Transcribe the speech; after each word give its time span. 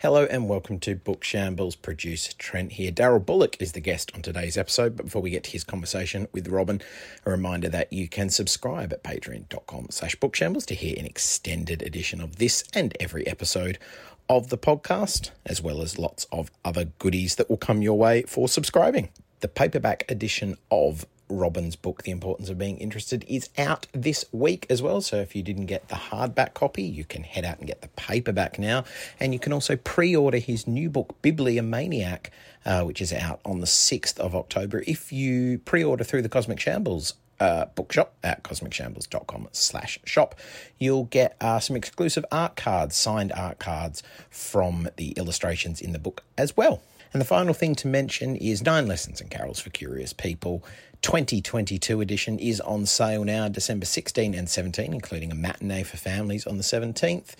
Hello 0.00 0.28
and 0.30 0.48
welcome 0.48 0.78
to 0.78 0.94
Book 0.94 1.24
Shambles. 1.24 1.74
Producer 1.74 2.32
Trent 2.38 2.70
here. 2.70 2.92
Darryl 2.92 3.26
Bullock 3.26 3.60
is 3.60 3.72
the 3.72 3.80
guest 3.80 4.12
on 4.14 4.22
today's 4.22 4.56
episode. 4.56 4.96
But 4.96 5.06
before 5.06 5.22
we 5.22 5.30
get 5.30 5.42
to 5.42 5.50
his 5.50 5.64
conversation 5.64 6.28
with 6.30 6.46
Robin, 6.46 6.80
a 7.26 7.30
reminder 7.32 7.68
that 7.70 7.92
you 7.92 8.06
can 8.06 8.30
subscribe 8.30 8.92
at 8.92 9.02
patreon.com 9.02 9.88
slash 9.90 10.14
bookshambles 10.14 10.66
to 10.66 10.76
hear 10.76 10.94
an 10.96 11.04
extended 11.04 11.82
edition 11.82 12.20
of 12.20 12.36
this 12.36 12.62
and 12.72 12.96
every 13.00 13.26
episode 13.26 13.80
of 14.28 14.50
the 14.50 14.56
podcast, 14.56 15.30
as 15.44 15.60
well 15.60 15.82
as 15.82 15.98
lots 15.98 16.28
of 16.30 16.52
other 16.64 16.84
goodies 17.00 17.34
that 17.34 17.50
will 17.50 17.56
come 17.56 17.82
your 17.82 17.98
way 17.98 18.22
for 18.22 18.46
subscribing. 18.46 19.08
The 19.40 19.48
paperback 19.48 20.08
edition 20.08 20.58
of 20.70 21.06
Robin's 21.28 21.76
book, 21.76 22.02
The 22.02 22.10
Importance 22.10 22.48
of 22.48 22.58
Being 22.58 22.78
Interested, 22.78 23.24
is 23.28 23.50
out 23.58 23.86
this 23.92 24.24
week 24.32 24.66
as 24.70 24.82
well. 24.82 25.00
So 25.00 25.16
if 25.16 25.34
you 25.34 25.42
didn't 25.42 25.66
get 25.66 25.88
the 25.88 25.96
hardback 25.96 26.54
copy, 26.54 26.82
you 26.82 27.04
can 27.04 27.22
head 27.22 27.44
out 27.44 27.58
and 27.58 27.66
get 27.66 27.82
the 27.82 27.88
paperback 27.88 28.58
now. 28.58 28.84
And 29.20 29.32
you 29.32 29.38
can 29.38 29.52
also 29.52 29.76
pre 29.76 30.14
order 30.14 30.38
his 30.38 30.66
new 30.66 30.90
book, 30.90 31.16
Bibliomaniac, 31.22 32.26
uh, 32.64 32.82
which 32.82 33.00
is 33.00 33.12
out 33.12 33.40
on 33.44 33.60
the 33.60 33.66
6th 33.66 34.18
of 34.18 34.34
October. 34.34 34.82
If 34.86 35.12
you 35.12 35.58
pre 35.58 35.84
order 35.84 36.04
through 36.04 36.22
the 36.22 36.28
Cosmic 36.28 36.60
Shambles 36.60 37.14
uh, 37.40 37.66
bookshop 37.74 38.14
at 38.22 38.42
cosmicshambles.com 38.42 39.48
slash 39.52 39.98
shop. 40.04 40.34
You'll 40.78 41.04
get 41.04 41.36
uh, 41.40 41.60
some 41.60 41.76
exclusive 41.76 42.24
art 42.32 42.56
cards, 42.56 42.96
signed 42.96 43.32
art 43.32 43.58
cards 43.58 44.02
from 44.30 44.88
the 44.96 45.10
illustrations 45.12 45.80
in 45.80 45.92
the 45.92 45.98
book 45.98 46.24
as 46.36 46.56
well. 46.56 46.82
And 47.12 47.20
the 47.20 47.26
final 47.26 47.54
thing 47.54 47.74
to 47.76 47.88
mention 47.88 48.36
is 48.36 48.62
Nine 48.62 48.86
Lessons 48.86 49.20
and 49.20 49.30
Carols 49.30 49.60
for 49.60 49.70
Curious 49.70 50.12
People. 50.12 50.62
2022 51.02 52.00
edition 52.00 52.38
is 52.38 52.60
on 52.60 52.86
sale 52.86 53.24
now, 53.24 53.48
December 53.48 53.86
16 53.86 54.34
and 54.34 54.48
17, 54.48 54.92
including 54.92 55.30
a 55.30 55.34
matinee 55.34 55.82
for 55.82 55.96
families 55.96 56.46
on 56.46 56.56
the 56.56 56.62
17th. 56.62 57.34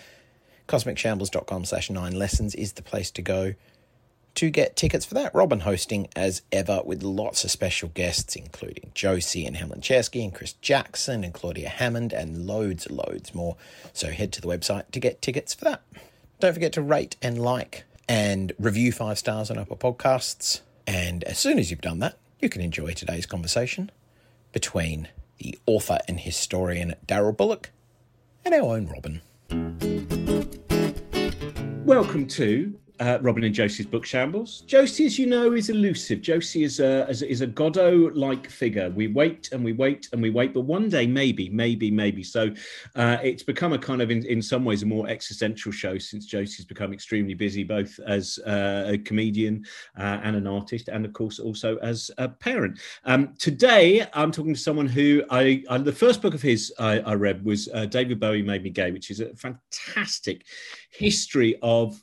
CosmicShambles.com 0.68 1.64
slash 1.64 1.90
nine 1.90 2.12
lessons 2.12 2.54
is 2.54 2.74
the 2.74 2.82
place 2.82 3.10
to 3.10 3.22
go 3.22 3.54
to 4.34 4.50
get 4.50 4.76
tickets 4.76 5.04
for 5.04 5.14
that. 5.14 5.34
Robin 5.34 5.60
hosting 5.60 6.06
as 6.14 6.42
ever 6.52 6.80
with 6.84 7.02
lots 7.02 7.42
of 7.42 7.50
special 7.50 7.88
guests, 7.88 8.36
including 8.36 8.92
Josie 8.94 9.44
and 9.46 9.56
Helen 9.56 9.80
Czerski 9.80 10.22
and 10.22 10.32
Chris 10.32 10.52
Jackson 10.60 11.24
and 11.24 11.34
Claudia 11.34 11.68
Hammond 11.68 12.12
and 12.12 12.46
loads, 12.46 12.86
and 12.86 12.96
loads 12.96 13.34
more. 13.34 13.56
So 13.92 14.10
head 14.10 14.32
to 14.34 14.40
the 14.40 14.46
website 14.46 14.90
to 14.92 15.00
get 15.00 15.20
tickets 15.20 15.54
for 15.54 15.64
that. 15.64 15.82
Don't 16.38 16.52
forget 16.52 16.72
to 16.74 16.82
rate 16.82 17.16
and 17.20 17.42
like 17.42 17.84
and 18.08 18.52
review 18.58 18.92
five 18.92 19.18
stars 19.18 19.50
on 19.50 19.58
Apple 19.58 19.76
Podcasts. 19.76 20.60
And 20.86 21.24
as 21.24 21.38
soon 21.38 21.58
as 21.58 21.70
you've 21.70 21.80
done 21.80 21.98
that, 21.98 22.16
you 22.41 22.48
can 22.48 22.62
enjoy 22.62 22.92
today's 22.92 23.27
conversation 23.27 23.91
between 24.53 25.08
the 25.39 25.58
author 25.67 25.98
and 26.06 26.20
historian 26.20 26.94
Darryl 27.06 27.36
Bullock 27.36 27.70
and 28.44 28.55
our 28.55 28.77
own 28.77 28.86
Robin. 28.86 29.20
Welcome 31.84 32.27
to 32.28 32.78
uh, 33.00 33.18
Robin 33.20 33.44
and 33.44 33.54
Josie's 33.54 33.86
book 33.86 34.04
shambles. 34.04 34.62
Josie, 34.66 35.06
as 35.06 35.19
you 35.19 35.26
know, 35.26 35.53
is 35.53 35.70
elusive. 35.70 36.20
Josie 36.20 36.64
is 36.64 36.81
a 36.81 37.09
is, 37.09 37.41
a 37.41 37.47
Godot-like 37.47 38.48
figure. 38.48 38.91
We 38.91 39.09
wait 39.09 39.50
and 39.53 39.64
we 39.64 39.72
wait 39.72 40.09
and 40.12 40.22
we 40.22 40.31
wait, 40.31 40.54
but 40.54 40.62
one 40.62 40.88
day, 40.88 41.06
maybe, 41.06 41.48
maybe, 41.48 41.91
maybe. 41.91 42.22
So 42.22 42.50
uh, 42.97 43.19
it's 43.22 43.42
become 43.42 43.72
a 43.72 43.78
kind 43.78 44.03
of, 44.03 44.10
in, 44.10 44.25
in 44.26 44.42
some 44.42 44.64
ways, 44.64 44.82
a 44.82 44.86
more 44.86 45.09
existential 45.09 45.72
show 45.72 45.98
since 45.98 46.26
Josie's 46.26 46.66
become 46.66 46.92
extremely 46.92 47.34
busy, 47.34 47.64
both 47.64 47.98
as 48.06 48.38
uh, 48.47 48.84
a 48.88 48.98
comedian 48.98 49.65
uh, 49.98 50.20
and 50.22 50.36
an 50.36 50.47
artist, 50.47 50.88
and 50.88 51.04
of 51.04 51.12
course 51.12 51.38
also 51.38 51.76
as 51.78 52.10
a 52.19 52.28
parent. 52.28 52.78
Um, 53.04 53.34
today, 53.38 54.06
I'm 54.12 54.32
talking 54.32 54.54
to 54.54 54.60
someone 54.60 54.86
who 54.86 55.22
I, 55.30 55.62
I 55.70 55.78
the 55.78 55.92
first 55.92 56.22
book 56.22 56.34
of 56.34 56.42
his 56.42 56.72
I, 56.78 57.00
I 57.00 57.15
read 57.15 57.44
was 57.44 57.69
uh, 57.72 57.86
David 57.86 58.20
Bowie 58.20 58.42
Made 58.42 58.62
Me 58.62 58.70
Gay, 58.70 58.91
which 58.91 59.10
is 59.10 59.20
a 59.20 59.34
fantastic 59.34 60.44
history 60.91 61.56
of 61.62 62.03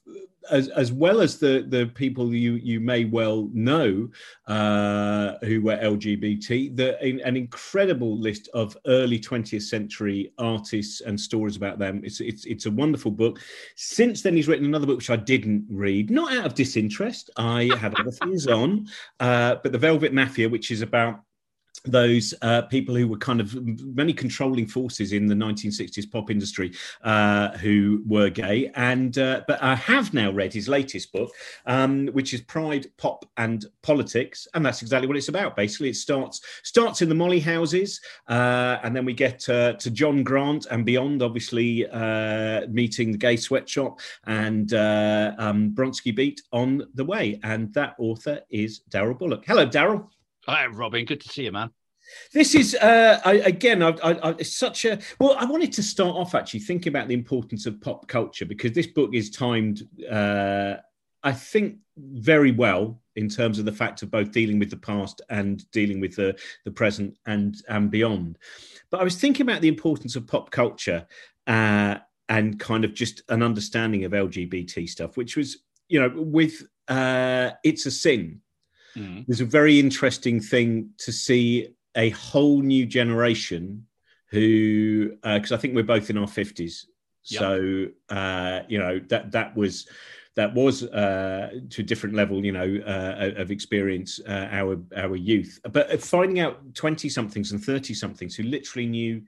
as, 0.51 0.69
as 0.69 0.91
well 0.91 1.21
as 1.21 1.37
the 1.37 1.65
the 1.69 1.87
people 1.87 2.33
you 2.33 2.53
you 2.53 2.79
may 2.79 3.05
well 3.05 3.49
know 3.53 4.09
uh, 4.47 5.33
who 5.43 5.61
were 5.61 5.77
LGBT, 5.77 6.75
the, 6.75 7.01
an 7.01 7.37
incredible 7.37 8.17
list 8.17 8.49
of 8.53 8.77
early 8.87 9.19
20th 9.19 9.63
century 9.63 10.31
artists 10.37 11.01
and 11.01 11.19
stories 11.19 11.55
about 11.55 11.79
them. 11.79 12.01
It's 12.03 12.21
it's 12.21 12.45
it's 12.45 12.65
a 12.65 12.71
wonderful 12.71 13.11
book. 13.11 13.39
Since 13.75 14.21
then, 14.21 14.35
he's 14.35 14.47
written 14.47 14.65
another 14.65 14.87
book 14.87 14.97
which 14.97 15.09
I 15.09 15.15
didn't 15.15 15.65
read, 15.69 16.09
not 16.09 16.33
out 16.33 16.45
of 16.45 16.53
disinterest. 16.55 17.29
I 17.37 17.71
had 17.77 17.99
other 17.99 18.11
things 18.11 18.47
on, 18.47 18.87
uh, 19.19 19.55
but 19.63 19.71
the 19.71 19.77
Velvet 19.77 20.13
Mafia, 20.13 20.49
which 20.49 20.71
is 20.71 20.81
about 20.81 21.21
those 21.83 22.33
uh, 22.41 22.63
people 22.63 22.95
who 22.95 23.07
were 23.07 23.17
kind 23.17 23.41
of 23.41 23.55
many 23.95 24.13
controlling 24.13 24.67
forces 24.67 25.11
in 25.11 25.27
the 25.27 25.35
1960s 25.35 26.09
pop 26.09 26.29
industry 26.31 26.73
uh, 27.03 27.49
who 27.57 28.03
were 28.05 28.29
gay. 28.29 28.71
And 28.75 29.17
uh, 29.17 29.41
but 29.47 29.61
I 29.61 29.75
have 29.75 30.13
now 30.13 30.31
read 30.31 30.53
his 30.53 30.67
latest 30.67 31.11
book 31.11 31.31
um, 31.65 32.07
which 32.07 32.33
is 32.33 32.41
Pride 32.41 32.87
Pop 32.97 33.25
and 33.37 33.65
Politics. 33.81 34.47
And 34.53 34.65
that's 34.65 34.81
exactly 34.81 35.07
what 35.07 35.17
it's 35.17 35.29
about. 35.29 35.55
Basically 35.55 35.89
it 35.89 35.95
starts 35.95 36.41
starts 36.63 37.01
in 37.01 37.09
the 37.09 37.15
Molly 37.15 37.39
houses 37.39 38.01
uh, 38.27 38.77
and 38.83 38.95
then 38.95 39.05
we 39.05 39.13
get 39.13 39.47
uh, 39.49 39.73
to 39.73 39.91
John 39.91 40.23
Grant 40.23 40.67
and 40.71 40.85
beyond 40.85 41.21
obviously 41.21 41.87
uh, 41.87 42.67
meeting 42.67 43.11
the 43.11 43.17
gay 43.17 43.35
sweatshop 43.35 43.99
and 44.25 44.73
um, 44.73 45.71
Bronski 45.71 46.15
Beat 46.15 46.41
on 46.51 46.83
the 46.93 47.05
way. 47.05 47.39
And 47.43 47.73
that 47.73 47.95
author 47.97 48.41
is 48.49 48.81
Darryl 48.89 49.17
Bullock. 49.17 49.43
Hello 49.45 49.65
Darryl 49.65 50.07
Hi, 50.47 50.67
Robin. 50.67 51.05
Good 51.05 51.21
to 51.21 51.29
see 51.29 51.45
you, 51.45 51.51
man. 51.51 51.71
This 52.31 52.53
is 52.53 52.75
uh, 52.75 53.19
I, 53.25 53.33
again. 53.37 53.81
I, 53.81 53.89
I, 53.89 54.29
it's 54.37 54.55
such 54.55 54.85
a 54.85 54.99
well. 55.19 55.35
I 55.39 55.45
wanted 55.45 55.73
to 55.73 55.83
start 55.83 56.15
off 56.15 56.35
actually 56.35 56.59
thinking 56.59 56.91
about 56.91 57.07
the 57.07 57.15
importance 57.15 57.65
of 57.65 57.81
pop 57.81 58.07
culture 58.07 58.45
because 58.45 58.71
this 58.73 58.85
book 58.85 59.15
is 59.15 59.31
timed. 59.31 59.87
Uh, 60.09 60.75
I 61.23 61.31
think 61.31 61.77
very 61.97 62.51
well 62.51 63.01
in 63.15 63.27
terms 63.27 63.57
of 63.57 63.65
the 63.65 63.71
fact 63.71 64.03
of 64.03 64.11
both 64.11 64.31
dealing 64.31 64.59
with 64.59 64.69
the 64.69 64.77
past 64.77 65.21
and 65.29 65.69
dealing 65.71 65.99
with 65.99 66.15
the 66.15 66.37
the 66.63 66.71
present 66.71 67.17
and 67.25 67.55
and 67.67 67.89
beyond. 67.89 68.37
But 68.91 69.01
I 69.01 69.03
was 69.03 69.15
thinking 69.15 69.47
about 69.47 69.61
the 69.61 69.67
importance 69.67 70.15
of 70.15 70.27
pop 70.27 70.51
culture 70.51 71.07
uh, 71.47 71.95
and 72.29 72.59
kind 72.59 72.85
of 72.85 72.93
just 72.93 73.23
an 73.29 73.41
understanding 73.41 74.03
of 74.03 74.11
LGBT 74.11 74.87
stuff, 74.87 75.17
which 75.17 75.35
was 75.35 75.63
you 75.89 75.99
know 75.99 76.11
with 76.15 76.67
uh, 76.87 77.49
it's 77.63 77.87
a 77.87 77.91
sin 77.91 78.41
mm. 78.95 79.27
was 79.27 79.41
a 79.41 79.45
very 79.45 79.79
interesting 79.79 80.39
thing 80.39 80.91
to 80.99 81.11
see 81.11 81.69
a 81.95 82.09
whole 82.11 82.61
new 82.61 82.85
generation 82.85 83.85
who, 84.31 85.11
because 85.23 85.51
uh, 85.51 85.55
I 85.55 85.57
think 85.57 85.75
we're 85.75 85.83
both 85.83 86.09
in 86.09 86.17
our 86.17 86.27
fifties, 86.27 86.87
yep. 87.25 87.39
so 87.39 87.85
uh, 88.09 88.61
you 88.67 88.79
know 88.79 88.99
that 89.09 89.31
that 89.31 89.55
was 89.55 89.87
that 90.35 90.53
was 90.53 90.83
uh, 90.83 91.49
to 91.69 91.81
a 91.81 91.85
different 91.85 92.15
level, 92.15 92.45
you 92.45 92.51
know, 92.51 92.79
uh, 92.85 93.31
of 93.37 93.51
experience 93.51 94.19
uh, 94.27 94.49
our 94.51 94.77
our 94.95 95.15
youth. 95.15 95.59
But 95.71 96.01
finding 96.01 96.39
out 96.39 96.75
twenty 96.75 97.09
somethings 97.09 97.51
and 97.51 97.63
thirty 97.63 97.93
somethings 97.93 98.35
who 98.35 98.43
literally 98.43 98.87
knew 98.87 99.21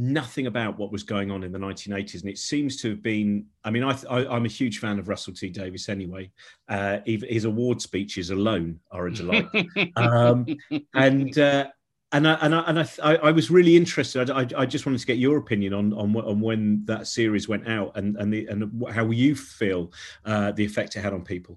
nothing 0.00 0.46
about 0.46 0.78
what 0.78 0.90
was 0.90 1.02
going 1.02 1.30
on 1.30 1.44
in 1.44 1.52
the 1.52 1.58
1980s. 1.58 2.22
And 2.22 2.30
it 2.30 2.38
seems 2.38 2.76
to 2.78 2.88
have 2.90 3.02
been, 3.02 3.44
I 3.62 3.70
mean, 3.70 3.84
I, 3.84 4.34
am 4.34 4.46
a 4.46 4.48
huge 4.48 4.78
fan 4.78 4.98
of 4.98 5.08
Russell 5.08 5.34
T 5.34 5.50
Davies 5.50 5.90
anyway. 5.90 6.30
Uh, 6.68 7.00
his 7.04 7.44
award 7.44 7.82
speeches 7.82 8.30
alone 8.30 8.80
are 8.90 9.08
a 9.08 9.12
delight. 9.12 9.46
um, 9.96 10.46
and, 10.94 11.38
uh, 11.38 11.66
and 12.12 12.26
I, 12.26 12.34
and 12.40 12.54
I, 12.54 12.60
and 12.60 12.78
I, 12.80 13.16
I, 13.16 13.30
was 13.30 13.50
really 13.50 13.76
interested. 13.76 14.30
I, 14.30 14.46
I, 14.56 14.66
just 14.66 14.86
wanted 14.86 15.00
to 15.00 15.06
get 15.06 15.18
your 15.18 15.36
opinion 15.36 15.74
on, 15.74 15.92
on 15.92 16.16
on 16.16 16.40
when 16.40 16.84
that 16.86 17.06
series 17.06 17.48
went 17.48 17.68
out 17.68 17.96
and 17.96 18.16
and 18.16 18.32
the, 18.32 18.46
and 18.46 18.84
how 18.90 19.10
you 19.10 19.36
feel 19.36 19.92
uh, 20.24 20.50
the 20.50 20.64
effect 20.64 20.96
it 20.96 21.02
had 21.02 21.12
on 21.12 21.22
people. 21.22 21.56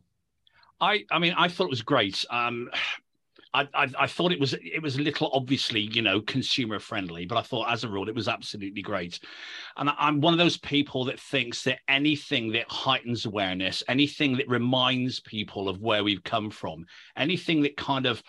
I 0.79 1.05
I 1.09 1.17
mean 1.17 1.33
I 1.35 1.47
thought 1.47 1.65
it 1.65 1.69
was 1.71 1.81
great. 1.81 2.23
Um, 2.29 2.69
I, 3.53 3.67
I, 3.73 3.87
I, 3.99 4.07
thought 4.07 4.31
it 4.31 4.39
was 4.39 4.53
it 4.53 4.81
was 4.81 4.95
a 4.95 5.01
little 5.01 5.29
obviously 5.33 5.81
you 5.81 6.01
know 6.01 6.21
consumer 6.21 6.79
friendly, 6.79 7.25
but 7.25 7.37
I 7.37 7.41
thought 7.41 7.71
as 7.71 7.83
a 7.83 7.89
rule 7.89 8.09
it 8.09 8.15
was 8.15 8.27
absolutely 8.27 8.81
great. 8.81 9.19
And 9.77 9.89
I'm 9.97 10.21
one 10.21 10.33
of 10.33 10.39
those 10.39 10.57
people 10.57 11.05
that 11.05 11.19
thinks 11.19 11.63
that 11.63 11.79
anything 11.87 12.51
that 12.53 12.69
heightens 12.69 13.25
awareness, 13.25 13.83
anything 13.87 14.37
that 14.37 14.49
reminds 14.49 15.19
people 15.19 15.69
of 15.69 15.81
where 15.81 16.03
we've 16.03 16.23
come 16.23 16.49
from, 16.49 16.85
anything 17.15 17.61
that 17.63 17.77
kind 17.77 18.05
of 18.05 18.23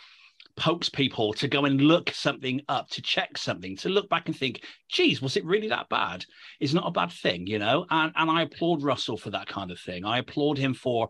pokes 0.56 0.88
people 0.88 1.32
to 1.35 1.49
go 1.49 1.65
and 1.65 1.81
look 1.81 2.11
something 2.11 2.61
up, 2.69 2.88
to 2.91 3.03
check 3.03 3.37
something, 3.37 3.76
to 3.76 3.88
look 3.88 4.09
back 4.09 4.26
and 4.26 4.37
think, 4.37 4.62
geez, 4.88 5.21
was 5.21 5.37
it 5.37 5.44
really 5.44 5.69
that 5.69 5.88
bad? 5.88 6.25
Is 6.61 6.75
not 6.75 6.87
a 6.87 6.93
bad 6.93 7.11
thing, 7.11 7.47
you 7.47 7.59
know. 7.59 7.87
And 7.91 8.12
and 8.17 8.31
I 8.31 8.43
applaud 8.43 8.82
Russell 8.82 9.17
for 9.17 9.31
that 9.31 9.49
kind 9.49 9.71
of 9.71 9.81
thing. 9.81 10.05
I 10.05 10.19
applaud 10.19 10.59
him 10.59 10.75
for 10.75 11.09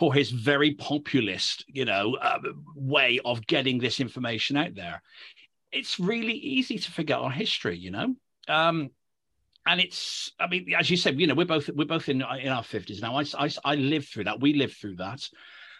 for 0.00 0.14
his 0.14 0.30
very 0.30 0.72
populist, 0.72 1.62
you 1.68 1.84
know, 1.84 2.16
uh, 2.22 2.38
way 2.74 3.20
of 3.22 3.46
getting 3.46 3.78
this 3.78 4.00
information 4.00 4.56
out 4.56 4.74
there. 4.74 5.02
It's 5.72 6.00
really 6.00 6.32
easy 6.32 6.78
to 6.78 6.90
forget 6.90 7.18
our 7.18 7.30
history, 7.30 7.76
you 7.76 7.90
know. 7.90 8.14
Um, 8.48 8.92
and 9.66 9.78
it's, 9.78 10.32
I 10.40 10.46
mean, 10.48 10.72
as 10.76 10.88
you 10.88 10.96
said, 10.96 11.20
you 11.20 11.26
know, 11.26 11.34
we're 11.34 11.44
both 11.44 11.68
we're 11.68 11.84
both 11.84 12.08
in 12.08 12.22
in 12.22 12.48
our 12.48 12.62
fifties 12.62 13.02
now. 13.02 13.14
I, 13.14 13.24
I 13.38 13.50
I 13.62 14.00
through 14.00 14.24
that. 14.24 14.40
We 14.40 14.54
lived 14.54 14.78
through 14.78 14.96
that. 14.96 15.20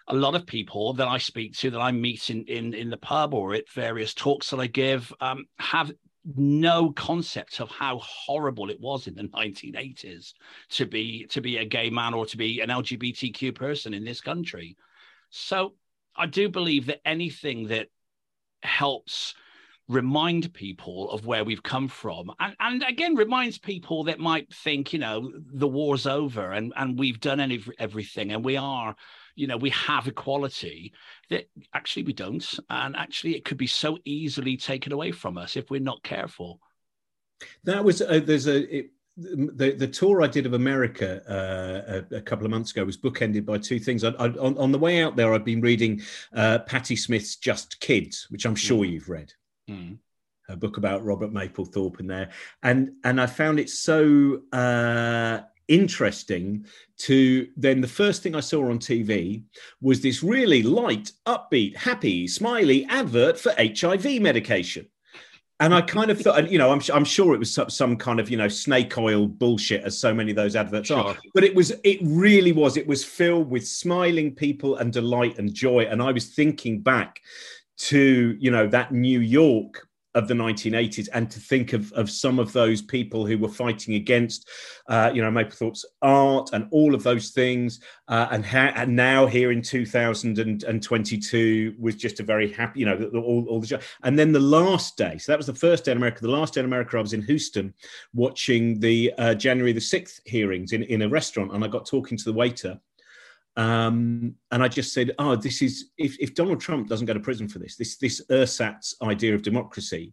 A 0.09 0.15
lot 0.15 0.35
of 0.35 0.45
people 0.45 0.93
that 0.95 1.09
I 1.09 1.17
speak 1.17 1.57
to, 1.61 1.71
that 1.71 1.81
I 1.81 1.91
meet 1.91 2.29
in 2.29 2.45
in 2.45 2.75
in 2.75 2.91
the 2.91 2.99
pub 2.99 3.33
or 3.33 3.55
at 3.55 3.71
various 3.71 4.13
talks 4.13 4.51
that 4.51 4.61
I 4.61 4.67
give, 4.67 5.11
um, 5.23 5.47
have 5.59 5.93
no 6.25 6.93
concept 6.93 7.61
of 7.61 7.71
how 7.71 7.99
horrible 7.99 8.71
it 8.71 8.81
was 8.81 9.07
in 9.07 9.15
the 9.15 9.23
1980s 9.35 10.33
to 10.71 10.87
be 10.87 11.27
to 11.27 11.41
be 11.41 11.59
a 11.59 11.65
gay 11.65 11.91
man 11.91 12.15
or 12.15 12.27
to 12.27 12.37
be 12.37 12.61
an 12.61 12.69
LGBTQ 12.69 13.55
person 13.55 13.95
in 13.95 14.05
this 14.05 14.21
country. 14.21 14.77
So 15.31 15.75
I 16.17 16.27
do 16.27 16.49
believe 16.49 16.87
that 16.87 17.01
anything 17.05 17.69
that 17.69 17.89
helps 18.63 19.35
remind 19.89 20.53
people 20.55 21.11
of 21.11 21.27
where 21.27 21.43
we've 21.43 21.65
come 21.65 21.89
from 21.89 22.31
and, 22.39 22.55
and 22.61 22.85
again 22.85 23.17
reminds 23.17 23.59
people 23.59 24.05
that 24.05 24.21
might 24.21 24.53
think 24.55 24.93
you 24.93 25.01
know 25.01 25.33
the 25.53 25.67
war's 25.67 26.07
over 26.07 26.53
and 26.53 26.73
and 26.77 26.97
we've 26.97 27.19
done 27.19 27.41
any, 27.41 27.61
everything 27.77 28.31
and 28.31 28.45
we 28.45 28.57
are 28.57 28.95
you 29.41 29.47
know 29.47 29.57
we 29.57 29.71
have 29.71 30.07
equality 30.07 30.93
that 31.31 31.49
actually 31.75 32.03
we 32.03 32.13
don't 32.13 32.59
and 32.69 32.95
actually 32.95 33.35
it 33.35 33.45
could 33.45 33.57
be 33.57 33.67
so 33.67 33.99
easily 34.05 34.57
taken 34.57 34.93
away 34.93 35.11
from 35.11 35.39
us 35.39 35.57
if 35.57 35.71
we're 35.71 35.81
not 35.81 36.03
careful 36.03 36.61
that 37.65 37.83
was 37.83 38.03
uh, 38.03 38.21
there's 38.23 38.47
a 38.47 38.79
it, 38.79 38.91
the 39.17 39.75
the 39.77 39.89
tour 39.89 40.23
I 40.23 40.27
did 40.27 40.47
of 40.47 40.55
America 40.55 41.23
uh, 41.29 42.03
a, 42.13 42.19
a, 42.19 42.21
couple 42.23 42.47
of 42.47 42.51
months 42.51 42.71
ago 42.71 42.85
was 42.85 42.97
bookended 42.97 43.45
by 43.45 43.59
two 43.59 43.79
things. 43.79 44.05
I, 44.05 44.11
I, 44.11 44.29
on, 44.29 44.57
on, 44.57 44.73
the 44.73 44.79
way 44.79 45.03
out 45.03 45.17
there, 45.17 45.35
I've 45.35 45.45
been 45.45 45.61
reading 45.61 46.01
uh, 46.35 46.61
Patti 46.61 46.97
Smith's 46.97 47.37
Just 47.37 47.81
Kids, 47.81 48.27
which 48.31 48.47
I'm 48.47 48.55
sure 48.55 48.85
mm. 48.85 48.93
you've 48.93 49.09
read. 49.09 49.33
Mm. 49.69 49.99
A 50.49 50.57
book 50.57 50.79
about 50.79 51.05
Robert 51.05 51.33
Mapplethorpe 51.33 52.01
in 52.01 52.07
there, 52.07 52.31
and 52.63 52.93
and 53.05 53.21
I 53.21 53.27
found 53.27 53.61
it 53.61 53.69
so 53.69 54.43
uh, 54.53 55.41
interesting 55.71 56.67
to 56.99 57.49
then 57.57 57.81
the 57.81 57.89
first 57.89 58.23
thing 58.23 58.35
I 58.35 58.41
saw 58.41 58.69
on 58.69 58.79
TV 58.79 59.45
was 59.81 60.03
this 60.03 60.23
really 60.23 60.63
light, 60.63 61.13
upbeat, 61.27 61.77
happy, 61.77 62.27
smiley 62.27 62.85
advert 62.91 63.39
for 63.39 63.55
HIV 63.57 64.21
medication. 64.21 64.87
And 65.61 65.75
I 65.75 65.83
kind 65.83 66.11
of 66.11 66.19
thought, 66.21 66.51
you 66.51 66.59
know, 66.59 66.73
I'm, 66.73 66.81
I'm 66.93 67.05
sure 67.05 67.35
it 67.35 67.39
was 67.39 67.53
some, 67.53 67.69
some, 67.69 67.97
kind 67.97 68.19
of, 68.19 68.31
you 68.31 68.39
know, 68.39 68.49
snake 68.49 68.97
oil 68.97 69.27
bullshit, 69.27 69.85
as 69.85 69.99
so 69.99 70.13
many 70.13 70.31
of 70.31 70.37
those 70.37 70.57
adverts 70.57 70.89
sure. 70.89 70.99
are. 70.99 71.17
But 71.35 71.45
it 71.45 71.55
was, 71.55 71.73
it 71.85 71.99
really 72.03 72.53
was. 72.53 72.79
It 72.79 72.87
was 72.87 73.05
filled 73.05 73.51
with 73.51 73.69
smiling 73.69 74.35
people 74.35 74.77
and 74.77 74.91
delight 74.91 75.39
and 75.39 75.53
joy. 75.53 75.85
And 75.85 76.03
I 76.03 76.13
was 76.13 76.29
thinking 76.31 76.81
back 76.81 77.21
to, 77.77 78.37
you 78.41 78.51
know, 78.51 78.67
that 78.69 78.93
New 78.93 79.21
York 79.21 79.87
of 80.15 80.29
the 80.29 80.35
1980s 80.35 81.09
and 81.13 81.31
to 81.31 81.39
think 81.39 81.73
of, 81.73 81.93
of 81.93 82.11
some 82.11 82.39
of 82.39 82.53
those 82.53 82.83
people 82.83 83.25
who 83.25 83.39
were 83.39 83.49
fighting 83.49 83.95
against, 83.95 84.49
uh, 84.89 85.11
you 85.15 85.23
know, 85.23 85.31
Mapplethorpe's 85.31 85.87
art 86.03 86.51
and 86.53 86.67
all 86.71 86.95
of 86.95 87.03
those 87.03 87.31
things. 87.31 87.81
Uh, 88.09 88.29
and, 88.33 88.45
ha- 88.45 88.73
and 88.75 88.95
now 88.97 89.27
here 89.27 89.53
in 89.53 89.63
2022 89.63 91.77
was 91.79 91.95
just 91.95 92.19
a 92.19 92.25
very 92.25 92.53
happy, 92.53 92.81
you 92.81 92.87
know, 92.87 93.11
all, 93.15 93.47
all 93.49 93.61
the 93.61 93.67
show. 93.67 93.79
And 94.03 94.19
then 94.19 94.33
the 94.33 94.41
last 94.41 94.97
day, 94.97 95.19
so 95.19 95.31
that 95.31 95.39
was 95.39 95.47
the 95.47 95.55
first 95.55 95.85
day 95.85 95.93
in 95.93 95.99
America. 95.99 96.23
The 96.23 96.29
last 96.29 96.55
day 96.55 96.61
in 96.61 96.67
America, 96.67 96.99
I 96.99 97.03
was 97.03 97.13
in 97.13 97.23
Houston 97.23 97.73
watching 98.13 98.81
the 98.81 99.13
uh, 99.17 99.35
January 99.35 99.73
the 99.73 99.81
6th 99.81 100.21
hearings 100.25 100.73
in, 100.73 100.83
in 100.85 101.03
a 101.03 101.09
restaurant. 101.09 101.53
And 101.55 101.65
I 101.65 101.69
got 101.69 101.87
talking 101.87 102.19
to 102.19 102.25
the 102.25 102.33
waiter 102.33 102.81
um, 103.57 104.35
and 104.51 104.63
I 104.63 104.69
just 104.69 104.93
said, 104.93 105.15
"Oh, 105.19 105.37
this 105.37 105.63
is 105.63 105.91
if, 105.99 106.19
if 106.19 106.35
Donald 106.35 106.61
Trump 106.61 106.89
doesn't 106.89 107.07
go 107.07 107.15
to 107.15 107.21
prison 107.21 107.49
for 107.49 107.59
this, 107.59 107.77
this 107.77 107.97
this 107.97 108.23
ersatz 108.31 108.95
idea 109.03 109.35
of 109.35 109.43
democracy 109.43 110.13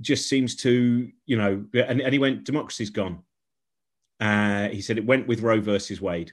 just 0.00 0.28
seems 0.28 0.56
to, 0.56 1.08
you 1.26 1.36
know." 1.36 1.64
And, 1.74 2.00
and 2.00 2.12
he 2.12 2.18
went, 2.18 2.44
"Democracy's 2.44 2.90
gone." 2.90 3.22
Uh, 4.20 4.68
he 4.68 4.80
said 4.80 4.98
it 4.98 5.06
went 5.06 5.26
with 5.26 5.42
Roe 5.42 5.60
versus 5.60 6.00
Wade, 6.00 6.32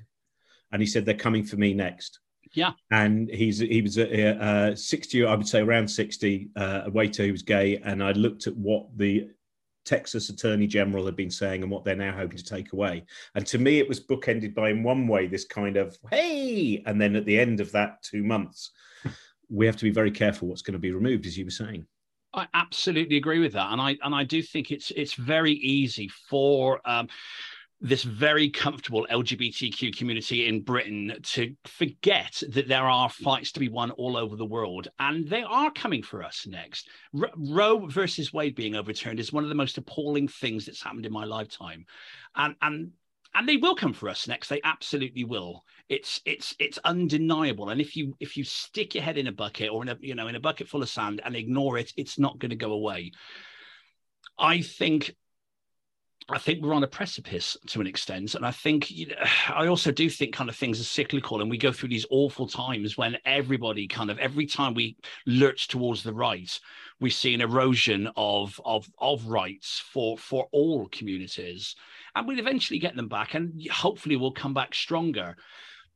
and 0.71 0.81
he 0.81 0.88
said 0.88 1.06
they're 1.06 1.15
coming 1.15 1.44
for 1.44 1.57
me 1.57 1.74
next. 1.74 2.19
Yeah, 2.53 2.71
and 2.92 3.30
he's 3.30 3.59
he 3.59 3.81
was 3.81 3.97
a, 3.97 4.71
a 4.71 4.77
sixty, 4.77 5.25
I 5.25 5.36
would 5.36 5.47
say 5.47 5.59
around 5.59 5.88
sixty, 5.88 6.50
uh, 6.56 6.83
a 6.86 6.92
waiter 6.92 7.25
who 7.25 7.31
was 7.31 7.42
gay, 7.42 7.77
and 7.77 8.03
I 8.03 8.12
looked 8.12 8.47
at 8.47 8.56
what 8.56 8.86
the 8.95 9.30
Texas 9.85 10.29
Attorney 10.29 10.67
General 10.67 11.05
had 11.05 11.15
been 11.15 11.31
saying 11.31 11.61
and 11.61 11.71
what 11.71 11.83
they're 11.83 11.95
now 11.95 12.11
hoping 12.11 12.37
to 12.37 12.43
take 12.43 12.73
away. 12.73 13.05
And 13.35 13.45
to 13.47 13.57
me, 13.57 13.79
it 13.79 13.87
was 13.87 13.99
bookended 13.99 14.53
by, 14.53 14.69
in 14.69 14.83
one 14.83 15.07
way, 15.07 15.27
this 15.27 15.45
kind 15.45 15.77
of 15.77 15.97
hey, 16.11 16.83
and 16.85 16.99
then 16.99 17.15
at 17.15 17.25
the 17.25 17.39
end 17.39 17.59
of 17.59 17.71
that 17.71 18.01
two 18.03 18.23
months, 18.23 18.71
we 19.49 19.65
have 19.65 19.77
to 19.77 19.85
be 19.85 19.91
very 19.91 20.11
careful 20.11 20.47
what's 20.47 20.61
going 20.61 20.73
to 20.73 20.79
be 20.79 20.91
removed, 20.91 21.25
as 21.25 21.37
you 21.37 21.45
were 21.45 21.51
saying. 21.51 21.85
I 22.33 22.47
absolutely 22.53 23.15
agree 23.15 23.39
with 23.39 23.53
that, 23.53 23.71
and 23.71 23.79
I 23.79 23.95
and 24.03 24.13
I 24.13 24.23
do 24.23 24.41
think 24.41 24.71
it's 24.71 24.91
it's 24.91 25.13
very 25.13 25.53
easy 25.53 26.09
for. 26.29 26.81
Um, 26.85 27.07
this 27.81 28.04
very 28.04 28.50
comfortable 28.50 29.06
LGBTQ 29.12 29.95
community 29.98 30.48
in 30.48 30.62
Britain 30.62 31.18
to 31.22 31.54
forget 31.66 32.42
that 32.50 32.68
there 32.68 32.88
are 32.89 33.10
fights 33.10 33.51
to 33.51 33.60
be 33.60 33.69
won 33.69 33.92
all 33.92 34.16
over 34.16 34.36
the 34.36 34.45
world, 34.45 34.88
and 35.00 35.27
they 35.27 35.44
are 35.44 35.72
coming 35.72 36.01
for 36.01 36.24
us 36.24 36.48
next. 36.48 36.89
R- 37.19 37.31
Roe 37.36 37.86
versus 37.88 38.31
Wade 38.31 38.56
being 38.56 38.75
overturned 38.75 39.19
is 39.19 39.33
one 39.33 39.44
of 39.44 39.50
the 39.50 39.56
most 39.56 39.77
appalling 39.77 40.27
things 40.27 40.66
that's 40.66 40.81
happened 40.81 41.06
in 41.06 41.12
my 41.12 41.25
lifetime, 41.25 41.86
and 42.36 42.56
and 42.62 42.92
and 43.36 43.50
they 43.50 43.57
will 43.57 43.75
come 43.75 43.92
for 43.92 44.07
us 44.07 44.28
next. 44.28 44.48
They 44.48 44.62
absolutely 44.63 45.25
will. 45.25 45.66
It's 45.89 46.21
it's 46.25 46.56
it's 46.57 46.80
undeniable. 46.86 47.69
And 47.69 47.81
if 47.81 47.98
you 47.98 48.16
if 48.21 48.38
you 48.38 48.45
stick 48.45 48.95
your 48.95 49.04
head 49.04 49.18
in 49.18 49.28
a 49.28 49.33
bucket 49.33 49.69
or 49.69 49.83
in 49.83 49.89
a 49.89 49.98
you 50.00 50.16
know 50.16 50.28
in 50.28 50.36
a 50.36 50.39
bucket 50.39 50.69
full 50.69 50.81
of 50.81 50.89
sand 50.89 51.21
and 51.25 51.36
ignore 51.36 51.78
it, 51.78 51.92
it's 51.98 52.18
not 52.18 52.39
going 52.39 52.51
to 52.51 52.56
go 52.56 52.71
away. 52.71 53.12
I 54.39 54.62
think 54.62 55.13
I 56.27 56.39
think 56.39 56.63
we're 56.63 56.74
on 56.74 56.83
a 56.83 56.88
precipice 56.88 57.56
to 57.68 57.81
an 57.81 57.88
extent. 57.88 58.33
And 58.33 58.45
I 58.45 58.51
think, 58.51 58.89
you 58.89 59.07
know, 59.07 59.16
I 59.54 59.68
also 59.68 59.92
do 59.92 60.10
think 60.10 60.33
kind 60.33 60.50
of 60.50 60.56
things 60.56 60.80
are 60.80 60.86
cyclical 60.86 61.42
and 61.42 61.50
we 61.50 61.57
go 61.57 61.72
through 61.72 61.89
these 61.89 62.06
awful 62.10 62.48
times 62.48 62.98
when 62.98 63.18
everybody 63.25 63.88
kind 63.88 64.10
of, 64.10 64.18
every 64.18 64.48
time 64.48 64.74
we 64.74 64.98
lurch 65.27 65.68
towards 65.68 66.01
the 66.01 66.13
right, 66.13 66.60
we 67.00 67.10
see 67.10 67.33
an 67.33 67.42
erosion 67.42 68.10
of, 68.16 68.60
of, 68.66 68.89
of 68.98 69.25
rights 69.27 69.83
for, 69.92 70.18
for 70.18 70.48
all 70.51 70.88
communities. 70.89 71.75
And 72.16 72.28
we'll 72.28 72.40
eventually 72.40 72.80
get 72.80 72.95
them 72.95 73.07
back 73.07 73.35
and 73.35 73.61
hopefully 73.69 74.16
we'll 74.16 74.31
come 74.31 74.54
back 74.54 74.73
stronger. 74.73 75.35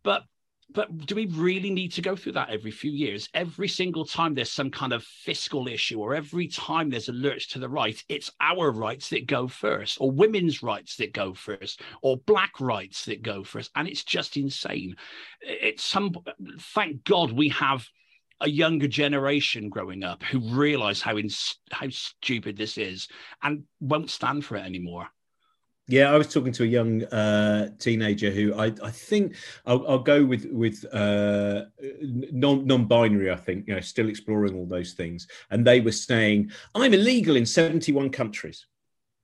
But 0.03 0.23
but 0.71 1.05
do 1.05 1.15
we 1.15 1.25
really 1.27 1.71
need 1.71 1.91
to 1.93 2.01
go 2.01 2.15
through 2.15 2.33
that 2.33 2.49
every 2.49 2.71
few 2.71 2.91
years? 2.91 3.27
Every 3.33 3.67
single 3.67 4.05
time 4.05 4.33
there's 4.33 4.51
some 4.51 4.69
kind 4.69 4.93
of 4.93 5.03
fiscal 5.03 5.67
issue, 5.67 5.99
or 5.99 6.15
every 6.15 6.47
time 6.47 6.89
there's 6.89 7.09
a 7.09 7.13
lurch 7.13 7.49
to 7.49 7.59
the 7.59 7.69
right, 7.69 8.01
it's 8.07 8.31
our 8.39 8.71
rights 8.71 9.09
that 9.09 9.27
go 9.27 9.47
first, 9.47 9.97
or 9.99 10.11
women's 10.11 10.61
rights 10.61 10.95
that 10.97 11.13
go 11.13 11.33
first, 11.33 11.81
or 12.01 12.17
black 12.17 12.59
rights 12.59 13.05
that 13.05 13.21
go 13.21 13.43
first. 13.43 13.71
And 13.75 13.87
it's 13.87 14.03
just 14.03 14.37
insane. 14.37 14.95
It's 15.41 15.83
some, 15.83 16.13
thank 16.59 17.03
God 17.03 17.31
we 17.31 17.49
have 17.49 17.87
a 18.41 18.49
younger 18.49 18.87
generation 18.87 19.69
growing 19.69 20.03
up 20.03 20.23
who 20.23 20.39
realize 20.39 21.01
how, 21.01 21.17
in, 21.17 21.29
how 21.71 21.89
stupid 21.89 22.57
this 22.57 22.77
is 22.77 23.07
and 23.43 23.63
won't 23.79 24.09
stand 24.09 24.45
for 24.45 24.55
it 24.55 24.65
anymore. 24.65 25.07
Yeah, 25.89 26.13
I 26.13 26.17
was 26.19 26.31
talking 26.31 26.53
to 26.53 26.63
a 26.63 26.67
young 26.67 27.03
uh, 27.05 27.69
teenager 27.79 28.29
who 28.29 28.53
I, 28.53 28.71
I 28.83 28.91
think 28.91 29.35
I'll, 29.65 29.87
I'll, 29.87 29.97
go 29.97 30.23
with 30.23 30.45
with 30.51 30.85
uh, 30.93 31.63
non 31.99 32.67
non-binary. 32.67 33.31
I 33.31 33.35
think 33.35 33.67
you 33.67 33.73
know, 33.73 33.81
still 33.81 34.07
exploring 34.07 34.55
all 34.55 34.67
those 34.67 34.93
things, 34.93 35.27
and 35.49 35.65
they 35.65 35.81
were 35.81 35.91
saying 35.91 36.51
I'm 36.75 36.93
illegal 36.93 37.35
in 37.35 37.45
71 37.47 38.11
countries. 38.11 38.67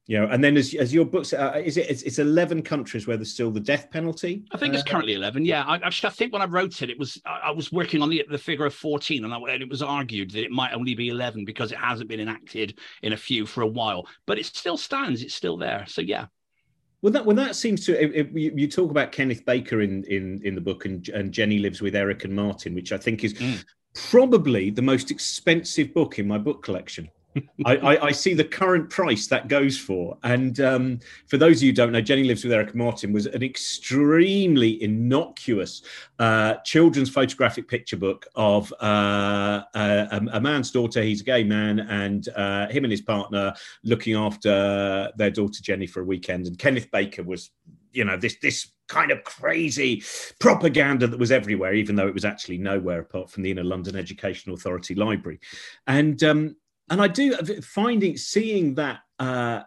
You 0.07 0.19
know, 0.19 0.27
and 0.27 0.43
then 0.43 0.57
as, 0.57 0.73
as 0.73 0.91
your 0.91 1.05
books, 1.05 1.33
uh, 1.33 1.61
is 1.63 1.77
it 1.77 1.87
it's, 1.89 2.01
it's, 2.01 2.17
11 2.17 2.63
countries 2.63 3.05
where 3.05 3.17
there's 3.17 3.31
still 3.31 3.51
the 3.51 3.59
death 3.59 3.91
penalty? 3.91 4.45
I 4.51 4.57
think 4.57 4.73
it's 4.73 4.83
uh, 4.83 4.87
currently 4.87 5.13
11. 5.13 5.45
Yeah, 5.45 5.63
I, 5.65 5.75
actually, 5.77 6.09
I 6.09 6.13
think 6.13 6.33
when 6.33 6.41
I 6.41 6.45
wrote 6.45 6.81
it, 6.81 6.89
it 6.89 6.97
was 6.97 7.21
I, 7.27 7.41
I 7.45 7.51
was 7.51 7.71
working 7.71 8.01
on 8.01 8.09
the 8.09 8.25
the 8.27 8.39
figure 8.39 8.65
of 8.65 8.73
14, 8.73 9.23
and, 9.23 9.31
I, 9.31 9.37
and 9.37 9.61
it 9.61 9.69
was 9.69 9.83
argued 9.83 10.31
that 10.31 10.43
it 10.43 10.51
might 10.51 10.73
only 10.73 10.95
be 10.95 11.09
11 11.09 11.45
because 11.45 11.71
it 11.71 11.77
hasn't 11.77 12.09
been 12.09 12.19
enacted 12.19 12.79
in 13.03 13.13
a 13.13 13.17
few 13.17 13.45
for 13.45 13.61
a 13.61 13.67
while, 13.67 14.07
but 14.25 14.39
it 14.39 14.47
still 14.47 14.77
stands. 14.77 15.21
It's 15.21 15.35
still 15.35 15.57
there. 15.57 15.85
So 15.87 16.01
yeah. 16.01 16.25
Well, 17.05 17.11
that 17.11 17.23
well 17.23 17.35
that 17.35 17.55
seems 17.55 17.85
to 17.85 18.19
if 18.19 18.33
you, 18.33 18.51
you, 18.55 18.67
talk 18.67 18.89
about 18.89 19.11
Kenneth 19.11 19.45
Baker 19.45 19.81
in 19.81 20.03
in 20.05 20.41
in 20.43 20.55
the 20.55 20.59
book, 20.59 20.85
and, 20.85 21.07
and 21.09 21.31
Jenny 21.31 21.59
lives 21.59 21.79
with 21.79 21.95
Eric 21.95 22.23
and 22.23 22.33
Martin, 22.33 22.73
which 22.73 22.91
I 22.91 22.97
think 22.97 23.23
is 23.23 23.35
mm. 23.35 23.63
probably 23.93 24.71
the 24.71 24.81
most 24.81 25.11
expensive 25.11 25.93
book 25.93 26.17
in 26.17 26.27
my 26.27 26.39
book 26.39 26.63
collection. 26.63 27.07
I, 27.65 27.75
I, 27.75 28.05
I, 28.07 28.11
see 28.11 28.33
the 28.33 28.43
current 28.43 28.89
price 28.89 29.27
that 29.27 29.47
goes 29.47 29.77
for. 29.77 30.17
And 30.23 30.59
um, 30.61 30.99
for 31.27 31.37
those 31.37 31.57
of 31.57 31.63
you 31.63 31.69
who 31.71 31.75
don't 31.75 31.91
know, 31.91 32.01
Jenny 32.01 32.23
Lives 32.23 32.43
with 32.43 32.53
Eric 32.53 32.75
Martin 32.75 33.11
was 33.11 33.25
an 33.25 33.43
extremely 33.43 34.81
innocuous 34.81 35.81
uh, 36.19 36.55
children's 36.65 37.09
photographic 37.09 37.67
picture 37.67 37.97
book 37.97 38.25
of 38.35 38.71
uh, 38.81 39.61
a, 39.75 40.21
a, 40.33 40.39
man's 40.39 40.71
daughter. 40.71 41.01
He's 41.01 41.21
a 41.21 41.25
gay 41.25 41.43
man, 41.43 41.79
and 41.79 42.29
uh, 42.35 42.67
him 42.67 42.85
and 42.85 42.91
his 42.91 43.01
partner 43.01 43.53
looking 43.83 44.15
after 44.15 45.11
their 45.17 45.31
daughter 45.31 45.61
Jenny 45.61 45.87
for 45.87 46.01
a 46.01 46.05
weekend. 46.05 46.47
And 46.47 46.57
Kenneth 46.57 46.89
Baker 46.91 47.23
was, 47.23 47.51
you 47.91 48.05
know, 48.05 48.17
this 48.17 48.37
this 48.41 48.71
kind 48.87 49.11
of 49.11 49.23
crazy 49.23 50.03
propaganda 50.39 51.07
that 51.07 51.19
was 51.19 51.31
everywhere, 51.31 51.73
even 51.73 51.95
though 51.95 52.07
it 52.07 52.13
was 52.13 52.25
actually 52.25 52.57
nowhere 52.57 52.99
apart 52.99 53.29
from 53.29 53.43
the 53.43 53.51
Inner 53.51 53.63
London 53.63 53.95
Education 53.95 54.53
Authority 54.53 54.95
Library. 54.95 55.39
And 55.87 56.23
um, 56.23 56.55
and 56.89 57.01
I 57.01 57.07
do 57.07 57.35
finding 57.61 58.17
seeing 58.17 58.75
that 58.75 58.99
uh, 59.19 59.61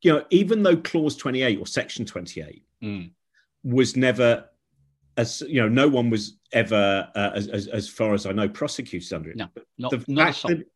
you 0.00 0.12
know 0.12 0.24
even 0.30 0.62
though 0.62 0.76
Clause 0.76 1.16
twenty 1.16 1.42
eight 1.42 1.58
or 1.58 1.66
Section 1.66 2.04
twenty 2.04 2.40
eight 2.40 2.64
mm. 2.82 3.10
was 3.64 3.96
never 3.96 4.48
as 5.16 5.42
you 5.42 5.60
know, 5.60 5.68
no 5.68 5.88
one 5.88 6.08
was 6.08 6.38
ever, 6.52 7.06
uh, 7.14 7.30
as, 7.34 7.46
as, 7.48 7.66
as 7.66 7.86
far 7.86 8.14
as 8.14 8.24
I 8.24 8.32
know, 8.32 8.48
prosecuted 8.48 9.12
under 9.12 9.30
it. 9.30 9.36
No, 9.36 9.48
not, 9.76 9.90
the 9.90 10.04
not 10.08 10.34
fact 10.34 10.46
that, 10.48 10.66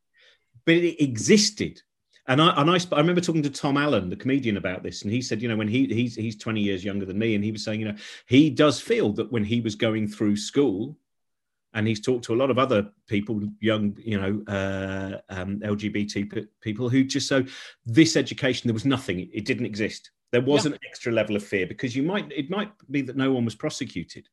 but 0.67 0.75
it 0.75 1.03
existed 1.03 1.81
and 2.29 2.43
I 2.43 2.61
and 2.61 2.71
I, 2.71 2.79
I 2.93 2.99
remember 2.99 3.21
talking 3.21 3.43
to 3.43 3.51
Tom 3.51 3.77
Allen, 3.77 4.11
the 4.11 4.17
comedian, 4.17 4.57
about 4.57 4.83
this, 4.83 5.03
and 5.03 5.13
he 5.13 5.23
said, 5.23 5.41
you 5.41 5.49
know, 5.49 5.57
when 5.57 5.69
he 5.69 5.87
he's 5.87 6.17
he's 6.17 6.37
20 6.37 6.61
years 6.61 6.85
younger 6.85 7.07
than 7.07 7.19
me, 7.19 7.35
and 7.35 7.45
he 7.45 7.53
was 7.53 7.65
saying, 7.65 7.81
you 7.81 7.87
know, 7.87 7.97
he 8.27 8.51
does 8.51 8.81
feel 8.81 9.13
that 9.13 9.31
when 9.31 9.45
he 9.45 9.61
was 9.61 9.75
going 9.75 10.09
through 10.09 10.37
school, 10.37 10.97
and 11.77 11.87
he's 11.87 12.01
talked 12.01 12.25
to 12.25 12.35
a 12.35 12.37
lot 12.37 12.51
of 12.51 12.59
other 12.59 12.89
people, 13.07 13.41
young, 13.61 13.95
you 13.99 14.19
know, 14.19 14.43
uh, 14.53 15.19
um, 15.29 15.61
LGBT 15.61 16.49
people 16.63 16.89
who 16.89 17.05
just 17.05 17.29
so 17.29 17.45
this 17.85 18.17
education 18.17 18.67
there 18.67 18.75
was 18.75 18.87
nothing, 18.87 19.29
it 19.33 19.45
didn't 19.45 19.67
exist. 19.67 20.11
There 20.33 20.41
was 20.41 20.65
yeah. 20.65 20.73
an 20.73 20.79
extra 20.89 21.13
level 21.13 21.37
of 21.37 21.45
fear 21.45 21.67
because 21.67 21.95
you 21.95 22.03
might 22.03 22.33
it 22.33 22.51
might 22.51 22.73
be 22.91 23.03
that 23.03 23.17
no 23.17 23.31
one 23.31 23.45
was 23.45 23.55
prosecuted, 23.55 24.27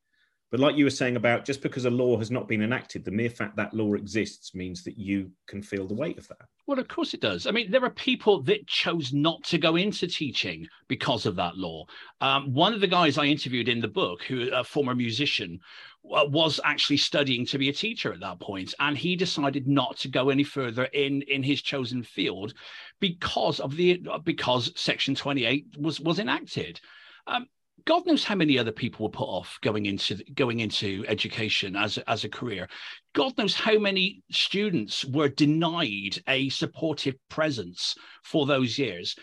but 0.53 0.59
like 0.59 0.75
you 0.75 0.83
were 0.83 0.91
saying 0.91 1.15
about 1.15 1.45
just 1.45 1.63
because 1.63 1.85
a 1.85 1.89
law 1.89 2.15
has 2.15 2.29
not 2.29 2.47
been 2.47 2.61
enacted, 2.61 3.03
the 3.03 3.09
mere 3.09 3.31
fact 3.31 3.55
that 3.55 3.73
law 3.73 3.95
exists 3.95 4.53
means 4.53 4.83
that 4.83 4.99
you 4.99 5.31
can 5.47 5.63
feel 5.63 5.87
the 5.87 5.95
weight 5.95 6.19
of 6.19 6.27
that. 6.27 6.45
Well, 6.67 6.77
of 6.77 6.87
course 6.87 7.15
it 7.15 7.21
does. 7.21 7.47
I 7.47 7.51
mean, 7.51 7.71
there 7.71 7.83
are 7.83 7.89
people 7.89 8.39
that 8.43 8.67
chose 8.67 9.13
not 9.13 9.43
to 9.45 9.57
go 9.57 9.77
into 9.77 10.05
teaching 10.05 10.67
because 10.87 11.25
of 11.25 11.35
that 11.37 11.57
law. 11.57 11.85
Um, 12.21 12.53
one 12.53 12.71
of 12.71 12.81
the 12.81 12.87
guys 12.87 13.17
I 13.17 13.25
interviewed 13.25 13.67
in 13.67 13.81
the 13.81 13.87
book, 13.87 14.21
who 14.21 14.51
a 14.53 14.63
former 14.63 14.93
musician, 14.93 15.59
was 16.03 16.59
actually 16.63 16.97
studying 16.97 17.47
to 17.47 17.57
be 17.57 17.69
a 17.69 17.73
teacher 17.73 18.13
at 18.13 18.19
that 18.19 18.39
point, 18.39 18.75
and 18.79 18.95
he 18.95 19.15
decided 19.15 19.67
not 19.67 19.97
to 19.97 20.07
go 20.07 20.29
any 20.29 20.43
further 20.43 20.83
in 20.83 21.23
in 21.23 21.41
his 21.41 21.63
chosen 21.63 22.03
field 22.03 22.53
because 22.99 23.59
of 23.59 23.75
the 23.75 24.03
because 24.23 24.71
Section 24.75 25.15
Twenty 25.15 25.45
Eight 25.45 25.65
was 25.79 25.99
was 25.99 26.19
enacted. 26.19 26.79
Um, 27.25 27.47
God 27.85 28.05
knows 28.05 28.23
how 28.23 28.35
many 28.35 28.57
other 28.57 28.71
people 28.71 29.05
were 29.05 29.11
put 29.11 29.27
off 29.27 29.57
going 29.61 29.85
into 29.85 30.23
going 30.33 30.61
into 30.61 31.03
education 31.07 31.75
as 31.75 31.97
as 32.07 32.23
a 32.23 32.29
career. 32.29 32.67
God 33.13 33.37
knows 33.37 33.53
how 33.53 33.77
many 33.77 34.21
students 34.31 35.03
were 35.05 35.29
denied 35.29 36.21
a 36.27 36.49
supportive 36.49 37.15
presence 37.29 37.95
for 38.23 38.45
those 38.45 38.77
years. 38.77 39.15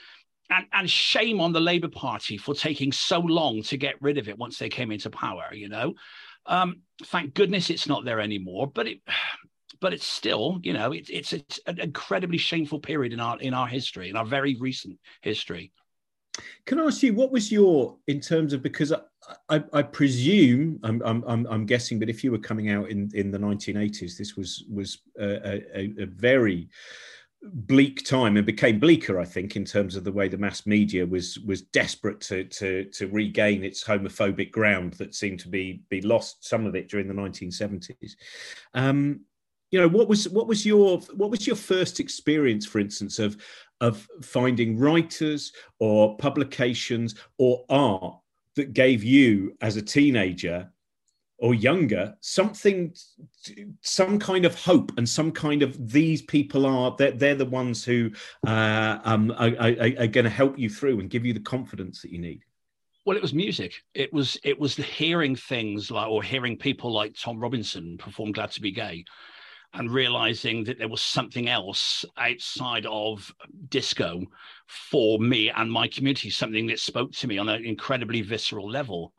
And, 0.52 0.66
and 0.72 0.90
shame 0.90 1.40
on 1.40 1.52
the 1.52 1.60
Labour 1.60 1.88
Party 1.88 2.36
for 2.36 2.54
taking 2.54 2.90
so 2.90 3.20
long 3.20 3.62
to 3.62 3.76
get 3.76 3.94
rid 4.02 4.18
of 4.18 4.28
it 4.28 4.36
once 4.36 4.58
they 4.58 4.68
came 4.68 4.90
into 4.90 5.08
power, 5.08 5.50
you 5.52 5.68
know. 5.68 5.94
Um, 6.44 6.82
thank 7.04 7.34
goodness 7.34 7.70
it's 7.70 7.86
not 7.86 8.04
there 8.04 8.20
anymore, 8.20 8.66
but 8.66 8.88
it 8.88 9.00
but 9.80 9.94
it's 9.94 10.06
still, 10.06 10.58
you 10.62 10.74
know, 10.74 10.92
it, 10.92 11.08
it's 11.08 11.32
it's 11.32 11.60
an 11.66 11.80
incredibly 11.80 12.36
shameful 12.36 12.80
period 12.80 13.12
in 13.12 13.20
our 13.20 13.38
in 13.40 13.54
our 13.54 13.66
history, 13.66 14.10
in 14.10 14.16
our 14.16 14.26
very 14.26 14.56
recent 14.60 14.98
history. 15.22 15.72
Can 16.66 16.78
I 16.78 16.84
ask 16.84 17.02
you 17.02 17.14
what 17.14 17.32
was 17.32 17.50
your 17.50 17.96
in 18.06 18.20
terms 18.20 18.52
of 18.52 18.62
because 18.62 18.92
I, 18.92 19.00
I, 19.48 19.64
I 19.72 19.82
presume 19.82 20.78
I'm, 20.82 21.02
I'm 21.02 21.46
I'm 21.46 21.66
guessing, 21.66 21.98
but 21.98 22.08
if 22.08 22.22
you 22.22 22.30
were 22.30 22.38
coming 22.38 22.70
out 22.70 22.90
in 22.90 23.10
in 23.14 23.30
the 23.30 23.38
1980s, 23.38 24.16
this 24.16 24.36
was 24.36 24.64
was 24.70 24.98
a, 25.18 25.62
a, 25.74 25.94
a 26.02 26.06
very 26.06 26.68
bleak 27.42 28.04
time 28.04 28.36
and 28.36 28.44
became 28.44 28.78
bleaker 28.78 29.18
i 29.18 29.24
think 29.24 29.56
in 29.56 29.64
terms 29.64 29.96
of 29.96 30.04
the 30.04 30.12
way 30.12 30.28
the 30.28 30.36
mass 30.36 30.66
media 30.66 31.06
was 31.06 31.38
was 31.38 31.62
desperate 31.62 32.20
to 32.20 32.44
to 32.44 32.84
to 32.90 33.06
regain 33.06 33.64
its 33.64 33.82
homophobic 33.82 34.50
ground 34.50 34.92
that 34.94 35.14
seemed 35.14 35.40
to 35.40 35.48
be 35.48 35.82
be 35.88 36.02
lost 36.02 36.46
some 36.46 36.66
of 36.66 36.74
it 36.74 36.90
during 36.90 37.08
the 37.08 37.14
1970s 37.14 38.12
um 38.74 39.20
you 39.70 39.80
know 39.80 39.88
what 39.88 40.06
was 40.06 40.28
what 40.28 40.46
was 40.46 40.66
your 40.66 40.98
what 41.14 41.30
was 41.30 41.46
your 41.46 41.56
first 41.56 41.98
experience 41.98 42.66
for 42.66 42.78
instance 42.78 43.18
of 43.18 43.38
of 43.80 44.06
finding 44.22 44.78
writers 44.78 45.52
or 45.78 46.16
publications 46.16 47.14
or 47.38 47.64
art 47.68 48.16
that 48.56 48.72
gave 48.72 49.02
you 49.02 49.56
as 49.60 49.76
a 49.76 49.82
teenager 49.82 50.70
or 51.38 51.54
younger 51.54 52.14
something 52.20 52.94
some 53.80 54.18
kind 54.18 54.44
of 54.44 54.54
hope 54.62 54.92
and 54.98 55.08
some 55.08 55.32
kind 55.32 55.62
of 55.62 55.90
these 55.90 56.22
people 56.22 56.66
are 56.66 56.94
they're, 56.98 57.12
they're 57.12 57.34
the 57.34 57.44
ones 57.44 57.82
who 57.82 58.10
uh, 58.46 58.98
um, 59.04 59.30
are, 59.32 59.54
are, 59.58 59.92
are 59.98 60.06
going 60.06 60.24
to 60.24 60.30
help 60.30 60.58
you 60.58 60.68
through 60.68 61.00
and 61.00 61.10
give 61.10 61.24
you 61.24 61.32
the 61.32 61.40
confidence 61.40 62.02
that 62.02 62.10
you 62.10 62.18
need. 62.18 62.44
Well 63.06 63.16
it 63.16 63.22
was 63.22 63.32
music. 63.32 63.82
It 63.94 64.12
was 64.12 64.38
it 64.44 64.58
was 64.60 64.76
hearing 64.76 65.34
things 65.34 65.90
like 65.90 66.08
or 66.08 66.22
hearing 66.22 66.56
people 66.56 66.92
like 66.92 67.14
tom 67.18 67.40
robinson 67.40 67.96
perform 67.96 68.32
glad 68.32 68.50
to 68.52 68.60
be 68.60 68.70
gay 68.70 69.04
and 69.72 69.90
realizing 69.90 70.64
that 70.64 70.78
there 70.78 70.88
was 70.88 71.00
something 71.00 71.48
else 71.48 72.04
outside 72.16 72.86
of 72.86 73.32
disco 73.68 74.22
for 74.66 75.18
me 75.18 75.50
and 75.50 75.70
my 75.70 75.86
community, 75.86 76.30
something 76.30 76.66
that 76.66 76.80
spoke 76.80 77.12
to 77.12 77.26
me 77.26 77.38
on 77.38 77.48
an 77.48 77.64
incredibly 77.64 78.20
visceral 78.20 78.68
level. 78.68 79.12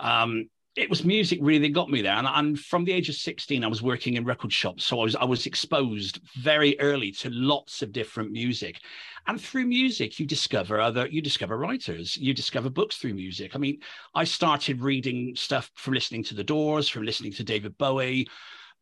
Um, 0.00 0.48
it 0.76 0.90
was 0.90 1.04
music 1.04 1.38
really 1.40 1.68
that 1.68 1.72
got 1.72 1.88
me 1.88 2.02
there. 2.02 2.14
And, 2.14 2.26
and, 2.26 2.58
from 2.58 2.84
the 2.84 2.92
age 2.92 3.08
of 3.08 3.14
16, 3.14 3.62
I 3.62 3.68
was 3.68 3.82
working 3.82 4.14
in 4.14 4.24
record 4.24 4.52
shops. 4.52 4.84
So 4.84 5.00
I 5.00 5.04
was, 5.04 5.16
I 5.16 5.24
was 5.24 5.46
exposed 5.46 6.20
very 6.36 6.78
early 6.80 7.12
to 7.12 7.30
lots 7.30 7.80
of 7.82 7.92
different 7.92 8.32
music. 8.32 8.80
And 9.28 9.40
through 9.40 9.66
music, 9.66 10.18
you 10.18 10.26
discover 10.26 10.80
other, 10.80 11.06
you 11.06 11.22
discover 11.22 11.56
writers, 11.56 12.16
you 12.16 12.34
discover 12.34 12.70
books 12.70 12.96
through 12.96 13.14
music. 13.14 13.54
I 13.54 13.58
mean, 13.58 13.78
I 14.14 14.24
started 14.24 14.82
reading 14.82 15.34
stuff 15.36 15.70
from 15.76 15.94
listening 15.94 16.24
to 16.24 16.34
The 16.34 16.44
Doors, 16.44 16.88
from 16.88 17.04
listening 17.04 17.32
to 17.34 17.44
David 17.44 17.78
Bowie, 17.78 18.26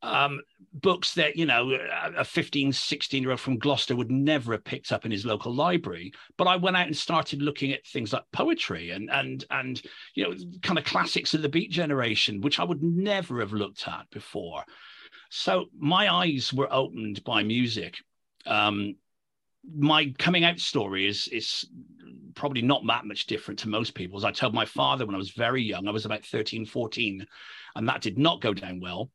um, 0.03 0.41
books 0.75 1.15
that 1.15 1.37
you 1.37 1.47
know 1.47 1.79
a 2.17 2.25
15 2.25 2.73
16 2.73 3.23
year 3.23 3.31
old 3.31 3.41
from 3.41 3.59
gloucester 3.59 3.95
would 3.95 4.11
never 4.11 4.53
have 4.53 4.65
picked 4.65 4.91
up 4.91 5.05
in 5.05 5.11
his 5.11 5.25
local 5.25 5.55
library. 5.55 6.13
But 6.37 6.49
i 6.49 6.57
went 6.57 6.77
out 6.77 6.87
and 6.87 6.97
started 6.97 7.43
looking 7.43 7.73
at 7.73 7.87
things 7.87 8.13
like 8.13 8.25
poetry 8.33 8.91
and 8.91 9.11
and 9.11 9.45
and 9.51 9.81
you 10.15 10.25
know 10.25 10.35
kind 10.63 10.79
of 10.79 10.85
classics 10.85 11.35
of 11.35 11.43
the 11.43 11.49
beat 11.49 11.71
generation 11.71 12.41
which 12.41 12.59
i 12.59 12.65
would 12.65 12.83
never 12.83 13.41
have 13.41 13.53
looked 13.53 13.87
at 13.87 14.11
before. 14.11 14.65
So 15.31 15.67
my 15.79 16.13
eyes 16.13 16.53
were 16.53 16.73
opened 16.73 17.25
by 17.25 17.43
music. 17.43 17.97
Um, 18.47 18.97
my 19.77 20.13
coming 20.19 20.45
out 20.45 20.59
story 20.59 21.07
is 21.07 21.29
is 21.29 21.67
probably 22.35 22.63
not 22.63 22.85
that 22.87 23.05
much 23.05 23.27
different 23.27 23.61
to 23.61 23.69
most 23.69 23.95
people's. 23.95 24.25
I 24.25 24.33
told 24.33 24.55
my 24.55 24.65
father 24.65 25.07
when 25.07 25.15
i 25.15 25.19
was 25.19 25.31
very 25.31 25.63
young 25.63 25.87
i 25.87 25.93
was 25.93 26.07
about 26.07 26.25
13 26.25 26.67
14 26.67 27.27
and 27.77 27.89
that 27.89 28.01
did 28.01 28.19
not 28.19 28.41
go 28.41 28.53
down 28.53 28.81
well 28.81 29.11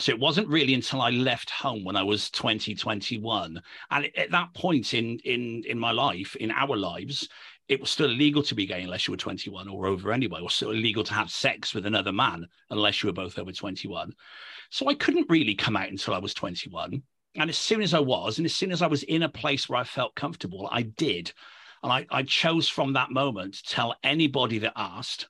so 0.00 0.12
it 0.12 0.20
wasn't 0.20 0.48
really 0.48 0.74
until 0.74 1.00
I 1.00 1.10
left 1.10 1.50
home 1.50 1.84
when 1.84 1.96
I 1.96 2.02
was 2.02 2.30
20, 2.30 2.74
21. 2.74 3.60
And 3.90 4.10
at 4.16 4.30
that 4.30 4.54
point 4.54 4.94
in 4.94 5.18
in 5.24 5.64
in 5.66 5.78
my 5.78 5.90
life, 5.90 6.36
in 6.36 6.50
our 6.52 6.76
lives, 6.76 7.28
it 7.68 7.80
was 7.80 7.90
still 7.90 8.10
illegal 8.10 8.42
to 8.44 8.54
be 8.54 8.66
gay 8.66 8.82
unless 8.82 9.06
you 9.06 9.12
were 9.12 9.18
21 9.18 9.68
or 9.68 9.86
over 9.86 10.12
anyway, 10.12 10.40
or 10.40 10.50
still 10.50 10.70
illegal 10.70 11.04
to 11.04 11.14
have 11.14 11.30
sex 11.30 11.74
with 11.74 11.84
another 11.84 12.12
man 12.12 12.46
unless 12.70 13.02
you 13.02 13.08
were 13.08 13.12
both 13.12 13.38
over 13.38 13.52
21. 13.52 14.14
So 14.70 14.88
I 14.88 14.94
couldn't 14.94 15.28
really 15.28 15.54
come 15.54 15.76
out 15.76 15.88
until 15.88 16.14
I 16.14 16.18
was 16.18 16.32
21. 16.32 17.02
And 17.34 17.50
as 17.50 17.58
soon 17.58 17.82
as 17.82 17.92
I 17.92 18.00
was, 18.00 18.38
and 18.38 18.46
as 18.46 18.54
soon 18.54 18.72
as 18.72 18.82
I 18.82 18.86
was 18.86 19.02
in 19.02 19.22
a 19.22 19.28
place 19.28 19.68
where 19.68 19.78
I 19.78 19.84
felt 19.84 20.14
comfortable, 20.14 20.68
I 20.70 20.82
did. 20.82 21.32
And 21.82 21.92
I, 21.92 22.06
I 22.10 22.22
chose 22.22 22.68
from 22.68 22.94
that 22.94 23.10
moment 23.10 23.54
to 23.54 23.62
tell 23.64 23.96
anybody 24.02 24.58
that 24.58 24.72
asked 24.74 25.28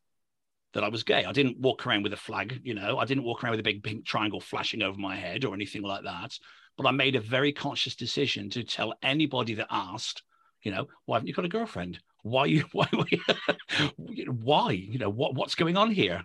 that 0.74 0.84
I 0.84 0.88
was 0.88 1.02
gay. 1.02 1.24
I 1.24 1.32
didn't 1.32 1.58
walk 1.58 1.86
around 1.86 2.02
with 2.02 2.12
a 2.12 2.18
flag, 2.18 2.60
you 2.62 2.74
know, 2.74 2.98
I 2.98 3.04
didn't 3.04 3.24
walk 3.24 3.42
around 3.42 3.52
with 3.52 3.60
a 3.60 3.64
big 3.64 3.82
pink 3.82 4.04
triangle 4.04 4.40
flashing 4.40 4.82
over 4.82 4.98
my 4.98 5.16
head 5.16 5.44
or 5.44 5.54
anything 5.54 5.82
like 5.82 6.04
that. 6.04 6.38
But 6.76 6.86
I 6.86 6.90
made 6.92 7.16
a 7.16 7.20
very 7.20 7.52
conscious 7.52 7.96
decision 7.96 8.50
to 8.50 8.62
tell 8.62 8.94
anybody 9.02 9.54
that 9.54 9.66
asked, 9.70 10.22
you 10.62 10.70
know, 10.70 10.86
why 11.06 11.16
haven't 11.16 11.28
you 11.28 11.34
got 11.34 11.44
a 11.44 11.48
girlfriend? 11.48 11.98
Why 12.22 12.46
you 12.46 12.64
why 12.72 12.88
why? 13.96 14.70
You 14.72 14.98
know, 14.98 15.10
what 15.10 15.34
what's 15.34 15.54
going 15.54 15.76
on 15.76 15.90
here? 15.90 16.22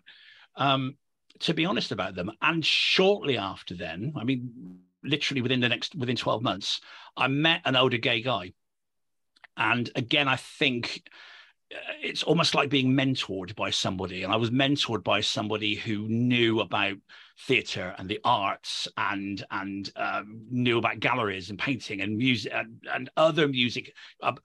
Um, 0.56 0.98
to 1.40 1.54
be 1.54 1.66
honest 1.66 1.92
about 1.92 2.16
them. 2.16 2.32
And 2.42 2.66
shortly 2.66 3.38
after 3.38 3.76
then, 3.76 4.14
I 4.16 4.24
mean, 4.24 4.80
literally 5.04 5.42
within 5.42 5.60
the 5.60 5.70
next 5.70 5.96
within 5.96 6.16
12 6.16 6.42
months, 6.42 6.82
I 7.18 7.28
met 7.28 7.62
an 7.66 7.76
older 7.76 7.98
gay 7.98 8.22
guy. 8.22 8.54
And 9.58 9.90
again, 9.96 10.28
I 10.28 10.36
think 10.36 11.04
it's 12.02 12.24
almost 12.24 12.56
like 12.56 12.70
being 12.70 12.94
mentored 12.94 13.56
by 13.56 13.70
somebody. 13.70 14.24
And 14.24 14.34
I 14.34 14.36
was 14.36 14.52
mentored 14.52 15.04
by 15.04 15.22
somebody 15.22 15.76
who 15.76 16.08
knew 16.08 16.60
about 16.60 16.98
theatre 17.48 17.96
and 17.98 18.08
the 18.08 18.20
arts 18.24 18.88
and 18.98 19.44
and 19.52 19.92
um, 19.96 20.42
knew 20.50 20.78
about 20.78 21.00
galleries 21.00 21.50
and 21.50 21.58
painting 21.58 22.02
and 22.02 22.18
music 22.18 22.52
and, 22.54 22.82
and 22.94 23.10
other 23.18 23.48
music 23.48 23.94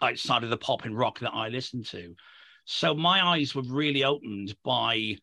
outside 0.01 0.45
of 0.45 0.51
the 0.51 0.57
pop 0.57 0.85
and 0.85 0.97
rock 0.97 1.19
that 1.21 1.35
I 1.35 1.49
listened 1.49 1.87
to. 1.87 2.15
So 2.65 2.95
my 2.95 3.25
eyes 3.25 3.55
were 3.55 3.63
really 3.63 4.05
opened 4.05 4.55
by 4.65 5.17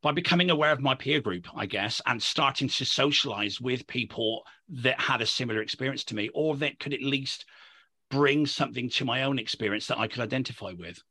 by 0.00 0.12
becoming 0.12 0.50
aware 0.50 0.72
of 0.72 0.80
my 0.80 0.94
peer 0.94 1.20
group, 1.20 1.46
I 1.54 1.66
guess, 1.66 2.00
and 2.06 2.22
starting 2.22 2.68
to 2.68 2.84
socialize 2.84 3.60
with 3.60 3.86
people 3.86 4.44
that 4.68 4.98
had 4.98 5.20
a 5.20 5.26
similar 5.26 5.60
experience 5.60 6.04
to 6.04 6.14
me, 6.14 6.30
or 6.34 6.56
that 6.56 6.78
could 6.78 6.94
at 6.94 7.02
least 7.02 7.44
bring 8.10 8.46
something 8.46 8.90
to 8.90 9.04
my 9.04 9.22
own 9.22 9.38
experience 9.38 9.86
that 9.86 9.98
I 9.98 10.08
could 10.08 10.20
identify 10.20 10.72
with. 10.72 11.02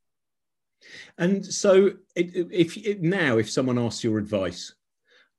And 1.17 1.45
so, 1.45 1.91
if, 2.15 2.77
if 2.77 2.99
now, 3.01 3.37
if 3.37 3.49
someone 3.49 3.77
asks 3.77 4.03
your 4.03 4.17
advice, 4.17 4.73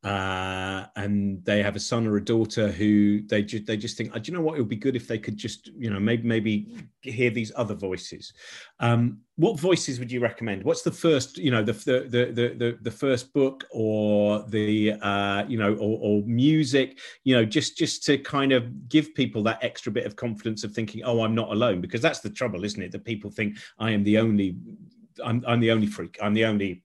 uh, 0.02 0.86
and 0.96 1.44
they 1.44 1.62
have 1.62 1.76
a 1.76 1.80
son 1.80 2.06
or 2.06 2.16
a 2.16 2.24
daughter 2.24 2.68
who 2.68 3.20
they 3.26 3.42
just 3.42 3.66
they 3.66 3.76
just 3.76 3.98
think, 3.98 4.12
oh, 4.14 4.18
do 4.18 4.32
you 4.32 4.36
know 4.36 4.42
what? 4.42 4.56
It 4.56 4.60
would 4.60 4.68
be 4.68 4.76
good 4.76 4.96
if 4.96 5.06
they 5.06 5.18
could 5.18 5.36
just 5.36 5.68
you 5.76 5.90
know 5.90 6.00
maybe 6.00 6.26
maybe 6.26 6.74
hear 7.02 7.28
these 7.28 7.52
other 7.54 7.74
voices. 7.74 8.32
Um, 8.78 9.18
what 9.36 9.60
voices 9.60 9.98
would 9.98 10.10
you 10.10 10.20
recommend? 10.20 10.64
What's 10.64 10.80
the 10.80 10.90
first 10.90 11.36
you 11.36 11.50
know 11.50 11.62
the 11.62 11.74
the 11.74 12.32
the 12.32 12.54
the, 12.56 12.78
the 12.80 12.90
first 12.90 13.34
book 13.34 13.64
or 13.72 14.42
the 14.48 14.92
uh, 15.02 15.44
you 15.46 15.58
know 15.58 15.74
or, 15.74 15.98
or 16.00 16.22
music 16.22 16.98
you 17.24 17.36
know 17.36 17.44
just 17.44 17.76
just 17.76 18.02
to 18.04 18.16
kind 18.16 18.52
of 18.52 18.88
give 18.88 19.14
people 19.14 19.42
that 19.42 19.62
extra 19.62 19.92
bit 19.92 20.06
of 20.06 20.16
confidence 20.16 20.64
of 20.64 20.72
thinking, 20.72 21.02
oh, 21.04 21.22
I'm 21.22 21.34
not 21.34 21.52
alone 21.52 21.82
because 21.82 22.00
that's 22.00 22.20
the 22.20 22.30
trouble, 22.30 22.64
isn't 22.64 22.82
it? 22.82 22.90
That 22.92 23.04
people 23.04 23.30
think 23.30 23.58
I 23.78 23.90
am 23.90 24.02
the 24.04 24.16
only 24.16 24.56
I'm, 25.22 25.44
I'm 25.46 25.60
the 25.60 25.72
only 25.72 25.86
freak. 25.86 26.18
I'm 26.22 26.32
the 26.34 26.46
only 26.46 26.82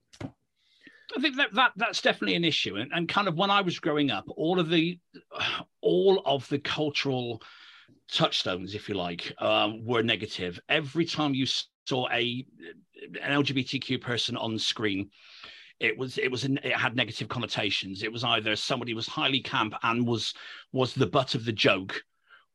I 1.16 1.22
think 1.22 1.38
that, 1.38 1.54
that 1.54 1.72
that's 1.76 2.02
definitely 2.02 2.36
an 2.36 2.44
issue, 2.44 2.76
and, 2.76 2.92
and 2.94 3.08
kind 3.08 3.28
of 3.28 3.36
when 3.36 3.50
I 3.50 3.62
was 3.62 3.80
growing 3.80 4.12
up, 4.12 4.26
all 4.36 4.60
of 4.60 4.70
the 4.70 5.00
all 5.82 6.22
of 6.26 6.48
the 6.50 6.60
cultural 6.60 7.42
touchstones, 8.12 8.76
if 8.76 8.90
you 8.90 8.96
like, 8.96 9.34
um, 9.40 9.86
were 9.86 10.04
negative. 10.04 10.60
Every 10.70 11.06
time 11.06 11.34
you 11.34 11.46
saw 11.86 12.10
a 12.12 12.46
an 13.22 13.44
LGBTQ 13.44 14.02
person 14.02 14.36
on 14.36 14.60
screen, 14.60 15.10
it 15.80 15.98
was 15.98 16.18
it 16.18 16.30
was 16.30 16.44
an, 16.44 16.60
it 16.64 16.76
had 16.76 16.96
negative 16.96 17.30
connotations. 17.30 18.04
It 18.04 18.12
was 18.12 18.24
either 18.24 18.56
somebody 18.56 18.94
was 18.94 19.08
highly 19.08 19.42
camp 19.42 19.74
and 19.84 20.06
was 20.06 20.34
was 20.74 20.94
the 20.94 21.08
butt 21.08 21.36
of 21.36 21.46
the 21.46 21.54
joke, 21.54 22.04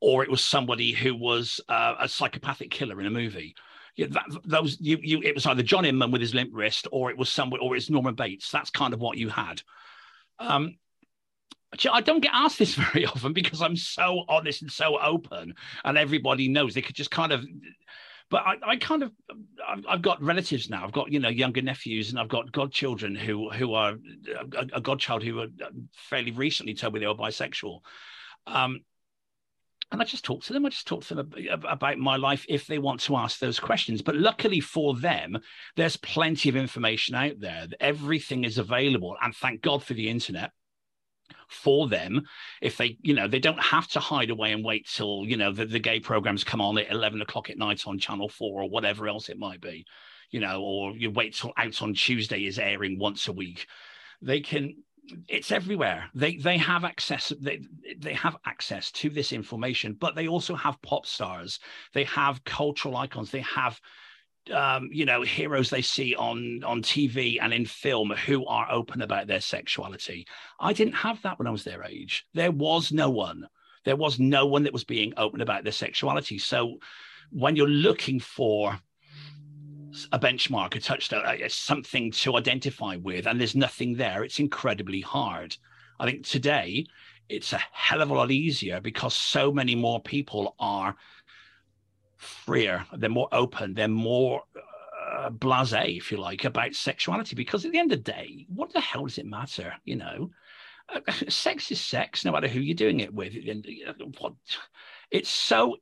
or 0.01 0.23
it 0.23 0.31
was 0.31 0.43
somebody 0.43 0.93
who 0.93 1.15
was 1.15 1.61
uh, 1.69 1.95
a 1.99 2.09
psychopathic 2.09 2.71
killer 2.71 3.01
in 3.01 3.07
a 3.07 3.11
movie 3.11 3.55
that, 4.07 4.25
those 4.45 4.79
you 4.81 4.99
you 5.03 5.23
it 5.23 5.35
was 5.35 5.47
either 5.47 5.63
John 5.63 5.85
Inman 5.85 6.11
with 6.11 6.21
his 6.21 6.35
limp 6.35 6.51
wrist, 6.53 6.87
or 6.93 7.11
it 7.11 7.19
was 7.19 7.29
somewhere, 7.29 7.61
or 7.61 7.77
it's 7.77 7.91
Norman 7.91 8.15
Bates. 8.15 8.51
That's 8.51 8.71
kind 8.71 8.95
of 8.95 9.01
what 9.01 9.19
you 9.19 9.29
had. 9.29 9.63
Um, 10.39 10.77
I 11.91 12.01
don't 12.01 12.21
get 12.21 12.33
asked 12.35 12.59
this 12.59 12.75
very 12.93 13.07
often 13.07 13.33
because 13.33 13.63
I'm 13.63 13.77
so 13.77 14.25
honest 14.29 14.63
and 14.63 14.71
so 14.71 14.99
open, 14.99 15.55
and 15.85 15.99
everybody 15.99 16.49
knows 16.49 16.75
they 16.75 16.83
could 16.83 16.97
just 16.97 17.11
kind 17.11 17.33
of. 17.33 17.45
But 18.31 18.45
I, 18.47 18.55
I 18.65 18.77
kind 18.77 19.03
of, 19.03 19.11
I've, 19.67 19.85
I've, 19.89 20.03
got 20.03 20.23
relatives 20.23 20.71
now. 20.71 20.85
I've 20.85 20.93
got 20.93 21.11
you 21.11 21.19
know 21.19 21.29
younger 21.29 21.63
nephews, 21.63 22.11
and 22.11 22.19
I've 22.19 22.29
got 22.29 22.53
godchildren 22.53 23.15
who 23.15 23.51
who 23.51 23.75
are 23.75 23.97
a, 24.57 24.67
a 24.75 24.81
godchild 24.81 25.23
who 25.23 25.35
were 25.37 25.49
fairly 25.93 26.31
recently 26.31 26.75
told 26.75 26.95
me 26.95 27.01
they 27.01 27.07
were 27.07 27.15
bisexual. 27.15 27.81
Um, 28.47 28.81
and 29.93 30.01
I 30.01 30.05
just 30.05 30.25
talk 30.25 30.45
to 30.45 30.53
them. 30.53 30.65
I 30.65 30.69
just 30.69 30.87
talk 30.87 31.05
to 31.07 31.15
them 31.15 31.33
about 31.69 31.99
my 31.99 32.17
life 32.17 32.47
if 32.49 32.67
they 32.67 32.79
want 32.79 33.01
to 33.03 33.17
ask 33.17 33.39
those 33.39 33.59
questions. 33.59 34.03
But 34.03 34.17
luckily 34.17 34.61
for 34.61 34.95
them, 34.95 35.39
there's 35.77 35.97
plenty 35.97 36.49
of 36.49 36.57
information 36.57 37.15
out 37.15 37.41
there. 37.41 37.67
Everything 37.81 38.45
is 38.45 38.59
available, 38.59 39.17
and 39.21 39.35
thank 39.35 39.63
God 39.63 39.83
for 39.83 39.95
the 39.95 40.09
internet 40.09 40.53
for 41.49 41.89
them 41.89 42.23
if 42.61 42.77
they 42.77 42.97
you 43.03 43.15
know 43.15 43.27
they 43.27 43.39
don't 43.39 43.63
have 43.63 43.89
to 43.89 44.01
hide 44.01 44.31
away 44.31 44.53
and 44.53 44.65
wait 44.65 44.89
till 44.89 45.25
you 45.27 45.37
know 45.37 45.53
the, 45.53 45.65
the 45.65 45.79
gay 45.79 45.99
programs 45.99 46.45
come 46.45 46.61
on 46.61 46.79
at 46.79 46.91
11 46.91 47.21
o'clock 47.23 47.51
at 47.51 47.59
night 47.59 47.87
on 47.87 47.99
channel 47.99 48.29
4 48.29 48.63
or 48.63 48.71
whatever 48.71 49.09
else 49.09 49.29
it 49.29 49.39
might 49.39 49.61
be 49.61 49.85
you 50.31 50.41
know 50.41 50.61
or 50.61 50.97
you 50.97 51.11
wait 51.11 51.35
till 51.35 51.53
out 51.57 51.83
on 51.83 51.95
tuesday 51.95 52.45
is 52.47 52.59
airing 52.59 52.99
once 52.99 53.27
a 53.29 53.33
week 53.33 53.67
they 54.23 54.41
can 54.41 54.75
it's 55.29 55.53
everywhere. 55.53 56.11
They 56.15 56.37
they 56.37 56.59
have 56.59 56.85
access 56.85 57.33
they 57.41 57.61
they 57.99 58.15
have 58.15 58.37
access 58.45 58.91
to 58.93 59.11
this 59.11 59.33
information, 59.33 59.97
but 59.99 60.15
they 60.15 60.29
also 60.29 60.55
have 60.55 60.81
pop 60.83 61.07
stars. 61.07 61.61
They 61.95 62.05
have 62.05 62.45
cultural 62.45 62.97
icons. 62.97 63.31
They 63.31 63.41
have 63.41 63.81
um, 64.53 64.89
you 64.93 65.05
know 65.05 65.23
heroes 65.23 65.71
they 65.71 65.83
see 65.83 66.15
on 66.15 66.63
on 66.65 66.83
TV 66.83 67.39
and 67.41 67.53
in 67.53 67.67
film 67.67 68.11
who 68.11 68.47
are 68.47 68.71
open 68.71 69.03
about 69.03 69.27
their 69.27 69.41
sexuality. 69.41 70.27
I 70.59 70.73
didn't 70.73 70.95
have 70.95 71.21
that 71.23 71.39
when 71.39 71.47
I 71.47 71.53
was 71.53 71.65
their 71.65 71.85
age. 71.85 72.27
There 72.35 72.53
was 72.53 72.93
no 72.93 73.11
one. 73.11 73.47
There 73.85 73.97
was 73.97 74.19
no 74.19 74.47
one 74.47 74.65
that 74.65 74.73
was 74.73 74.85
being 74.85 75.15
open 75.17 75.41
about 75.41 75.65
their 75.65 75.73
sexuality. 75.73 76.39
So 76.39 76.79
when 77.31 77.57
you're 77.57 77.67
looking 77.69 78.21
for 78.21 78.79
a 80.13 80.19
benchmark, 80.19 80.75
a 80.75 80.81
touchstone, 80.81 81.23
it's 81.27 81.55
something 81.55 82.11
to 82.13 82.37
identify 82.37 82.97
with, 82.97 83.27
and 83.27 83.39
there's 83.39 83.55
nothing 83.55 83.95
there, 83.95 84.25
it's 84.25 84.39
incredibly 84.39 85.01
hard. 85.01 85.57
I 85.99 86.07
think 86.07 86.27
today 86.27 86.87
it's 87.29 87.53
a 87.53 87.61
hell 87.73 88.03
of 88.03 88.11
a 88.11 88.15
lot 88.15 88.31
easier 88.31 88.81
because 88.81 89.15
so 89.15 89.53
many 89.53 89.75
more 89.75 90.01
people 90.01 90.57
are 90.59 90.97
freer, 92.17 92.85
they're 92.97 93.09
more 93.09 93.29
open, 93.33 93.75
they're 93.75 93.89
more 93.89 94.43
uh, 95.11 95.31
blase, 95.31 95.73
if 95.73 96.11
you 96.11 96.19
like, 96.19 96.45
about 96.45 96.75
sexuality. 96.75 97.35
Because 97.35 97.65
at 97.65 97.73
the 97.73 97.79
end 97.79 97.93
of 97.93 98.05
the 98.05 98.13
day, 98.13 98.47
what 98.49 98.73
the 98.73 98.81
hell 98.81 99.05
does 99.05 99.19
it 99.19 99.27
matter? 99.27 99.75
You 99.85 99.97
know, 99.97 100.31
uh, 100.89 101.01
sex 101.29 101.71
is 101.71 101.81
sex, 101.81 102.25
no 102.25 102.33
matter 102.33 102.49
who 102.49 102.61
you're 102.61 102.75
doing 102.75 103.01
it 103.01 103.13
with. 103.13 103.35
And 103.35 103.67
what 104.19 104.35
it's 105.11 105.31
so 105.31 105.77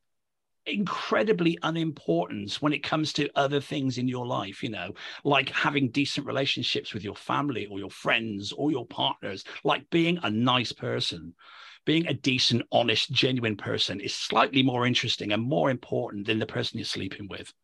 incredibly 0.68 1.58
unimportant 1.62 2.54
when 2.54 2.72
it 2.72 2.82
comes 2.82 3.12
to 3.14 3.30
other 3.34 3.60
things 3.60 3.98
in 3.98 4.08
your 4.08 4.26
life, 4.26 4.62
you 4.62 4.70
know, 4.70 4.92
like 5.24 5.50
having 5.50 5.90
decent 5.90 6.26
relationships 6.26 6.94
with 6.94 7.04
your 7.04 7.16
family 7.16 7.66
or 7.66 7.78
your 7.78 7.90
friends 7.90 8.52
or 8.52 8.70
your 8.70 8.86
partners, 8.86 9.44
like 9.64 9.88
being 9.90 10.18
a 10.22 10.30
nice 10.30 10.72
person. 10.72 11.34
Being 11.84 12.06
a 12.06 12.12
decent, 12.12 12.62
honest, 12.70 13.10
genuine 13.10 13.56
person 13.56 14.00
is 14.00 14.14
slightly 14.14 14.62
more 14.62 14.86
interesting 14.86 15.32
and 15.32 15.42
more 15.42 15.70
important 15.70 16.26
than 16.26 16.38
the 16.38 16.44
person 16.44 16.78
you're 16.78 16.84
sleeping 16.84 17.28
with. 17.28 17.54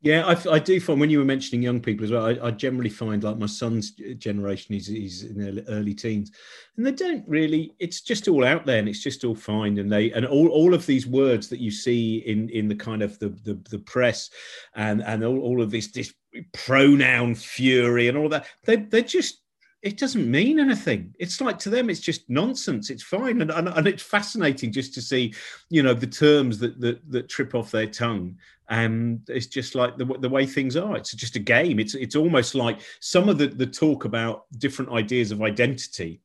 Yeah, 0.00 0.26
I, 0.26 0.54
I, 0.54 0.58
do 0.60 0.78
find 0.78 1.00
when 1.00 1.10
you 1.10 1.18
were 1.18 1.24
mentioning 1.24 1.60
young 1.60 1.80
people 1.80 2.04
as 2.04 2.12
well, 2.12 2.26
I, 2.26 2.38
I 2.40 2.50
generally 2.52 2.88
find 2.88 3.24
like 3.24 3.36
my 3.36 3.46
son's 3.46 3.90
generation, 3.90 4.74
he's, 4.74 4.86
he's 4.86 5.24
in 5.24 5.36
their 5.36 5.64
early 5.66 5.92
teens, 5.92 6.30
and 6.76 6.86
they 6.86 6.92
don't 6.92 7.24
really. 7.26 7.74
It's 7.80 8.00
just 8.00 8.28
all 8.28 8.44
out 8.44 8.64
there, 8.64 8.78
and 8.78 8.88
it's 8.88 9.02
just 9.02 9.24
all 9.24 9.34
fine. 9.34 9.76
And 9.78 9.90
they 9.90 10.12
and 10.12 10.24
all, 10.24 10.48
all 10.50 10.72
of 10.72 10.86
these 10.86 11.04
words 11.04 11.48
that 11.48 11.58
you 11.58 11.72
see 11.72 12.18
in 12.18 12.48
in 12.50 12.68
the 12.68 12.76
kind 12.76 13.02
of 13.02 13.18
the 13.18 13.30
the, 13.30 13.60
the 13.70 13.80
press, 13.80 14.30
and 14.76 15.02
and 15.02 15.24
all, 15.24 15.40
all 15.40 15.60
of 15.60 15.72
this 15.72 15.88
this 15.88 16.14
pronoun 16.52 17.34
fury 17.34 18.06
and 18.06 18.16
all 18.16 18.28
that, 18.28 18.46
they 18.66 18.76
they're 18.76 19.02
just 19.02 19.42
it 19.82 19.96
doesn't 19.96 20.28
mean 20.28 20.58
anything. 20.58 21.14
It's 21.18 21.40
like 21.40 21.58
to 21.60 21.70
them, 21.70 21.88
it's 21.88 22.00
just 22.00 22.28
nonsense. 22.28 22.90
It's 22.90 23.02
fine, 23.02 23.40
and, 23.42 23.50
and, 23.50 23.68
and 23.68 23.86
it's 23.86 24.02
fascinating 24.02 24.72
just 24.72 24.92
to 24.94 25.02
see, 25.02 25.34
you 25.70 25.82
know, 25.82 25.94
the 25.94 26.06
terms 26.06 26.58
that 26.58 26.80
that, 26.80 27.10
that 27.10 27.28
trip 27.28 27.54
off 27.54 27.70
their 27.70 27.86
tongue. 27.86 28.36
And 28.70 29.20
it's 29.28 29.46
just 29.46 29.74
like 29.74 29.96
the, 29.96 30.04
the 30.04 30.28
way 30.28 30.44
things 30.46 30.76
are. 30.76 30.96
It's 30.96 31.14
just 31.14 31.36
a 31.36 31.40
game. 31.40 31.78
It's 31.78 31.94
it's 31.94 32.16
almost 32.16 32.54
like 32.54 32.80
some 33.00 33.28
of 33.28 33.38
the 33.38 33.46
the 33.46 33.66
talk 33.66 34.04
about 34.04 34.44
different 34.58 34.90
ideas 34.90 35.30
of 35.30 35.42
identity 35.42 36.20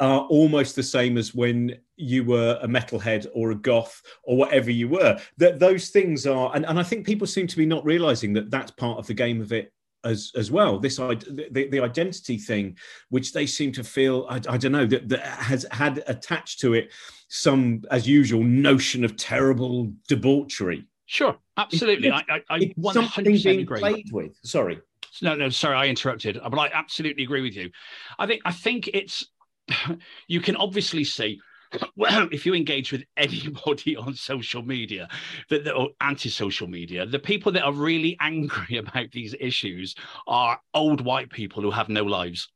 are 0.00 0.22
almost 0.22 0.74
the 0.74 0.82
same 0.82 1.16
as 1.16 1.34
when 1.34 1.76
you 1.96 2.24
were 2.24 2.58
a 2.62 2.66
metalhead 2.66 3.26
or 3.32 3.52
a 3.52 3.54
goth 3.54 4.02
or 4.24 4.36
whatever 4.36 4.70
you 4.70 4.88
were. 4.88 5.18
That 5.36 5.58
those 5.58 5.90
things 5.90 6.26
are, 6.26 6.54
and, 6.54 6.64
and 6.66 6.78
I 6.78 6.82
think 6.82 7.06
people 7.06 7.26
seem 7.26 7.46
to 7.46 7.56
be 7.56 7.66
not 7.66 7.84
realizing 7.84 8.32
that 8.32 8.50
that's 8.50 8.72
part 8.72 8.98
of 8.98 9.06
the 9.06 9.14
game 9.14 9.40
of 9.40 9.52
it 9.52 9.72
as 10.04 10.32
as 10.36 10.50
well. 10.50 10.78
This 10.78 10.96
the, 10.96 11.68
the 11.70 11.80
identity 11.80 12.38
thing, 12.38 12.76
which 13.08 13.32
they 13.32 13.46
seem 13.46 13.72
to 13.72 13.84
feel, 13.84 14.26
I, 14.28 14.36
I 14.48 14.56
don't 14.56 14.72
know, 14.72 14.86
that, 14.86 15.08
that 15.08 15.20
has 15.20 15.66
had 15.70 16.02
attached 16.06 16.60
to 16.60 16.74
it 16.74 16.92
some, 17.28 17.82
as 17.90 18.06
usual, 18.06 18.42
notion 18.42 19.04
of 19.04 19.16
terrible 19.16 19.92
debauchery. 20.08 20.86
Sure, 21.06 21.36
absolutely. 21.56 22.08
It's, 22.08 22.22
I, 22.28 22.42
I, 22.50 22.56
I 22.56 22.74
100% 22.78 23.62
agree. 23.62 23.80
Played 23.80 24.12
with. 24.12 24.36
Sorry. 24.42 24.80
No, 25.22 25.34
no, 25.34 25.48
sorry, 25.48 25.76
I 25.76 25.86
interrupted. 25.86 26.40
But 26.42 26.58
I 26.58 26.70
absolutely 26.72 27.24
agree 27.24 27.42
with 27.42 27.54
you. 27.54 27.70
I 28.18 28.26
think 28.26 28.42
I 28.44 28.52
think 28.52 28.88
it's 28.88 29.24
you 30.28 30.40
can 30.40 30.56
obviously 30.56 31.04
see 31.04 31.40
well, 31.96 32.28
if 32.32 32.46
you 32.46 32.54
engage 32.54 32.92
with 32.92 33.04
anybody 33.16 33.96
on 33.96 34.14
social 34.14 34.62
media, 34.62 35.08
that 35.50 35.70
or 35.72 35.90
anti-social 36.00 36.68
media, 36.68 37.06
the 37.06 37.18
people 37.18 37.52
that 37.52 37.64
are 37.64 37.72
really 37.72 38.16
angry 38.20 38.78
about 38.78 39.10
these 39.12 39.34
issues 39.40 39.94
are 40.26 40.60
old 40.72 41.00
white 41.00 41.30
people 41.30 41.62
who 41.62 41.70
have 41.70 41.88
no 41.88 42.04
lives. 42.04 42.48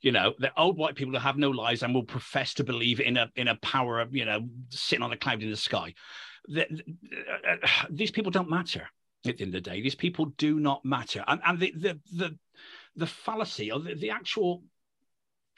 You 0.00 0.10
know, 0.10 0.34
the 0.38 0.50
old 0.58 0.76
white 0.76 0.96
people 0.96 1.14
who 1.14 1.20
have 1.20 1.36
no 1.36 1.50
lives 1.50 1.82
and 1.82 1.94
will 1.94 2.02
profess 2.02 2.54
to 2.54 2.64
believe 2.64 3.00
in 3.00 3.16
a 3.16 3.30
in 3.36 3.48
a 3.48 3.54
power 3.56 4.00
of 4.00 4.14
you 4.14 4.24
know 4.24 4.48
sitting 4.70 5.02
on 5.02 5.12
a 5.12 5.16
cloud 5.16 5.42
in 5.42 5.50
the 5.50 5.56
sky. 5.56 5.94
The, 6.48 6.66
uh, 6.66 7.52
uh, 7.62 7.68
these 7.88 8.10
people 8.10 8.32
don't 8.32 8.50
matter 8.50 8.88
at 9.24 9.36
the 9.36 9.44
end 9.44 9.54
of 9.54 9.62
the 9.62 9.70
day. 9.70 9.80
These 9.80 9.94
people 9.94 10.26
do 10.38 10.58
not 10.58 10.84
matter, 10.84 11.22
and 11.28 11.40
and 11.46 11.60
the 11.60 11.72
the 11.76 12.00
the, 12.12 12.38
the 12.96 13.06
fallacy 13.06 13.70
or 13.70 13.78
the, 13.78 13.94
the 13.94 14.10
actual 14.10 14.64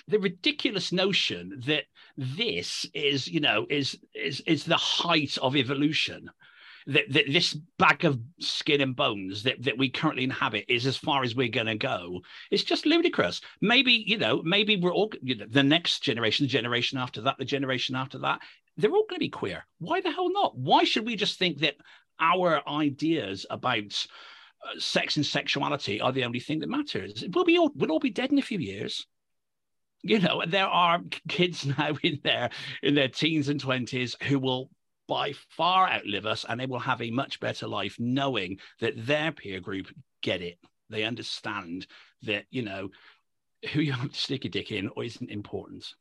the 0.09 0.19
ridiculous 0.19 0.93
notion 0.93 1.63
that 1.67 1.85
this 2.17 2.87
is 2.95 3.27
you 3.29 3.41
know 3.41 3.67
is 3.71 3.99
is 4.15 4.41
is 4.47 4.65
the 4.65 4.77
height 4.77 5.37
of 5.39 5.57
evolution 5.57 6.31
that, 6.87 7.11
that 7.11 7.25
this 7.33 7.55
bag 7.79 8.05
of 8.05 8.21
skin 8.41 8.83
and 8.83 8.95
bones 8.95 9.43
that, 9.43 9.63
that 9.63 9.79
we 9.79 9.89
currently 9.89 10.23
inhabit 10.23 10.67
is 10.69 10.85
as 10.87 10.99
far 10.99 11.23
as 11.23 11.35
we're 11.35 11.49
going 11.49 11.67
to 11.67 11.75
go 11.75 12.21
it's 12.51 12.63
just 12.63 12.87
ludicrous 12.87 13.41
maybe 13.61 14.05
you 14.07 14.19
know 14.19 14.43
maybe 14.45 14.77
we're 14.77 14.93
all 14.93 15.11
you 15.23 15.35
know, 15.35 15.47
the 15.49 15.63
next 15.63 16.03
generation 16.03 16.45
the 16.45 16.51
generation 16.51 16.99
after 16.99 17.23
that 17.23 17.37
the 17.39 17.45
generation 17.45 17.97
after 17.97 18.19
that 18.19 18.41
they're 18.77 18.91
all 18.91 19.07
going 19.09 19.17
to 19.17 19.21
be 19.21 19.31
queer 19.31 19.65
why 19.79 20.01
the 20.01 20.11
hell 20.11 20.31
not 20.31 20.57
why 20.59 20.85
should 20.85 21.07
we 21.07 21.17
just 21.17 21.39
think 21.39 21.59
that 21.59 21.77
our 22.21 22.61
ideas 22.69 23.47
about 23.51 24.07
uh, 24.65 24.79
sex 24.79 25.17
and 25.17 25.27
sexuality 25.27 26.01
are 26.01 26.13
the 26.13 26.25
only 26.25 26.41
thing 26.41 26.59
that 26.61 26.71
matters. 26.71 27.25
We'll 27.35 27.45
be 27.45 27.59
all, 27.59 27.71
we'll 27.75 27.93
all 27.93 28.01
be 28.01 28.11
dead 28.11 28.33
in 28.33 28.39
a 28.39 28.43
few 28.43 28.59
years. 28.59 29.07
You 30.07 30.19
know, 30.19 30.43
there 30.47 30.67
are 30.67 31.01
kids 31.29 31.65
now 31.79 31.97
in 32.03 32.21
their 32.23 32.51
in 32.83 32.95
their 32.95 33.09
teens 33.09 33.49
and 33.49 33.59
twenties 33.59 34.15
who 34.23 34.39
will 34.39 34.71
by 35.09 35.33
far 35.57 35.89
outlive 35.91 36.27
us, 36.27 36.45
and 36.49 36.61
they 36.61 36.67
will 36.67 36.79
have 36.79 37.03
a 37.03 37.11
much 37.11 37.41
better 37.41 37.67
life 37.67 37.97
knowing 37.99 38.59
that 38.81 39.07
their 39.07 39.33
peer 39.33 39.61
group 39.61 39.89
get 40.23 40.43
it. 40.43 40.59
They 40.91 41.05
understand 41.05 41.87
that 42.23 42.45
you 42.51 42.63
know 42.63 42.91
who 43.73 43.81
you 43.81 43.93
have 43.95 44.13
to 44.13 44.19
stick 44.19 44.45
a 44.45 44.51
dick 44.51 44.71
in 44.71 44.91
or 44.95 45.05
isn't 45.05 45.31
important. 45.31 45.95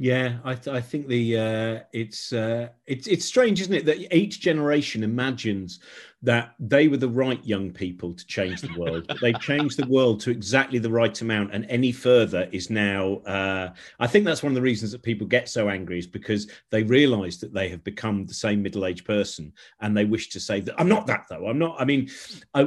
Yeah, 0.00 0.38
I, 0.44 0.54
th- 0.54 0.74
I 0.74 0.80
think 0.80 1.08
the 1.08 1.36
uh, 1.36 1.84
it's 1.92 2.32
uh, 2.32 2.70
it's 2.86 3.06
it's 3.06 3.26
strange, 3.26 3.60
isn't 3.60 3.74
it, 3.74 3.84
that 3.84 4.16
each 4.16 4.40
generation 4.40 5.04
imagines 5.04 5.78
that 6.22 6.54
they 6.58 6.88
were 6.88 6.96
the 6.96 7.08
right 7.08 7.44
young 7.44 7.70
people 7.70 8.14
to 8.14 8.26
change 8.26 8.62
the 8.62 8.78
world, 8.78 9.10
they've 9.20 9.40
changed 9.40 9.78
the 9.78 9.86
world 9.86 10.20
to 10.20 10.30
exactly 10.30 10.78
the 10.78 10.90
right 10.90 11.20
amount, 11.20 11.52
and 11.52 11.66
any 11.68 11.92
further 11.92 12.48
is 12.50 12.70
now. 12.70 13.16
Uh, 13.26 13.74
I 13.98 14.06
think 14.06 14.24
that's 14.24 14.42
one 14.42 14.52
of 14.52 14.54
the 14.54 14.62
reasons 14.62 14.90
that 14.92 15.02
people 15.02 15.26
get 15.26 15.50
so 15.50 15.68
angry 15.68 15.98
is 15.98 16.06
because 16.06 16.50
they 16.70 16.82
realise 16.82 17.36
that 17.36 17.52
they 17.52 17.68
have 17.68 17.84
become 17.84 18.24
the 18.24 18.34
same 18.34 18.62
middle-aged 18.62 19.04
person, 19.04 19.52
and 19.80 19.94
they 19.94 20.06
wish 20.06 20.30
to 20.30 20.40
say 20.40 20.60
that 20.60 20.80
I'm 20.80 20.88
not 20.88 21.06
that 21.08 21.26
though. 21.28 21.46
I'm 21.46 21.58
not. 21.58 21.76
I 21.78 21.84
mean, 21.84 22.08
I, 22.54 22.66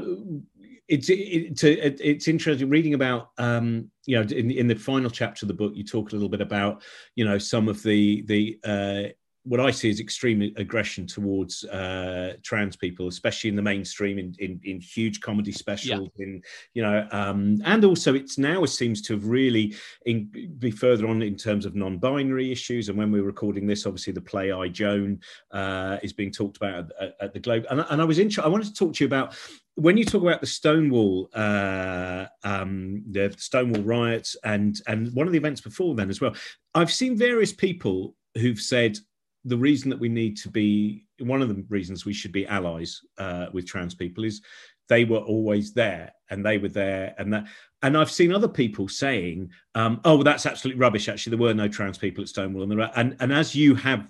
it's 0.89 1.09
it's 1.09 1.63
it's 1.63 2.27
interesting 2.27 2.69
reading 2.69 2.93
about 2.93 3.29
um, 3.37 3.89
you 4.05 4.17
know 4.17 4.23
in, 4.23 4.51
in 4.51 4.67
the 4.67 4.75
final 4.75 5.09
chapter 5.09 5.45
of 5.45 5.47
the 5.47 5.53
book 5.53 5.73
you 5.75 5.83
talk 5.83 6.11
a 6.11 6.15
little 6.15 6.29
bit 6.29 6.41
about 6.41 6.83
you 7.15 7.23
know 7.23 7.37
some 7.37 7.67
of 7.69 7.81
the 7.83 8.23
the 8.23 8.59
uh, 8.63 9.09
what 9.45 9.59
I 9.59 9.71
see 9.71 9.89
is 9.89 9.99
extreme 9.99 10.53
aggression 10.55 11.05
towards 11.05 11.65
uh, 11.65 12.35
trans 12.43 12.75
people, 12.77 13.07
especially 13.07 13.49
in 13.49 13.55
the 13.55 13.61
mainstream, 13.61 14.17
in 14.17 14.33
in, 14.39 14.59
in 14.63 14.79
huge 14.79 15.19
comedy 15.19 15.51
specials, 15.51 16.09
yeah. 16.15 16.25
in 16.25 16.41
you 16.73 16.81
know, 16.81 17.07
um, 17.11 17.61
and 17.65 17.83
also 17.83 18.15
it's 18.15 18.37
now 18.37 18.63
it 18.63 18.69
seems 18.69 19.01
to 19.03 19.13
have 19.13 19.27
really 19.27 19.75
in, 20.05 20.29
be 20.59 20.71
further 20.71 21.07
on 21.07 21.21
in 21.21 21.35
terms 21.35 21.65
of 21.65 21.75
non-binary 21.75 22.51
issues. 22.51 22.87
And 22.87 22.97
when 22.97 23.11
we're 23.11 23.23
recording 23.23 23.67
this, 23.67 23.85
obviously 23.85 24.13
the 24.13 24.21
play 24.21 24.51
I 24.51 24.69
Joan 24.69 25.19
uh, 25.51 25.97
is 26.01 26.13
being 26.13 26.31
talked 26.31 26.57
about 26.57 26.91
at, 26.99 27.15
at 27.19 27.33
the 27.33 27.39
Globe, 27.39 27.65
and, 27.69 27.85
and 27.89 28.01
I 28.01 28.05
was 28.05 28.19
interested. 28.19 28.47
I 28.47 28.51
wanted 28.51 28.67
to 28.67 28.73
talk 28.73 28.93
to 28.93 29.03
you 29.03 29.07
about 29.07 29.35
when 29.75 29.97
you 29.97 30.05
talk 30.05 30.21
about 30.21 30.39
the 30.39 30.47
Stonewall, 30.47 31.29
uh, 31.33 32.25
um, 32.43 33.03
the 33.11 33.33
Stonewall 33.37 33.83
riots, 33.83 34.37
and 34.43 34.79
and 34.87 35.13
one 35.13 35.27
of 35.27 35.33
the 35.33 35.39
events 35.39 35.59
before 35.59 35.95
then 35.95 36.09
as 36.09 36.21
well, 36.21 36.33
I've 36.73 36.91
seen 36.91 37.17
various 37.17 37.51
people 37.51 38.15
who've 38.35 38.59
said 38.59 38.97
the 39.45 39.57
reason 39.57 39.89
that 39.89 39.99
we 39.99 40.09
need 40.09 40.37
to 40.37 40.49
be 40.49 41.05
one 41.19 41.41
of 41.41 41.49
the 41.49 41.63
reasons 41.69 42.05
we 42.05 42.13
should 42.13 42.31
be 42.31 42.47
allies 42.47 43.01
uh, 43.17 43.47
with 43.53 43.65
trans 43.65 43.93
people 43.93 44.23
is 44.23 44.41
they 44.89 45.05
were 45.05 45.17
always 45.17 45.73
there 45.73 46.11
and 46.29 46.45
they 46.45 46.57
were 46.57 46.69
there 46.69 47.13
and 47.17 47.33
that 47.33 47.45
and 47.83 47.97
I've 47.97 48.09
seen 48.09 48.33
other 48.33 48.47
people 48.47 48.87
saying, 48.87 49.51
um, 49.75 49.99
"Oh, 50.05 50.15
well, 50.15 50.23
that's 50.23 50.45
absolutely 50.45 50.79
rubbish." 50.79 51.09
Actually, 51.09 51.31
there 51.31 51.45
were 51.45 51.53
no 51.53 51.67
trans 51.67 51.97
people 51.97 52.21
at 52.21 52.29
Stonewall, 52.29 52.63
and 52.63 52.71
there 52.71 52.79
are, 52.79 52.91
and 52.95 53.17
and 53.19 53.33
as 53.33 53.53
you 53.53 53.75
have, 53.75 54.07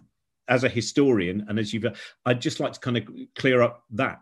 as 0.48 0.64
a 0.64 0.70
historian, 0.70 1.46
and 1.50 1.58
as 1.58 1.74
you've, 1.74 1.86
I'd 2.24 2.40
just 2.40 2.60
like 2.60 2.74
to 2.74 2.80
kind 2.80 2.98
of 2.98 3.10
clear 3.36 3.64
up 3.64 3.84
that 3.94 4.22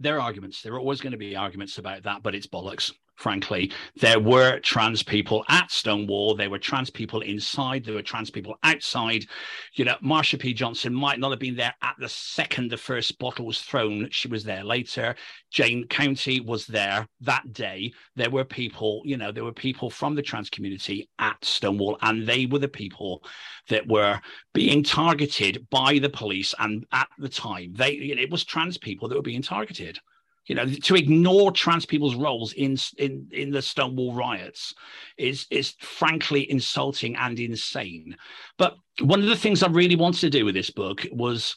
there 0.00 0.16
are 0.16 0.20
arguments. 0.20 0.62
There 0.62 0.74
are 0.74 0.80
always 0.80 1.00
going 1.00 1.12
to 1.12 1.18
be 1.18 1.36
arguments 1.36 1.78
about 1.78 2.02
that, 2.02 2.24
but 2.24 2.34
it's 2.34 2.48
bollocks 2.48 2.92
frankly. 3.22 3.72
There 3.96 4.18
were 4.18 4.58
trans 4.58 5.02
people 5.02 5.44
at 5.48 5.70
Stonewall. 5.70 6.34
There 6.34 6.50
were 6.50 6.58
trans 6.58 6.90
people 6.90 7.20
inside. 7.20 7.84
There 7.84 7.94
were 7.94 8.02
trans 8.02 8.30
people 8.30 8.58
outside. 8.64 9.26
You 9.74 9.84
know, 9.84 9.96
Marsha 10.04 10.38
P. 10.38 10.52
Johnson 10.52 10.92
might 10.92 11.20
not 11.20 11.30
have 11.30 11.38
been 11.38 11.54
there 11.54 11.74
at 11.82 11.94
the 12.00 12.08
second 12.08 12.70
the 12.70 12.76
first 12.76 13.18
bottle 13.20 13.46
was 13.46 13.62
thrown. 13.62 14.08
She 14.10 14.26
was 14.26 14.42
there 14.42 14.64
later. 14.64 15.14
Jayne 15.50 15.86
County 15.86 16.40
was 16.40 16.66
there 16.66 17.06
that 17.20 17.52
day. 17.52 17.92
There 18.16 18.30
were 18.30 18.44
people, 18.44 19.02
you 19.04 19.16
know, 19.16 19.30
there 19.30 19.44
were 19.44 19.52
people 19.52 19.88
from 19.88 20.16
the 20.16 20.22
trans 20.22 20.50
community 20.50 21.08
at 21.20 21.44
Stonewall, 21.44 21.98
and 22.02 22.26
they 22.26 22.46
were 22.46 22.58
the 22.58 22.68
people 22.68 23.22
that 23.68 23.86
were 23.86 24.20
being 24.52 24.82
targeted 24.82 25.68
by 25.70 26.00
the 26.00 26.10
police. 26.10 26.54
And 26.58 26.84
at 26.90 27.08
the 27.18 27.28
time, 27.28 27.74
they 27.74 27.92
it 27.92 28.30
was 28.30 28.44
trans 28.44 28.78
people 28.78 29.08
that 29.08 29.14
were 29.14 29.22
being 29.22 29.42
targeted 29.42 30.00
you 30.46 30.54
know 30.54 30.66
to 30.66 30.94
ignore 30.96 31.52
trans 31.52 31.86
people's 31.86 32.16
roles 32.16 32.52
in 32.54 32.76
in 32.98 33.28
in 33.32 33.50
the 33.50 33.62
stonewall 33.62 34.14
riots 34.14 34.74
is 35.16 35.46
is 35.50 35.74
frankly 35.80 36.50
insulting 36.50 37.16
and 37.16 37.38
insane. 37.38 38.16
But 38.58 38.76
one 39.00 39.20
of 39.20 39.26
the 39.26 39.36
things 39.36 39.62
i 39.62 39.68
really 39.68 39.96
wanted 39.96 40.20
to 40.20 40.30
do 40.30 40.44
with 40.44 40.54
this 40.54 40.70
book 40.70 41.06
was 41.12 41.56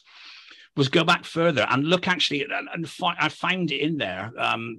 was 0.76 0.88
go 0.88 1.04
back 1.04 1.24
further 1.24 1.66
and 1.70 1.84
look 1.84 2.06
actually 2.06 2.42
and, 2.42 2.68
and 2.72 2.88
fi- 2.88 3.16
i 3.18 3.28
found 3.28 3.72
it 3.72 3.80
in 3.80 3.96
there 3.96 4.32
um, 4.38 4.78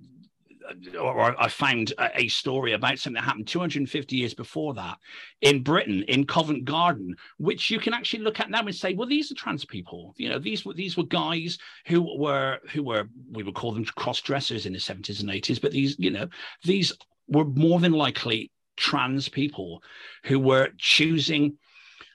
or 0.99 1.41
I 1.41 1.47
found 1.47 1.93
a 2.15 2.27
story 2.27 2.73
about 2.73 2.99
something 2.99 3.15
that 3.15 3.25
happened 3.25 3.47
250 3.47 4.15
years 4.15 4.34
before 4.34 4.73
that 4.75 4.97
in 5.41 5.63
Britain, 5.63 6.03
in 6.08 6.25
Covent 6.25 6.65
Garden, 6.65 7.15
which 7.38 7.69
you 7.71 7.80
can 7.80 7.93
actually 7.93 8.23
look 8.23 8.39
at 8.39 8.49
now 8.49 8.62
and 8.62 8.75
say, 8.75 8.93
well, 8.93 9.08
these 9.08 9.32
are 9.32 9.36
trans 9.36 9.65
people. 9.65 10.13
You 10.17 10.30
know, 10.30 10.39
these 10.39 10.65
were 10.65 10.73
these 10.73 10.97
were 10.97 11.03
guys 11.03 11.58
who 11.86 12.17
were 12.17 12.60
who 12.71 12.84
were 12.84 13.08
we 13.32 13.43
would 13.43 13.56
call 13.56 13.71
them 13.73 13.86
cross 13.86 14.21
dressers 14.21 14.65
in 14.65 14.73
the 14.73 14.80
70s 14.80 15.21
and 15.21 15.30
80s, 15.30 15.62
but 15.62 15.71
these, 15.71 15.95
you 15.99 16.12
know, 16.12 16.27
these 16.63 16.93
were 17.27 17.45
more 17.45 17.80
than 17.80 17.91
likely 17.91 18.51
trans 18.75 19.27
people 19.27 19.82
who 20.23 20.39
were 20.39 20.69
choosing 20.77 21.58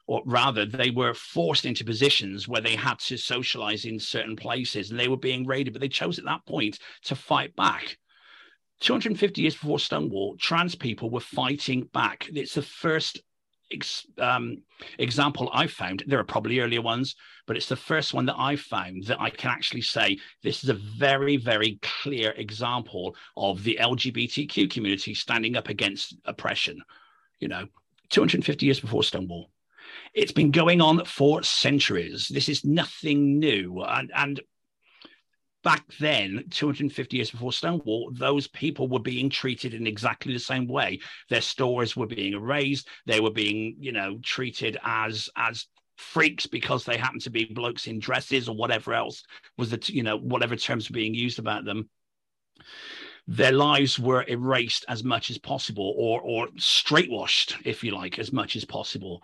or 0.06 0.22
rather 0.26 0.64
they 0.66 0.90
were 0.90 1.14
forced 1.14 1.64
into 1.64 1.84
positions 1.84 2.48
where 2.48 2.60
they 2.60 2.76
had 2.76 2.98
to 2.98 3.16
socialize 3.16 3.84
in 3.84 3.98
certain 3.98 4.36
places 4.36 4.90
and 4.90 4.98
they 4.98 5.08
were 5.08 5.16
being 5.16 5.46
raided 5.46 5.72
but 5.72 5.80
they 5.80 5.88
chose 5.88 6.18
at 6.18 6.24
that 6.24 6.44
point 6.46 6.78
to 7.02 7.14
fight 7.14 7.54
back 7.56 7.96
250 8.82 9.40
years 9.40 9.54
before 9.54 9.78
Stonewall, 9.78 10.36
trans 10.38 10.74
people 10.74 11.08
were 11.08 11.20
fighting 11.20 11.88
back. 11.94 12.28
It's 12.34 12.54
the 12.54 12.62
first 12.62 13.20
ex, 13.72 14.04
um, 14.18 14.62
example 14.98 15.48
I've 15.52 15.70
found. 15.70 16.02
There 16.06 16.18
are 16.18 16.24
probably 16.24 16.58
earlier 16.58 16.82
ones, 16.82 17.14
but 17.46 17.56
it's 17.56 17.68
the 17.68 17.76
first 17.76 18.12
one 18.12 18.26
that 18.26 18.36
I've 18.36 18.60
found 18.60 19.04
that 19.04 19.20
I 19.20 19.30
can 19.30 19.50
actually 19.50 19.82
say 19.82 20.18
this 20.42 20.64
is 20.64 20.68
a 20.68 20.74
very, 20.74 21.36
very 21.36 21.78
clear 22.02 22.32
example 22.32 23.14
of 23.36 23.62
the 23.62 23.78
LGBTQ 23.80 24.68
community 24.68 25.14
standing 25.14 25.56
up 25.56 25.68
against 25.68 26.16
oppression. 26.24 26.82
You 27.38 27.48
know, 27.48 27.66
250 28.10 28.66
years 28.66 28.80
before 28.80 29.04
Stonewall. 29.04 29.50
It's 30.12 30.32
been 30.32 30.50
going 30.50 30.80
on 30.80 31.04
for 31.04 31.42
centuries. 31.42 32.28
This 32.28 32.48
is 32.48 32.64
nothing 32.64 33.38
new. 33.38 33.82
And, 33.82 34.10
and 34.14 34.40
back 35.62 35.84
then, 35.98 36.44
250 36.50 37.16
years 37.16 37.30
before 37.30 37.52
Stonewall, 37.52 38.10
those 38.12 38.48
people 38.48 38.88
were 38.88 38.98
being 38.98 39.30
treated 39.30 39.74
in 39.74 39.86
exactly 39.86 40.32
the 40.32 40.38
same 40.38 40.66
way. 40.66 41.00
Their 41.28 41.40
stores 41.40 41.96
were 41.96 42.06
being 42.06 42.34
erased. 42.34 42.88
They 43.06 43.20
were 43.20 43.30
being, 43.30 43.76
you 43.78 43.92
know, 43.92 44.18
treated 44.22 44.78
as 44.82 45.28
as 45.36 45.66
freaks 45.96 46.46
because 46.46 46.84
they 46.84 46.96
happened 46.96 47.22
to 47.22 47.30
be 47.30 47.44
blokes 47.44 47.86
in 47.86 47.98
dresses 47.98 48.48
or 48.48 48.56
whatever 48.56 48.92
else 48.92 49.22
was 49.56 49.70
the, 49.70 49.80
you 49.92 50.02
know, 50.02 50.16
whatever 50.16 50.56
terms 50.56 50.88
were 50.88 50.94
being 50.94 51.14
used 51.14 51.38
about 51.38 51.64
them. 51.64 51.88
Their 53.28 53.52
lives 53.52 53.98
were 53.98 54.24
erased 54.26 54.84
as 54.88 55.04
much 55.04 55.30
as 55.30 55.38
possible, 55.38 55.94
or 55.96 56.20
or 56.20 56.48
straightwashed, 56.58 57.54
if 57.64 57.84
you 57.84 57.92
like, 57.92 58.18
as 58.18 58.32
much 58.32 58.56
as 58.56 58.64
possible. 58.64 59.22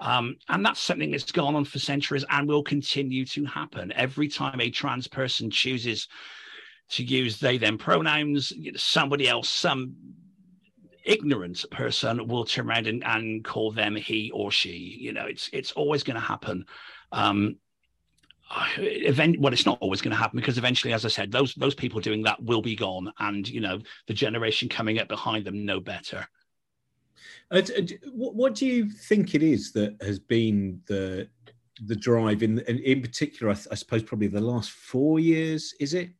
Um, 0.00 0.36
and 0.48 0.64
that's 0.64 0.80
something 0.80 1.10
that's 1.10 1.32
gone 1.32 1.56
on 1.56 1.64
for 1.64 1.78
centuries 1.78 2.24
and 2.30 2.46
will 2.46 2.62
continue 2.62 3.24
to 3.26 3.44
happen. 3.44 3.92
Every 3.92 4.28
time 4.28 4.60
a 4.60 4.70
trans 4.70 5.08
person 5.08 5.50
chooses 5.50 6.08
to 6.90 7.04
use 7.04 7.38
they 7.38 7.58
them 7.58 7.78
pronouns, 7.78 8.52
somebody 8.76 9.28
else, 9.28 9.48
some 9.48 9.94
ignorant 11.04 11.64
person 11.70 12.28
will 12.28 12.44
turn 12.44 12.68
around 12.68 12.86
and, 12.86 13.04
and 13.04 13.44
call 13.44 13.72
them 13.72 13.96
he 13.96 14.30
or 14.30 14.50
she. 14.50 14.96
You 15.00 15.12
know, 15.12 15.26
it's 15.26 15.50
it's 15.52 15.72
always 15.72 16.02
going 16.02 16.14
to 16.16 16.20
happen. 16.20 16.64
Um, 17.12 17.56
event 18.78 19.38
well 19.40 19.52
it's 19.52 19.66
not 19.66 19.78
always 19.80 20.00
going 20.00 20.12
to 20.12 20.16
happen 20.16 20.38
because 20.38 20.58
eventually 20.58 20.92
as 20.92 21.04
i 21.04 21.08
said 21.08 21.30
those 21.30 21.54
those 21.54 21.74
people 21.74 22.00
doing 22.00 22.22
that 22.22 22.42
will 22.42 22.62
be 22.62 22.74
gone 22.74 23.12
and 23.18 23.48
you 23.48 23.60
know 23.60 23.78
the 24.06 24.14
generation 24.14 24.68
coming 24.68 24.98
up 24.98 25.08
behind 25.08 25.44
them 25.44 25.66
know 25.66 25.80
better 25.80 26.26
uh, 27.50 27.62
what, 28.12 28.54
do 28.54 28.66
you 28.66 28.90
think 28.90 29.34
it 29.34 29.42
is 29.42 29.72
that 29.72 29.96
has 30.02 30.18
been 30.18 30.80
the 30.86 31.28
the 31.86 31.96
drive 31.96 32.42
in 32.42 32.58
in, 32.60 33.00
particular? 33.00 33.52
I, 33.52 33.56
I, 33.70 33.74
suppose 33.74 34.02
probably 34.02 34.26
the 34.26 34.40
last 34.40 34.70
four 34.70 35.20
years 35.20 35.74
is 35.80 35.94
it 35.94 36.10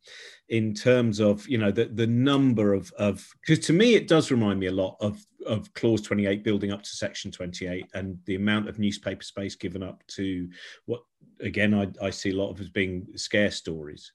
in 0.47 0.73
terms 0.73 1.19
of 1.19 1.47
you 1.47 1.57
know 1.57 1.71
the 1.71 1.85
the 1.85 2.07
number 2.07 2.73
of 2.73 2.91
of 2.97 3.27
because 3.41 3.63
to 3.65 3.73
me 3.73 3.93
it 3.93 4.07
does 4.07 4.31
remind 4.31 4.59
me 4.59 4.67
a 4.67 4.71
lot 4.71 4.95
of 4.99 5.23
of 5.45 5.73
clause 5.73 6.01
28 6.01 6.43
building 6.43 6.71
up 6.71 6.81
to 6.83 6.89
section 6.89 7.31
28 7.31 7.85
and 7.93 8.17
the 8.25 8.35
amount 8.35 8.67
of 8.67 8.79
newspaper 8.79 9.23
space 9.23 9.55
given 9.55 9.83
up 9.83 10.03
to 10.07 10.49
what 10.85 11.01
again 11.39 11.73
I, 11.73 11.87
I 12.05 12.09
see 12.09 12.31
a 12.31 12.35
lot 12.35 12.49
of 12.49 12.59
as 12.59 12.69
being 12.69 13.07
scare 13.15 13.51
stories 13.51 14.11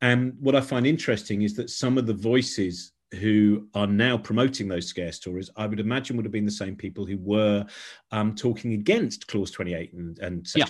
and 0.00 0.34
what 0.40 0.56
i 0.56 0.60
find 0.60 0.86
interesting 0.86 1.42
is 1.42 1.54
that 1.54 1.70
some 1.70 1.98
of 1.98 2.06
the 2.06 2.14
voices 2.14 2.92
who 3.12 3.68
are 3.74 3.86
now 3.86 4.18
promoting 4.18 4.68
those 4.68 4.86
scare 4.86 5.12
stories, 5.12 5.50
I 5.56 5.66
would 5.66 5.80
imagine 5.80 6.16
would 6.16 6.24
have 6.24 6.32
been 6.32 6.44
the 6.44 6.50
same 6.50 6.76
people 6.76 7.06
who 7.06 7.18
were 7.18 7.64
um, 8.10 8.34
talking 8.34 8.72
against 8.72 9.26
Clause 9.28 9.50
28 9.50 9.92
and, 9.92 10.18
and 10.18 10.46
yeah. 10.54 10.66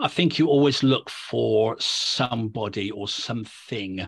I 0.00 0.08
think 0.08 0.38
you 0.38 0.46
always 0.46 0.82
look 0.82 1.10
for 1.10 1.76
somebody 1.80 2.90
or 2.90 3.08
something 3.08 4.06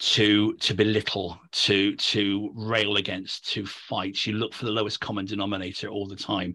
to 0.00 0.54
to 0.54 0.74
belittle, 0.74 1.40
to 1.52 1.94
to 1.94 2.50
rail 2.56 2.96
against, 2.96 3.48
to 3.52 3.64
fight. 3.64 4.26
You 4.26 4.32
look 4.32 4.52
for 4.52 4.64
the 4.64 4.72
lowest 4.72 4.98
common 4.98 5.26
denominator 5.26 5.88
all 5.88 6.08
the 6.08 6.16
time 6.16 6.54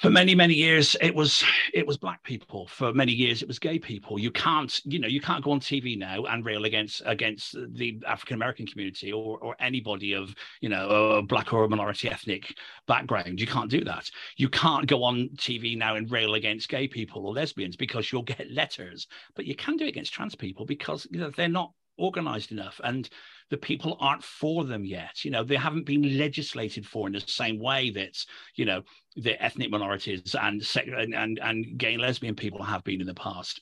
for 0.00 0.10
many 0.10 0.34
many 0.34 0.54
years 0.54 0.96
it 1.00 1.14
was 1.14 1.44
it 1.72 1.86
was 1.86 1.96
black 1.96 2.22
people. 2.22 2.66
For 2.66 2.92
many 2.92 3.12
years 3.12 3.42
it 3.42 3.48
was 3.48 3.58
gay 3.58 3.78
people. 3.78 4.18
You 4.18 4.30
can't 4.30 4.80
you 4.84 4.98
know 4.98 5.08
you 5.08 5.20
can't 5.20 5.42
go 5.42 5.52
on 5.52 5.60
tv 5.60 5.98
now 5.98 6.24
and 6.24 6.44
rail 6.44 6.64
against 6.64 7.02
against 7.06 7.56
the 7.74 8.00
african 8.06 8.34
american 8.34 8.66
community 8.66 9.12
or 9.12 9.38
or 9.38 9.56
anybody 9.60 10.12
of 10.14 10.34
you 10.60 10.68
know 10.68 10.88
a 10.88 11.22
black 11.22 11.52
or 11.52 11.64
a 11.64 11.68
minority 11.68 12.08
ethnic 12.10 12.56
background. 12.86 13.40
You 13.40 13.46
can't 13.46 13.70
do 13.70 13.84
that. 13.84 14.10
You 14.36 14.48
can't 14.48 14.86
go 14.86 15.02
on 15.02 15.30
tv 15.36 15.76
now 15.76 15.96
and 15.96 16.10
rail 16.10 16.34
against 16.34 16.68
gay 16.68 16.88
people 16.88 17.26
or 17.26 17.32
lesbians 17.32 17.76
because 17.76 18.12
you'll 18.12 18.22
get 18.22 18.50
letters. 18.50 19.06
But 19.34 19.46
you 19.46 19.54
can 19.54 19.76
do 19.76 19.84
it 19.84 19.90
against 19.90 20.12
trans 20.12 20.34
people 20.34 20.66
because 20.66 21.06
you 21.10 21.20
know, 21.20 21.30
they're 21.30 21.48
not 21.48 21.72
organized 21.98 22.52
enough. 22.52 22.80
And 22.84 23.08
the 23.50 23.56
people 23.56 23.96
aren't 24.00 24.24
for 24.24 24.64
them 24.64 24.84
yet. 24.84 25.24
You 25.24 25.30
know 25.30 25.44
they 25.44 25.56
haven't 25.56 25.86
been 25.86 26.18
legislated 26.18 26.86
for 26.86 27.06
in 27.06 27.12
the 27.12 27.20
same 27.20 27.58
way 27.58 27.90
that 27.90 28.24
you 28.54 28.64
know 28.64 28.82
the 29.16 29.42
ethnic 29.42 29.70
minorities 29.70 30.34
and 30.34 30.62
and 30.76 31.38
and, 31.38 31.78
gay 31.78 31.94
and 31.94 32.02
lesbian 32.02 32.34
people 32.34 32.62
have 32.62 32.84
been 32.84 33.00
in 33.00 33.06
the 33.06 33.14
past. 33.14 33.60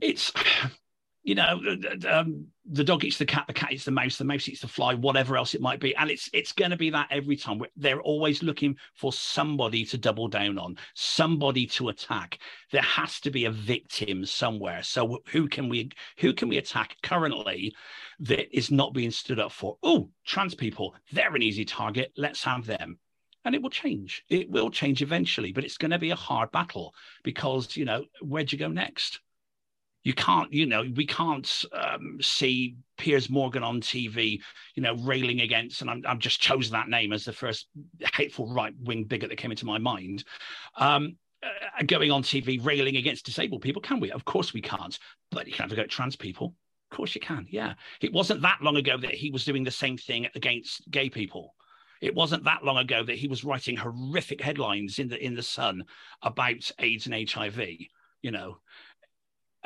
It's 0.00 0.32
you 1.26 1.34
know, 1.34 1.60
um, 2.08 2.46
the 2.70 2.84
dog 2.84 3.02
eats 3.02 3.18
the 3.18 3.26
cat, 3.26 3.46
the 3.48 3.52
cat 3.52 3.72
eats 3.72 3.84
the 3.84 3.90
mouse, 3.90 4.16
the 4.16 4.24
mouse 4.24 4.48
eats 4.48 4.60
the 4.60 4.68
fly, 4.68 4.94
whatever 4.94 5.36
else 5.36 5.54
it 5.54 5.60
might 5.60 5.80
be, 5.80 5.94
and 5.96 6.08
it's 6.08 6.30
it's 6.32 6.52
going 6.52 6.70
to 6.70 6.76
be 6.76 6.88
that 6.90 7.08
every 7.10 7.36
time. 7.36 7.60
They're 7.76 8.00
always 8.00 8.44
looking 8.44 8.76
for 8.94 9.12
somebody 9.12 9.84
to 9.86 9.98
double 9.98 10.28
down 10.28 10.56
on, 10.56 10.78
somebody 10.94 11.66
to 11.66 11.88
attack. 11.88 12.38
There 12.70 12.80
has 12.80 13.18
to 13.20 13.32
be 13.32 13.46
a 13.46 13.50
victim 13.50 14.24
somewhere. 14.24 14.84
So 14.84 15.20
who 15.26 15.48
can 15.48 15.68
we 15.68 15.90
who 16.18 16.32
can 16.32 16.48
we 16.48 16.58
attack 16.58 16.96
currently 17.02 17.74
that 18.20 18.56
is 18.56 18.70
not 18.70 18.94
being 18.94 19.10
stood 19.10 19.40
up 19.40 19.50
for? 19.50 19.78
Oh, 19.82 20.10
trans 20.24 20.54
people, 20.54 20.94
they're 21.10 21.34
an 21.34 21.42
easy 21.42 21.64
target. 21.64 22.12
Let's 22.16 22.44
have 22.44 22.66
them 22.66 23.00
and 23.44 23.56
it 23.56 23.62
will 23.62 23.70
change. 23.70 24.22
It 24.28 24.48
will 24.48 24.70
change 24.70 25.02
eventually, 25.02 25.52
but 25.52 25.64
it's 25.64 25.78
going 25.78 25.90
to 25.90 25.98
be 25.98 26.10
a 26.10 26.16
hard 26.16 26.52
battle 26.52 26.94
because 27.24 27.76
you 27.76 27.84
know 27.84 28.04
where'd 28.20 28.52
you 28.52 28.58
go 28.58 28.68
next? 28.68 29.20
You 30.06 30.14
can't, 30.14 30.52
you 30.52 30.66
know, 30.66 30.84
we 30.94 31.04
can't 31.04 31.64
um, 31.72 32.18
see 32.22 32.76
Piers 32.96 33.28
Morgan 33.28 33.64
on 33.64 33.80
TV, 33.80 34.40
you 34.76 34.82
know, 34.84 34.94
railing 34.98 35.40
against, 35.40 35.80
and 35.80 35.90
I'm, 35.90 36.04
I've 36.06 36.20
just 36.20 36.40
chosen 36.40 36.74
that 36.74 36.88
name 36.88 37.12
as 37.12 37.24
the 37.24 37.32
first 37.32 37.66
hateful 38.14 38.54
right 38.54 38.72
wing 38.84 39.02
bigot 39.02 39.30
that 39.30 39.36
came 39.36 39.50
into 39.50 39.66
my 39.66 39.78
mind. 39.78 40.22
Um, 40.76 41.16
uh, 41.42 41.82
going 41.88 42.12
on 42.12 42.22
TV 42.22 42.64
railing 42.64 42.98
against 42.98 43.26
disabled 43.26 43.62
people, 43.62 43.82
can 43.82 43.98
we? 43.98 44.12
Of 44.12 44.24
course 44.24 44.54
we 44.54 44.60
can't. 44.60 44.96
But 45.32 45.48
you 45.48 45.52
can 45.54 45.64
have 45.64 45.70
to 45.70 45.76
go 45.76 45.82
at 45.82 45.90
trans 45.90 46.14
people. 46.14 46.54
Of 46.88 46.96
course 46.96 47.16
you 47.16 47.20
can. 47.20 47.44
Yeah. 47.50 47.74
It 48.00 48.12
wasn't 48.12 48.42
that 48.42 48.62
long 48.62 48.76
ago 48.76 48.96
that 48.98 49.10
he 49.10 49.32
was 49.32 49.44
doing 49.44 49.64
the 49.64 49.72
same 49.72 49.98
thing 49.98 50.28
against 50.36 50.88
gay 50.88 51.10
people. 51.10 51.56
It 52.00 52.14
wasn't 52.14 52.44
that 52.44 52.62
long 52.62 52.78
ago 52.78 53.02
that 53.02 53.16
he 53.16 53.26
was 53.26 53.42
writing 53.42 53.76
horrific 53.76 54.40
headlines 54.40 55.00
in 55.00 55.08
the 55.08 55.20
in 55.20 55.34
the 55.34 55.42
Sun 55.42 55.82
about 56.22 56.70
AIDS 56.78 57.06
and 57.06 57.28
HIV. 57.28 57.60
You 58.22 58.30
know, 58.30 58.58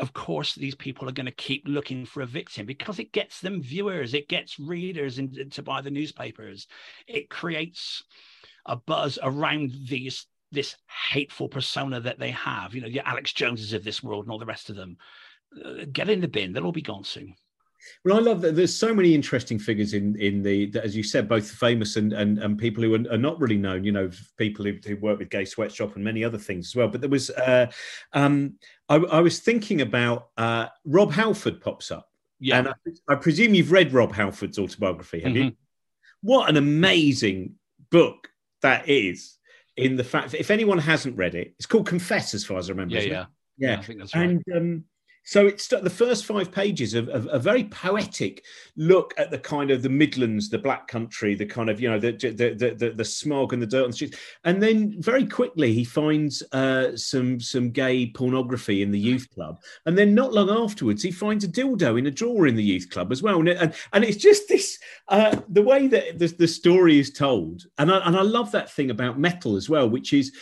of 0.01 0.13
course 0.13 0.55
these 0.55 0.75
people 0.75 1.09
are 1.09 1.13
going 1.13 1.27
to 1.27 1.33
keep 1.33 1.63
looking 1.67 2.05
for 2.05 2.23
a 2.23 2.27
victim 2.27 2.67
because 2.67 2.99
it 2.99 3.13
gets 3.13 3.41
them 3.41 3.63
viewers 3.63 4.15
it 4.15 4.29
gets 4.29 4.59
readers 4.59 5.19
in, 5.19 5.51
to 5.51 5.63
buy 5.63 5.81
the 5.81 5.91
newspapers. 5.91 6.67
It 7.07 7.31
creates 7.31 8.03
a 8.67 8.77
buzz 8.77 9.19
around 9.23 9.73
these 9.89 10.27
this 10.53 10.77
hateful 11.11 11.49
persona 11.49 12.01
that 12.01 12.19
they 12.19 12.31
have. 12.33 12.75
You 12.75 12.81
know 12.81 12.91
the 12.91 13.07
alex 13.07 13.33
joneses 13.33 13.73
of 13.73 13.85
this 13.85 14.03
world 14.03 14.25
and 14.25 14.33
all 14.33 14.39
the 14.39 14.47
rest 14.47 14.71
of 14.71 14.77
them. 14.77 14.97
Uh, 15.65 15.85
get 15.93 16.09
in 16.09 16.21
the 16.21 16.29
bin 16.29 16.53
they'll 16.53 16.65
all 16.65 16.73
be 16.73 16.83
gone 16.83 17.05
soon 17.05 17.35
well, 18.05 18.17
I 18.17 18.21
love 18.21 18.41
that. 18.43 18.57
There's 18.57 18.75
so 18.75 18.95
many 18.95 19.15
interesting 19.15 19.59
figures 19.59 19.95
in 19.95 20.17
in 20.17 20.43
the, 20.43 20.73
as 20.83 20.97
you 20.97 21.03
said, 21.03 21.29
both 21.29 21.51
famous 21.51 21.97
and 21.97 22.13
and, 22.13 22.39
and 22.39 22.59
people 22.59 22.83
who 22.83 22.95
are, 22.95 23.13
are 23.13 23.19
not 23.19 23.41
really 23.41 23.57
known. 23.57 23.85
You 23.85 23.93
know, 23.93 24.11
people 24.37 24.65
who, 24.65 24.75
who, 24.87 24.97
work 24.97 25.19
with 25.19 25.31
Gay 25.31 25.45
Sweatshop 25.45 25.97
and 25.97 26.05
many 26.05 26.25
other 26.25 26.39
things 26.39 26.69
as 26.69 26.77
well. 26.77 26.89
But 26.89 27.01
there 27.01 27.11
was, 27.11 27.31
uh, 27.31 27.71
um, 28.13 28.55
I, 28.89 28.97
I, 28.97 29.21
was 29.21 29.41
thinking 29.41 29.81
about 29.81 30.29
uh, 30.37 30.67
Rob 30.85 31.13
Halford 31.13 31.61
pops 31.61 31.91
up. 31.91 32.09
Yeah, 32.39 32.59
and 32.59 32.69
I, 32.69 32.73
I, 33.09 33.15
presume 33.17 33.55
you've 33.55 33.73
read 33.73 33.93
Rob 33.93 34.13
Halford's 34.13 34.59
autobiography, 34.59 35.21
have 35.21 35.33
mm-hmm. 35.33 35.45
you? 35.49 35.53
What 36.23 36.49
an 36.49 36.57
amazing 36.57 37.57
book 37.91 38.29
that 38.63 38.89
is! 38.89 39.37
In 39.77 39.97
the 39.97 40.05
fact, 40.05 40.35
if 40.35 40.51
anyone 40.51 40.79
hasn't 40.79 41.17
read 41.17 41.35
it, 41.35 41.55
it's 41.59 41.67
called 41.67 41.87
Confess, 41.87 42.35
as 42.35 42.45
far 42.45 42.59
as 42.59 42.69
I 42.69 42.73
remember. 42.73 42.95
Yeah, 42.97 43.01
yeah. 43.01 43.25
yeah. 43.57 43.71
yeah. 43.71 43.79
I 43.79 43.83
think 43.83 43.99
that's 43.99 44.15
right. 44.15 44.31
And 44.31 44.45
um, 44.55 44.85
so 45.31 45.47
it's 45.47 45.69
the 45.69 45.89
first 45.89 46.27
five 46.27 46.51
pages 46.51 46.93
of, 46.93 47.09
of, 47.09 47.29
a 47.31 47.39
very 47.39 47.63
poetic 47.63 48.45
look 48.77 49.15
at 49.17 49.31
the 49.31 49.39
kind 49.39 49.71
of 49.71 49.81
the 49.81 49.89
Midlands, 49.89 50.51
the 50.51 50.59
Black 50.59 50.89
Country, 50.89 51.37
the 51.37 51.47
kind 51.47 51.71
of 51.71 51.81
you 51.81 51.89
know 51.89 52.01
the 52.01 52.11
the 52.11 52.53
the, 52.53 52.75
the, 52.75 52.91
the 52.91 53.05
smog 53.05 53.53
and 53.53 53.63
the 53.63 53.67
dirt 53.67 53.85
on 53.85 53.91
the 53.91 53.97
streets, 53.97 54.19
and 54.43 54.61
then 54.61 55.01
very 55.01 55.25
quickly 55.25 55.73
he 55.73 55.85
finds 55.85 56.43
uh, 56.51 56.97
some 56.97 57.39
some 57.39 57.71
gay 57.71 58.11
pornography 58.11 58.83
in 58.83 58.91
the 58.91 58.99
youth 58.99 59.29
club, 59.33 59.61
and 59.87 59.97
then 59.97 60.17
not 60.17 60.33
long 60.33 60.51
afterwards 60.51 61.01
he 61.01 61.13
finds 61.13 61.45
a 61.45 61.49
dildo 61.49 61.97
in 61.97 62.09
a 62.09 62.11
drawer 62.11 62.49
in 62.49 62.57
the 62.57 62.65
youth 62.65 62.91
club 62.91 63.13
as 63.13 63.23
well, 63.23 63.39
and 63.39 63.51
and, 63.51 63.73
and 63.93 64.03
it's 64.03 64.17
just 64.17 64.49
this 64.49 64.81
uh, 65.11 65.37
the 65.49 65.63
way 65.63 65.87
that 65.87 66.19
the, 66.19 66.27
the 66.27 66.49
story 66.49 66.99
is 66.99 67.13
told, 67.13 67.67
and 67.79 67.93
I, 67.93 67.99
and 67.99 68.17
I 68.17 68.23
love 68.23 68.51
that 68.51 68.69
thing 68.69 68.91
about 68.91 69.17
metal 69.17 69.55
as 69.55 69.71
well, 69.71 69.89
which 69.89 70.13
is 70.13 70.33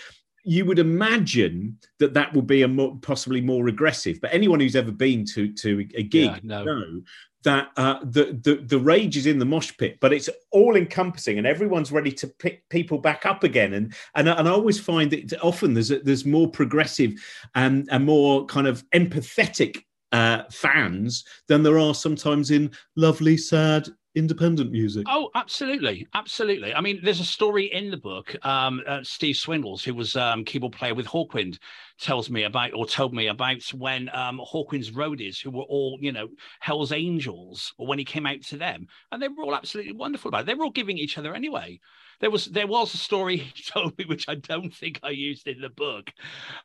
you 0.45 0.65
would 0.65 0.79
imagine 0.79 1.79
that 1.99 2.15
that 2.15 2.33
would 2.35 2.47
be 2.47 2.63
a 2.63 2.69
more, 2.69 2.97
possibly 3.03 3.41
more 3.41 3.69
aggressive. 3.69 4.21
But 4.21 4.33
anyone 4.33 4.61
who's 4.61 4.77
ever 4.77 4.93
been 4.93 5.25
to 5.35 5.53
to 5.55 5.87
a 5.95 6.03
gig 6.03 6.31
yeah, 6.31 6.39
no. 6.43 6.65
know 6.65 7.01
that 7.45 7.69
uh, 7.77 8.01
the, 8.03 8.39
the 8.43 8.57
the 8.67 8.79
rage 8.79 9.17
is 9.17 9.27
in 9.27 9.39
the 9.39 9.45
mosh 9.45 9.73
pit, 9.79 9.99
but 10.01 10.13
it's 10.13 10.29
all 10.51 10.77
encompassing, 10.77 11.39
and 11.39 11.47
everyone's 11.47 11.93
ready 11.93 12.13
to 12.13 12.27
pick 12.27 12.69
people 12.69 12.99
back 12.99 13.27
up 13.27 13.45
again. 13.45 13.75
And 13.75 13.95
and, 14.15 14.29
and 14.29 14.49
I 14.49 14.51
always 14.51 14.81
find 14.81 15.11
that 15.13 15.33
often 15.43 15.75
there's 15.75 15.91
a, 15.91 16.01
there's 16.01 16.25
more 16.25 16.51
progressive 16.51 17.13
and 17.55 17.89
and 17.91 18.05
more 18.05 18.47
kind 18.47 18.67
of 18.67 18.85
empathetic 18.91 19.85
uh, 20.13 20.43
fans 20.51 21.25
than 21.49 21.63
there 21.63 21.79
are 21.79 21.95
sometimes 21.95 22.51
in 22.51 22.71
lovely, 22.97 23.37
sad, 23.37 23.89
independent 24.19 24.73
music. 24.73 25.07
Oh, 25.09 25.31
absolutely, 25.35 26.07
absolutely. 26.15 26.75
I 26.75 26.81
mean, 26.81 27.01
there's 27.03 27.21
a 27.21 27.25
story 27.25 27.67
in 27.73 27.91
the 27.91 27.97
book. 27.97 28.35
Um, 28.45 28.83
uh, 28.87 29.01
Steve 29.03 29.37
Swindells, 29.37 29.83
who 29.83 29.95
was 29.95 30.17
um, 30.17 30.45
keyboard 30.45 30.73
player 30.73 30.95
with 30.95 31.07
Hawkwind, 31.07 31.59
tells 32.01 32.29
me 32.29 32.43
about 32.43 32.75
or 32.75 32.87
told 32.87 33.15
me 33.15 33.29
about 33.29 33.63
when 33.73 34.11
um, 34.13 34.41
Hawkwind's 34.45 34.91
roadies, 34.91 35.41
who 35.41 35.51
were 35.51 35.63
all 35.63 35.99
you 36.01 36.13
know 36.13 36.29
Hell's 36.61 36.93
Angels, 36.93 37.73
or 37.79 37.87
when 37.87 37.99
he 37.99 38.05
came 38.05 38.27
out 38.27 38.43
to 38.43 38.57
them, 38.57 38.87
and 39.13 39.23
they 39.23 39.29
were 39.29 39.45
all 39.45 39.55
absolutely 39.55 39.93
wonderful 39.93 40.29
about 40.29 40.41
it. 40.43 40.47
They 40.47 40.55
were 40.55 40.65
all 40.65 40.71
giving 40.71 40.99
each 40.99 41.17
other 41.17 41.35
anyway 41.35 41.81
there 42.21 42.31
was 42.31 42.47
there 42.47 42.67
was 42.67 42.93
a 42.95 42.99
story 42.99 43.37
he 43.55 43.63
told 43.63 43.97
me, 43.99 44.05
which 44.07 44.29
I 44.29 44.35
don't 44.37 44.75
think 44.75 45.01
I 45.03 45.11
used 45.11 45.47
in 45.47 45.61
the 45.61 45.69
book, 45.69 46.11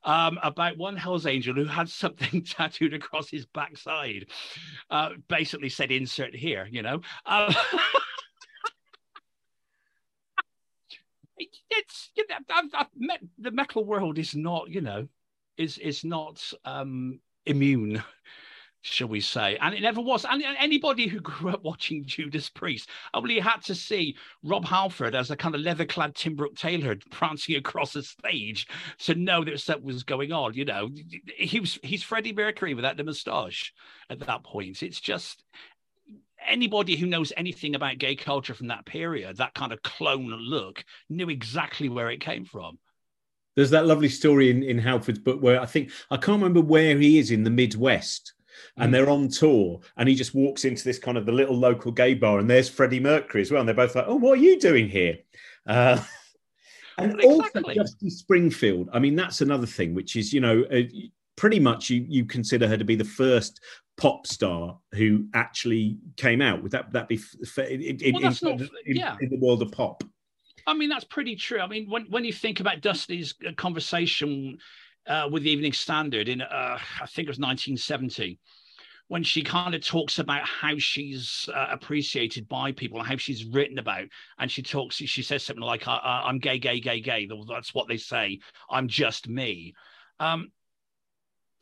um, 0.04 0.40
about 0.44 0.78
one 0.78 0.96
Hell's 0.96 1.26
Angel 1.26 1.56
who 1.56 1.66
had 1.66 1.90
something 1.90 2.44
tattooed 2.48 2.94
across 2.94 3.30
his 3.30 3.46
backside. 3.46 4.28
Uh, 4.90 5.10
basically 5.28 5.70
said 5.70 5.92
"insert 5.92 6.36
here," 6.36 6.68
you 6.72 6.82
know. 6.82 7.02
Um, 7.26 7.54
it's 11.38 12.12
you 12.16 12.26
know, 12.30 12.36
I've, 12.50 12.70
I've 12.74 12.88
met, 12.96 13.20
the 13.38 13.52
metal 13.52 13.86
world 13.86 14.18
is 14.18 14.36
not 14.36 14.70
you 14.70 14.82
know 14.82 15.08
is 15.58 15.78
is 15.78 16.04
not 16.04 16.42
um, 16.66 17.20
immune 17.46 18.04
shall 18.84 19.08
we 19.08 19.22
say. 19.22 19.58
And 19.62 19.74
it 19.74 19.82
never 19.82 20.02
was. 20.02 20.26
And 20.26 20.44
anybody 20.60 21.08
who 21.08 21.20
grew 21.22 21.52
up 21.52 21.64
watching 21.64 22.06
Judas 22.06 22.50
Priest 22.50 22.90
only 23.14 23.40
had 23.40 23.64
to 23.64 23.74
see 23.74 24.16
Rob 24.44 24.66
Halford 24.66 25.16
as 25.16 25.32
a 25.32 25.38
kind 25.38 25.56
of 25.56 25.62
leather 25.62 25.86
clad 25.86 26.14
Tim 26.16 26.36
Brooke 26.36 26.56
Taylor 26.56 26.98
prancing 27.10 27.56
across 27.56 27.94
the 27.94 28.04
stage 28.04 28.68
to 29.00 29.16
know 29.16 29.44
that 29.46 29.60
something 29.62 29.86
was 29.86 30.04
going 30.04 30.34
on. 30.34 30.54
You 30.54 30.66
know, 30.66 30.90
he 31.36 31.62
was 31.62 31.80
he's 31.82 32.04
Freddie 32.04 32.34
Mercury 32.34 32.74
without 32.74 32.98
the 32.98 33.06
moustache 33.06 33.74
at 34.10 34.20
that 34.20 34.44
point. 34.44 34.84
It's 34.84 35.00
just 35.00 35.44
anybody 36.46 36.98
who 36.98 37.08
knows 37.08 37.32
anything 37.38 37.76
about 37.76 38.00
gay 38.00 38.18
culture 38.18 38.54
from 38.54 38.68
that 38.68 38.86
period, 38.86 39.38
that 39.38 39.54
kind 39.54 39.72
of 39.72 39.82
clone 39.82 40.28
look, 40.28 40.84
knew 41.10 41.30
exactly 41.30 41.88
where 41.88 42.12
it 42.12 42.20
came 42.20 42.44
from. 42.44 42.78
There's 43.56 43.70
that 43.70 43.86
lovely 43.86 44.10
story 44.10 44.50
in, 44.50 44.62
in 44.62 44.78
Halford's 44.78 45.20
book 45.20 45.42
where 45.42 45.62
I 45.62 45.66
think 45.68 45.92
I 46.12 46.18
can't 46.18 46.42
remember 46.42 46.60
where 46.60 46.98
he 46.98 47.18
is 47.18 47.32
in 47.32 47.46
the 47.46 47.50
Midwest 47.50 48.34
and 48.78 48.90
mm. 48.90 48.92
they're 48.92 49.10
on 49.10 49.28
tour 49.28 49.80
and 49.98 50.10
he 50.10 50.16
just 50.16 50.34
walks 50.34 50.66
into 50.66 50.84
this 50.84 51.00
kind 51.00 51.18
of 51.18 51.26
the 51.26 51.32
little 51.32 51.56
local 51.56 51.92
gay 51.92 52.14
bar 52.14 52.40
and 52.40 52.50
there's 52.50 52.70
Freddie 52.70 53.00
Mercury 53.00 53.42
as 53.42 53.52
well 53.52 53.60
and 53.62 53.68
they're 53.68 53.76
both 53.76 53.96
like 53.96 54.06
oh 54.08 54.16
what 54.16 54.40
are 54.40 54.42
you 54.42 54.60
doing 54.60 54.90
here 54.90 55.18
uh, 55.68 56.02
and 56.98 57.20
exactly. 57.20 57.64
also 57.64 57.74
Dusty 57.74 58.10
Springfield 58.10 58.90
I 58.94 59.00
mean 59.00 59.16
that's 59.16 59.42
another 59.42 59.68
thing 59.68 59.94
which 59.94 60.16
is 60.16 60.34
you 60.34 60.42
know 60.42 60.64
uh, 60.72 60.82
pretty 61.36 61.60
much 61.60 61.90
you 61.90 62.06
you 62.08 62.26
consider 62.26 62.68
her 62.68 62.78
to 62.78 62.86
be 62.86 62.96
the 62.96 63.04
first 63.04 63.62
pop 63.96 64.26
star 64.26 64.78
who 64.94 65.26
actually 65.34 65.98
came 66.18 66.42
out 66.42 66.64
would 66.64 66.72
that 66.72 66.92
that 66.94 67.08
be 67.08 67.20
in, 67.58 67.98
in, 68.02 68.14
well, 68.16 68.26
in, 68.26 68.58
not, 68.58 68.70
yeah. 68.86 69.16
in 69.22 69.30
the 69.30 69.40
world 69.40 69.62
of 69.62 69.72
pop 69.72 70.04
I 70.66 70.74
mean, 70.74 70.90
that's 70.90 71.04
pretty 71.04 71.36
true. 71.36 71.60
I 71.60 71.68
mean, 71.68 71.90
when, 71.90 72.06
when 72.06 72.24
you 72.24 72.34
think 72.34 72.60
about 72.60 72.82
Dusty's 72.82 73.34
uh, 73.46 73.52
conversation 73.58 74.58
uh, 75.08 75.28
with 75.32 75.44
the 75.44 75.52
Evening 75.52 75.74
Standard 75.74 76.30
in, 76.30 76.42
uh, 76.42 76.78
I 77.02 77.06
think 77.08 77.28
it 77.28 77.32
was 77.32 77.40
1970, 77.40 78.40
when 79.08 79.24
she 79.24 79.44
kind 79.44 79.76
of 79.76 79.86
talks 79.86 80.20
about 80.20 80.44
how 80.44 80.78
she's 80.78 81.50
uh, 81.54 81.68
appreciated 81.70 82.48
by 82.48 82.72
people 82.72 83.00
and 83.00 83.08
how 83.08 83.18
she's 83.18 83.46
written 83.46 83.78
about. 83.78 84.06
And 84.40 84.50
she 84.50 84.62
talks, 84.62 84.96
she 84.96 85.22
says 85.22 85.44
something 85.44 85.64
like, 85.64 85.88
I, 85.88 86.24
am 86.28 86.40
gay, 86.40 86.58
gay, 86.58 86.80
gay, 86.80 87.02
gay. 87.02 87.30
That's 87.48 87.74
what 87.74 87.88
they 87.88 87.98
say. 87.98 88.40
I'm 88.70 88.88
just 88.88 89.28
me. 89.28 89.74
Um, 90.20 90.52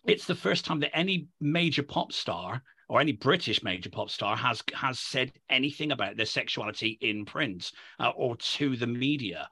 it's 0.06 0.26
the 0.26 0.36
first 0.36 0.66
time 0.66 0.80
that 0.80 0.96
any 0.96 1.28
major 1.40 1.84
pop 1.84 2.12
star 2.12 2.62
or 2.90 3.00
any 3.00 3.12
British 3.12 3.64
major 3.64 3.90
pop 3.90 4.10
star 4.10 4.36
has 4.36 4.64
has 4.74 5.00
said 5.00 5.32
anything 5.50 5.92
about 5.92 6.18
their 6.18 6.26
sexuality 6.26 6.98
in 7.02 7.26
print 7.26 7.72
uh, 8.00 8.10
or 8.10 8.36
to 8.38 8.76
the 8.76 8.88
media. 8.88 9.48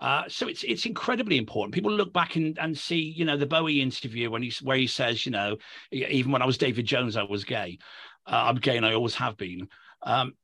Uh, 0.00 0.22
so 0.28 0.48
it's 0.48 0.64
it's 0.64 0.86
incredibly 0.86 1.36
important. 1.36 1.74
People 1.74 1.92
look 1.92 2.12
back 2.12 2.36
and, 2.36 2.58
and 2.58 2.76
see, 2.76 3.00
you 3.00 3.26
know, 3.26 3.36
the 3.36 3.46
Bowie 3.46 3.82
interview 3.82 4.30
when 4.30 4.42
he's 4.42 4.62
where 4.62 4.78
he 4.78 4.86
says, 4.86 5.26
you 5.26 5.32
know, 5.32 5.56
even 5.92 6.32
when 6.32 6.40
I 6.40 6.46
was 6.46 6.56
David 6.56 6.86
Jones, 6.86 7.16
I 7.16 7.22
was 7.22 7.44
gay. 7.44 7.78
Uh, 8.26 8.44
I'm 8.46 8.56
gay 8.56 8.78
and 8.78 8.86
I 8.86 8.94
always 8.94 9.14
have 9.16 9.36
been. 9.36 9.68
Um, 10.02 10.34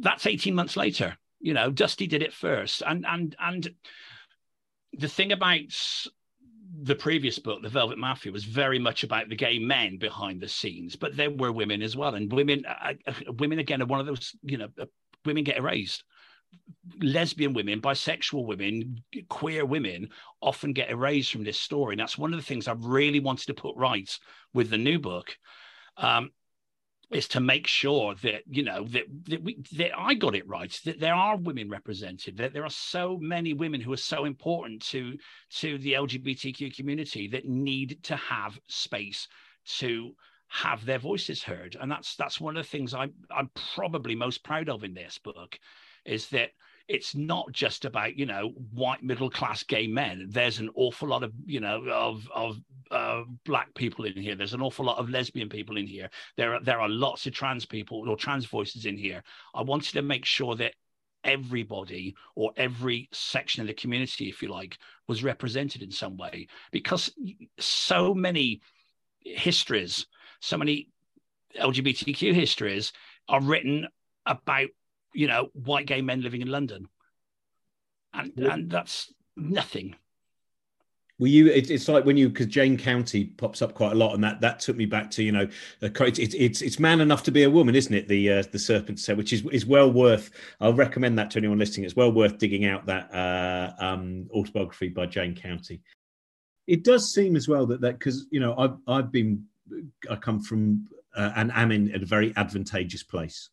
that's 0.00 0.26
18 0.26 0.54
months 0.54 0.76
later. 0.76 1.16
You 1.40 1.54
know, 1.54 1.70
Dusty 1.70 2.06
did 2.06 2.22
it 2.22 2.34
first. 2.34 2.82
And 2.86 3.06
and 3.06 3.34
and 3.40 3.70
the 4.92 5.08
thing 5.08 5.32
about 5.32 5.60
the 6.82 6.94
previous 6.94 7.38
book, 7.38 7.62
The 7.62 7.68
Velvet 7.70 7.98
Mafia, 7.98 8.32
was 8.32 8.44
very 8.44 8.78
much 8.78 9.02
about 9.02 9.30
the 9.30 9.36
gay 9.36 9.58
men 9.58 9.96
behind 9.96 10.40
the 10.42 10.48
scenes, 10.48 10.94
but 10.94 11.16
there 11.16 11.30
were 11.30 11.52
women 11.52 11.80
as 11.80 11.96
well. 11.96 12.14
And 12.14 12.30
women, 12.30 12.64
uh, 12.66 12.92
uh 13.06 13.32
women 13.38 13.60
again 13.60 13.80
are 13.80 13.86
one 13.86 14.00
of 14.00 14.06
those, 14.06 14.36
you 14.42 14.58
know, 14.58 14.68
uh, 14.78 14.84
women 15.24 15.44
get 15.44 15.56
erased 15.56 16.04
lesbian 17.00 17.52
women, 17.52 17.80
bisexual 17.80 18.46
women, 18.46 19.02
queer 19.28 19.64
women 19.64 20.08
often 20.40 20.72
get 20.72 20.90
erased 20.90 21.32
from 21.32 21.44
this 21.44 21.58
story. 21.58 21.94
And 21.94 22.00
that's 22.00 22.18
one 22.18 22.32
of 22.32 22.38
the 22.38 22.46
things 22.46 22.68
I 22.68 22.74
really 22.78 23.20
wanted 23.20 23.46
to 23.46 23.54
put 23.54 23.76
right 23.76 24.10
with 24.52 24.70
the 24.70 24.78
new 24.78 24.98
book. 24.98 25.36
Um, 25.96 26.30
is 27.10 27.26
to 27.26 27.40
make 27.40 27.66
sure 27.66 28.14
that 28.22 28.42
you 28.48 28.62
know 28.62 28.84
that 28.84 29.04
that, 29.24 29.42
we, 29.42 29.58
that 29.72 29.90
I 29.98 30.14
got 30.14 30.36
it 30.36 30.46
right. 30.46 30.72
That 30.84 31.00
there 31.00 31.14
are 31.14 31.36
women 31.36 31.68
represented. 31.68 32.36
That 32.36 32.52
there 32.52 32.64
are 32.64 32.70
so 32.70 33.18
many 33.20 33.52
women 33.52 33.80
who 33.80 33.92
are 33.92 33.98
so 33.98 34.24
important 34.24 34.82
to 34.86 35.16
to 35.56 35.78
the 35.78 35.94
LGBTQ 35.94 36.74
community 36.76 37.26
that 37.28 37.48
need 37.48 37.98
to 38.04 38.16
have 38.16 38.58
space 38.68 39.26
to 39.78 40.12
have 40.48 40.84
their 40.84 40.98
voices 40.98 41.42
heard. 41.42 41.76
And 41.80 41.90
that's 41.90 42.14
that's 42.14 42.40
one 42.40 42.56
of 42.56 42.64
the 42.64 42.70
things 42.70 42.94
I'm 42.94 43.12
I'm 43.30 43.50
probably 43.74 44.14
most 44.14 44.44
proud 44.44 44.68
of 44.68 44.84
in 44.84 44.94
this 44.94 45.18
book 45.18 45.58
is 46.04 46.28
that 46.28 46.50
it's 46.88 47.14
not 47.14 47.52
just 47.52 47.84
about 47.84 48.16
you 48.16 48.26
know 48.26 48.48
white 48.72 49.02
middle 49.02 49.30
class 49.30 49.62
gay 49.62 49.86
men. 49.86 50.26
There's 50.28 50.58
an 50.58 50.70
awful 50.74 51.08
lot 51.08 51.22
of 51.22 51.32
you 51.46 51.60
know 51.60 51.82
of 51.88 52.28
of 52.34 52.60
uh, 52.90 53.22
black 53.44 53.72
people 53.74 54.04
in 54.04 54.14
here. 54.14 54.34
There's 54.34 54.54
an 54.54 54.62
awful 54.62 54.84
lot 54.84 54.98
of 54.98 55.10
lesbian 55.10 55.48
people 55.48 55.76
in 55.76 55.86
here. 55.86 56.10
There 56.36 56.54
are 56.54 56.60
there 56.60 56.80
are 56.80 56.88
lots 56.88 57.26
of 57.26 57.32
trans 57.32 57.64
people 57.64 58.08
or 58.08 58.16
trans 58.16 58.46
voices 58.46 58.86
in 58.86 58.96
here. 58.96 59.22
I 59.54 59.62
wanted 59.62 59.92
to 59.92 60.02
make 60.02 60.24
sure 60.24 60.56
that 60.56 60.74
everybody 61.22 62.16
or 62.34 62.50
every 62.56 63.08
section 63.12 63.60
of 63.60 63.66
the 63.66 63.74
community 63.74 64.28
if 64.28 64.40
you 64.40 64.48
like 64.48 64.78
was 65.06 65.22
represented 65.22 65.82
in 65.82 65.90
some 65.90 66.16
way. 66.16 66.48
Because 66.72 67.14
so 67.58 68.14
many 68.14 68.62
histories 69.24 70.06
so 70.40 70.56
many 70.56 70.88
lgbtq 71.58 72.34
histories 72.34 72.92
are 73.28 73.42
written 73.42 73.86
about 74.26 74.68
you 75.12 75.26
know, 75.26 75.50
white 75.52 75.86
gay 75.86 76.02
men 76.02 76.22
living 76.22 76.42
in 76.42 76.48
London. 76.48 76.88
And, 78.12 78.32
and 78.38 78.70
that's 78.70 79.12
nothing. 79.36 79.94
Were 81.20 81.28
you? 81.28 81.48
It, 81.48 81.70
it's 81.70 81.86
like 81.86 82.06
when 82.06 82.16
you 82.16 82.30
because 82.30 82.46
Jayne 82.46 82.78
County 82.78 83.26
pops 83.26 83.60
up 83.60 83.74
quite 83.74 83.92
a 83.92 83.94
lot, 83.94 84.14
and 84.14 84.24
that 84.24 84.40
that 84.40 84.58
took 84.58 84.74
me 84.74 84.86
back 84.86 85.10
to 85.12 85.22
you 85.22 85.32
know, 85.32 85.46
it's 85.82 86.18
it's 86.18 86.62
it's 86.62 86.78
man 86.78 87.02
enough 87.02 87.22
to 87.24 87.30
be 87.30 87.42
a 87.42 87.50
woman, 87.50 87.74
isn't 87.74 87.92
it? 87.92 88.08
The 88.08 88.30
uh, 88.32 88.42
the 88.50 88.58
serpent 88.58 88.98
said, 88.98 89.18
which 89.18 89.34
is 89.34 89.44
is 89.52 89.66
well 89.66 89.92
worth. 89.92 90.30
I'll 90.60 90.72
recommend 90.72 91.18
that 91.18 91.30
to 91.32 91.38
anyone 91.38 91.58
listening. 91.58 91.84
It's 91.84 91.94
well 91.94 92.10
worth 92.10 92.38
digging 92.38 92.64
out 92.64 92.86
that 92.86 93.14
uh, 93.14 93.74
um, 93.78 94.28
autobiography 94.32 94.88
by 94.88 95.04
Jayne 95.04 95.34
County. 95.34 95.82
It 96.66 96.84
does 96.84 97.12
seem 97.12 97.36
as 97.36 97.46
well 97.46 97.66
that 97.66 97.82
that 97.82 97.98
because 97.98 98.26
you 98.30 98.40
know 98.40 98.56
I've 98.56 98.78
I've 98.86 99.12
been 99.12 99.44
I 100.10 100.16
come 100.16 100.40
from 100.40 100.88
uh, 101.14 101.32
and 101.36 101.52
am 101.52 101.70
in 101.70 101.94
a 101.94 101.98
very 101.98 102.32
advantageous 102.36 103.02
place 103.02 103.50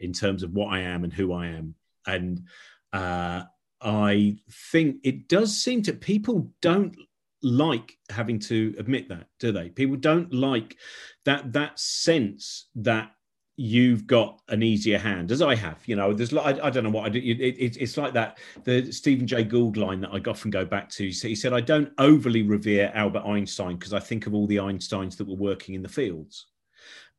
in 0.00 0.12
terms 0.12 0.42
of 0.42 0.52
what 0.52 0.72
I 0.72 0.80
am 0.80 1.04
and 1.04 1.12
who 1.12 1.32
I 1.32 1.46
am. 1.46 1.74
And 2.06 2.46
uh, 2.92 3.44
I 3.80 4.36
think 4.72 4.96
it 5.04 5.28
does 5.28 5.62
seem 5.62 5.82
to 5.82 5.92
people 5.92 6.50
don't 6.60 6.96
like 7.42 7.96
having 8.10 8.38
to 8.38 8.74
admit 8.78 9.08
that, 9.08 9.26
do 9.38 9.52
they? 9.52 9.70
People 9.70 9.96
don't 9.96 10.32
like 10.32 10.76
that 11.24 11.52
that 11.52 11.78
sense 11.78 12.68
that 12.76 13.12
you've 13.56 14.06
got 14.06 14.40
an 14.48 14.62
easier 14.62 14.98
hand, 14.98 15.30
as 15.30 15.42
I 15.42 15.54
have. 15.54 15.78
You 15.86 15.96
know, 15.96 16.12
there's 16.12 16.34
I, 16.34 16.58
I 16.62 16.70
don't 16.70 16.84
know 16.84 16.90
what 16.90 17.06
I 17.06 17.08
do. 17.10 17.18
It, 17.18 17.40
it, 17.40 17.76
it's 17.78 17.96
like 17.96 18.14
that 18.14 18.38
the 18.64 18.90
Stephen 18.92 19.26
Jay 19.26 19.44
Gould 19.44 19.76
line 19.76 20.00
that 20.00 20.10
I 20.12 20.20
often 20.28 20.50
go 20.50 20.64
back 20.64 20.88
to. 20.90 21.08
He 21.08 21.34
said, 21.34 21.52
"I 21.52 21.60
don't 21.60 21.92
overly 21.98 22.42
revere 22.42 22.90
Albert 22.94 23.24
Einstein 23.26 23.76
because 23.76 23.92
I 23.92 24.00
think 24.00 24.26
of 24.26 24.34
all 24.34 24.46
the 24.46 24.56
Einsteins 24.56 25.16
that 25.16 25.28
were 25.28 25.36
working 25.36 25.74
in 25.74 25.82
the 25.82 25.88
fields." 25.88 26.46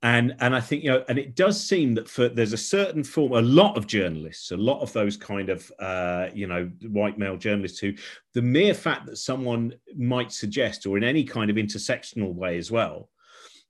And 0.04 0.36
and 0.40 0.56
I 0.56 0.62
think 0.62 0.84
you 0.84 0.90
know, 0.90 1.04
and 1.10 1.20
it 1.20 1.36
does 1.36 1.64
seem 1.64 1.94
that 1.96 2.10
for 2.10 2.28
there's 2.28 2.54
a 2.54 2.58
certain 2.58 3.04
form, 3.04 3.34
a 3.34 3.42
lot 3.42 3.78
of 3.78 3.86
journalists, 3.86 4.52
a 4.52 4.58
lot 4.58 4.82
of 4.82 4.92
those 4.94 5.16
kind 5.16 5.50
of 5.50 5.72
uh, 5.80 6.28
you 6.34 6.48
know 6.48 6.72
white 6.90 7.20
male 7.20 7.38
journalists 7.38 7.80
who, 7.80 7.94
the 8.34 8.42
mere 8.42 8.74
fact 8.74 9.06
that 9.06 9.18
someone 9.18 9.74
might 9.96 10.32
suggest, 10.32 10.88
or 10.88 10.98
in 10.98 11.04
any 11.04 11.24
kind 11.24 11.52
of 11.52 11.58
intersectional 11.58 12.34
way 12.34 12.58
as 12.58 12.72
well, 12.72 13.10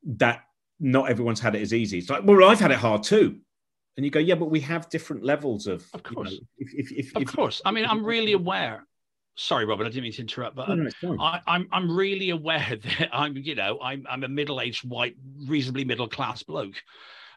that 0.05 0.43
not 0.79 1.09
everyone's 1.09 1.41
had 1.41 1.55
it 1.55 1.61
as 1.61 1.73
easy. 1.73 1.97
It's 1.97 2.09
like, 2.09 2.23
well, 2.23 2.49
I've 2.49 2.59
had 2.59 2.71
it 2.71 2.77
hard 2.77 3.03
too. 3.03 3.37
And 3.97 4.05
you 4.05 4.09
go, 4.09 4.19
yeah, 4.19 4.35
but 4.35 4.49
we 4.49 4.61
have 4.61 4.89
different 4.89 5.23
levels 5.23 5.67
of. 5.67 5.85
Of 5.93 6.01
course. 6.01 6.31
You 6.31 6.37
know, 6.37 6.43
if, 6.59 6.73
if, 6.73 6.91
if, 6.91 7.15
of 7.15 7.25
course. 7.25 7.61
I 7.65 7.71
mean, 7.71 7.85
I'm 7.85 8.05
really 8.05 8.31
aware 8.31 8.87
sorry, 9.35 9.65
Robin, 9.65 9.85
I 9.85 9.89
didn't 9.89 10.03
mean 10.03 10.13
to 10.13 10.21
interrupt, 10.21 10.55
but 10.55 10.69
no, 10.69 10.89
no, 11.03 11.17
I, 11.19 11.37
am 11.37 11.41
I'm, 11.47 11.67
I'm 11.71 11.95
really 11.95 12.29
aware 12.29 12.77
that 12.83 13.09
I'm 13.13 13.37
you 13.37 13.55
know 13.55 13.79
I'm 13.81 14.05
I'm 14.09 14.23
a 14.23 14.27
middle 14.27 14.61
aged 14.61 14.87
white, 14.87 15.15
reasonably 15.47 15.85
middle 15.85 16.07
class 16.07 16.43
bloke. 16.43 16.75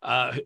Uh, 0.03 0.37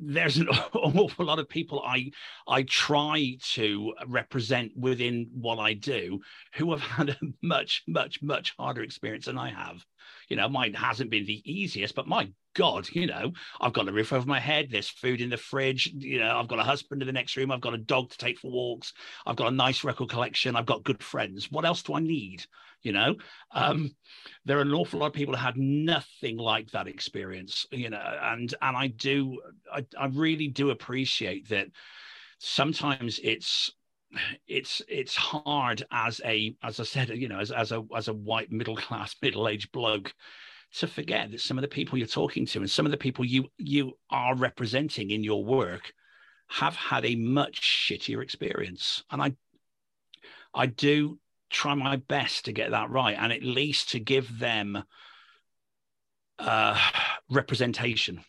there's 0.00 0.36
an 0.36 0.48
awful 0.74 1.24
lot 1.24 1.40
of 1.40 1.48
people 1.48 1.82
I 1.84 2.12
I 2.46 2.62
try 2.62 3.36
to 3.54 3.94
represent 4.06 4.72
within 4.76 5.28
what 5.32 5.58
I 5.58 5.74
do 5.74 6.20
who 6.54 6.70
have 6.70 6.82
had 6.82 7.10
a 7.10 7.16
much 7.42 7.82
much 7.88 8.22
much 8.22 8.54
harder 8.58 8.82
experience 8.82 9.26
than 9.26 9.38
I 9.38 9.50
have. 9.50 9.84
You 10.28 10.36
know, 10.36 10.48
mine 10.48 10.74
hasn't 10.74 11.10
been 11.10 11.26
the 11.26 11.42
easiest, 11.44 11.94
but 11.94 12.06
my 12.06 12.30
God, 12.54 12.88
you 12.92 13.06
know, 13.06 13.32
I've 13.60 13.72
got 13.72 13.88
a 13.88 13.92
roof 13.92 14.12
over 14.12 14.26
my 14.26 14.40
head. 14.40 14.68
There's 14.70 14.88
food 14.88 15.20
in 15.20 15.30
the 15.30 15.36
fridge. 15.36 15.86
You 15.94 16.20
know, 16.20 16.38
I've 16.38 16.48
got 16.48 16.58
a 16.58 16.64
husband 16.64 17.02
in 17.02 17.06
the 17.06 17.12
next 17.12 17.36
room. 17.36 17.50
I've 17.50 17.60
got 17.60 17.74
a 17.74 17.78
dog 17.78 18.10
to 18.10 18.18
take 18.18 18.38
for 18.38 18.50
walks. 18.50 18.92
I've 19.26 19.36
got 19.36 19.48
a 19.48 19.56
nice 19.56 19.84
record 19.84 20.10
collection. 20.10 20.56
I've 20.56 20.66
got 20.66 20.84
good 20.84 21.02
friends. 21.02 21.50
What 21.50 21.64
else 21.64 21.82
do 21.82 21.94
I 21.94 22.00
need? 22.00 22.44
You 22.82 22.92
know, 22.92 23.14
um, 23.52 23.94
there 24.44 24.58
are 24.58 24.62
an 24.62 24.74
awful 24.74 25.00
lot 25.00 25.06
of 25.06 25.12
people 25.12 25.36
who 25.36 25.40
had 25.40 25.56
nothing 25.56 26.36
like 26.36 26.70
that 26.72 26.88
experience. 26.88 27.66
You 27.70 27.90
know, 27.90 28.18
and 28.22 28.52
and 28.60 28.76
I 28.76 28.88
do, 28.88 29.40
I, 29.72 29.86
I 29.98 30.06
really 30.06 30.48
do 30.48 30.70
appreciate 30.70 31.48
that. 31.50 31.68
Sometimes 32.44 33.20
it's 33.22 33.70
it's 34.46 34.82
it's 34.88 35.16
hard 35.16 35.82
as 35.90 36.20
a 36.24 36.54
as 36.62 36.80
I 36.80 36.84
said, 36.84 37.10
you 37.10 37.28
know, 37.28 37.38
as 37.38 37.50
as 37.50 37.72
a 37.72 37.84
as 37.94 38.08
a 38.08 38.14
white 38.14 38.50
middle 38.50 38.76
class 38.76 39.14
middle 39.22 39.48
aged 39.48 39.72
bloke 39.72 40.12
to 40.74 40.86
forget 40.86 41.30
that 41.30 41.40
some 41.40 41.58
of 41.58 41.62
the 41.62 41.68
people 41.68 41.98
you're 41.98 42.06
talking 42.06 42.46
to 42.46 42.58
and 42.60 42.70
some 42.70 42.86
of 42.86 42.92
the 42.92 42.98
people 42.98 43.24
you 43.24 43.46
you 43.58 43.92
are 44.10 44.34
representing 44.34 45.10
in 45.10 45.22
your 45.22 45.44
work 45.44 45.92
have 46.48 46.76
had 46.76 47.04
a 47.04 47.16
much 47.16 47.60
shittier 47.60 48.22
experience. 48.22 49.04
And 49.10 49.22
i 49.22 49.32
i 50.54 50.66
do 50.66 51.18
try 51.50 51.74
my 51.74 51.96
best 51.96 52.46
to 52.46 52.52
get 52.52 52.70
that 52.70 52.90
right 52.90 53.16
and 53.18 53.32
at 53.32 53.42
least 53.42 53.90
to 53.90 54.00
give 54.00 54.38
them 54.38 54.82
uh 56.38 56.78
representation. 57.30 58.22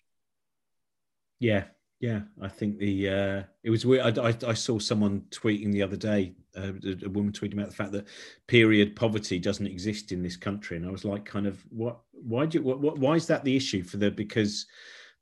Yeah 1.40 1.66
yeah 2.00 2.22
i 2.42 2.48
think 2.48 2.78
the 2.78 3.10
uh 3.10 3.44
it 3.64 3.70
was 3.70 3.86
weird 3.86 4.18
i, 4.18 4.30
I, 4.30 4.36
I 4.48 4.54
saw 4.54 4.80
someone 4.80 5.22
tweeting 5.32 5.72
the 5.72 5.82
other 5.82 5.96
day 5.96 6.34
uh, 6.56 6.74
a 7.04 7.10
woman 7.10 7.32
tweeting 7.32 7.54
about 7.54 7.70
the 7.70 7.76
fact 7.76 7.92
that 7.92 8.08
period 8.48 8.96
poverty 8.96 9.40
doesn't 9.40 9.68
exist 9.68 10.12
in 10.12 10.22
this 10.22 10.38
country, 10.38 10.78
and 10.78 10.86
I 10.86 10.92
was 10.92 11.06
like, 11.06 11.26
kind 11.26 11.48
of, 11.48 11.64
what? 11.70 12.00
Why 12.12 12.46
do? 12.46 12.60
You, 12.60 12.64
what, 12.64 12.80
what, 12.80 12.98
why 13.00 13.16
is 13.16 13.28
that 13.28 13.44
the 13.44 13.56
issue 13.56 13.84
for 13.84 13.98
the? 13.98 14.12
Because 14.12 14.66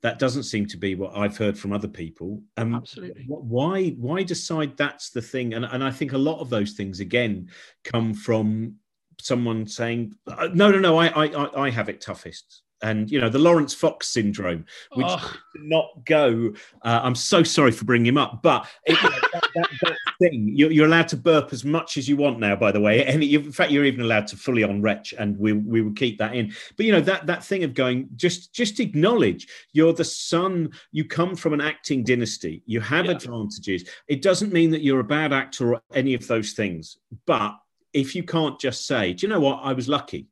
that 0.02 0.18
doesn't 0.18 0.42
seem 0.44 0.66
to 0.66 0.76
be 0.76 0.94
what 0.94 1.16
I've 1.16 1.36
heard 1.36 1.56
from 1.56 1.72
other 1.72 1.88
people. 1.88 2.42
Um, 2.56 2.74
Absolutely. 2.74 3.24
Why? 3.26 3.90
Why 3.90 4.22
decide 4.22 4.76
that's 4.76 5.10
the 5.10 5.22
thing? 5.22 5.54
And 5.54 5.64
and 5.64 5.82
I 5.82 5.90
think 5.90 6.12
a 6.12 6.18
lot 6.18 6.40
of 6.40 6.50
those 6.50 6.72
things 6.72 7.00
again 7.00 7.48
come 7.84 8.12
from 8.12 8.76
someone 9.20 9.66
saying, 9.66 10.14
uh, 10.26 10.48
"No, 10.52 10.70
no, 10.70 10.78
no, 10.78 10.98
I 10.98 11.08
I 11.08 11.66
I 11.66 11.70
have 11.70 11.88
it 11.88 12.00
toughest." 12.00 12.62
And 12.82 13.10
you 13.10 13.20
know 13.20 13.28
the 13.28 13.38
Laurence 13.38 13.72
Fox 13.72 14.08
syndrome, 14.08 14.64
which 14.94 15.06
oh. 15.08 15.34
not 15.54 16.04
go. 16.04 16.52
Uh, 16.82 17.00
I'm 17.02 17.14
so 17.14 17.42
sorry 17.42 17.70
for 17.70 17.84
bringing 17.84 18.06
him 18.06 18.18
up, 18.18 18.42
but 18.42 18.66
it, 18.84 18.98
that, 19.00 19.48
that, 19.54 19.68
that 19.82 19.96
thing, 20.20 20.50
you're, 20.54 20.70
you're, 20.70 20.86
allowed 20.86 21.08
to 21.08 21.16
burp 21.16 21.52
as 21.52 21.64
much 21.64 21.96
as 21.96 22.08
you 22.08 22.16
want 22.16 22.40
now. 22.40 22.56
By 22.56 22.72
the 22.72 22.80
way, 22.80 23.04
and 23.06 23.22
in 23.22 23.52
fact, 23.52 23.70
you're 23.70 23.84
even 23.84 24.00
allowed 24.00 24.26
to 24.28 24.36
fully 24.36 24.64
on 24.64 24.82
retch, 24.82 25.14
and 25.18 25.38
we 25.38 25.52
we 25.52 25.82
will 25.82 25.92
keep 25.92 26.18
that 26.18 26.34
in. 26.34 26.52
But 26.76 26.86
you 26.86 26.92
know 26.92 27.00
that 27.00 27.26
that 27.26 27.44
thing 27.44 27.64
of 27.64 27.74
going, 27.74 28.08
just 28.16 28.52
just 28.52 28.80
acknowledge 28.80 29.48
you're 29.72 29.92
the 29.92 30.04
son. 30.04 30.70
You 30.90 31.04
come 31.04 31.36
from 31.36 31.52
an 31.52 31.60
acting 31.60 32.04
dynasty. 32.04 32.62
You 32.66 32.80
have 32.80 33.06
yeah. 33.06 33.12
advantages. 33.12 33.88
It 34.08 34.22
doesn't 34.22 34.52
mean 34.52 34.70
that 34.70 34.82
you're 34.82 35.00
a 35.00 35.04
bad 35.04 35.32
actor 35.32 35.74
or 35.74 35.82
any 35.94 36.14
of 36.14 36.26
those 36.26 36.52
things. 36.52 36.98
But 37.26 37.56
if 37.92 38.14
you 38.14 38.22
can't 38.22 38.58
just 38.58 38.86
say, 38.86 39.12
do 39.12 39.26
you 39.26 39.32
know 39.32 39.40
what, 39.40 39.60
I 39.62 39.72
was 39.72 39.88
lucky, 39.88 40.28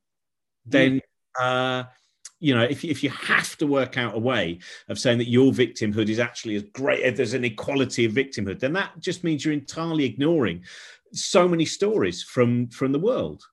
then. 0.67 0.97
Mm. 0.97 1.01
Uh, 1.41 1.85
you 2.41 2.55
know, 2.55 2.63
if, 2.63 2.85
if 2.85 3.05
you 3.05 3.11
have 3.11 3.57
to 3.59 3.67
work 3.67 3.99
out 3.99 4.17
a 4.17 4.19
way 4.19 4.59
of 4.89 4.99
saying 4.99 5.19
that 5.19 5.29
your 5.29 5.53
victimhood 5.53 6.09
is 6.09 6.19
actually 6.19 6.57
as 6.57 6.63
great, 6.73 7.05
if 7.05 7.17
there's 7.17 7.35
an 7.35 7.45
equality 7.45 8.07
of 8.07 8.13
victimhood, 8.13 8.59
then 8.59 8.73
that 8.73 8.99
just 8.99 9.23
means 9.23 9.45
you're 9.45 9.55
entirely 9.55 10.05
ignoring 10.05 10.65
so 11.13 11.47
many 11.47 11.65
stories 11.65 12.23
from 12.23 12.69
from 12.69 12.93
the 12.93 12.99
world. 12.99 13.45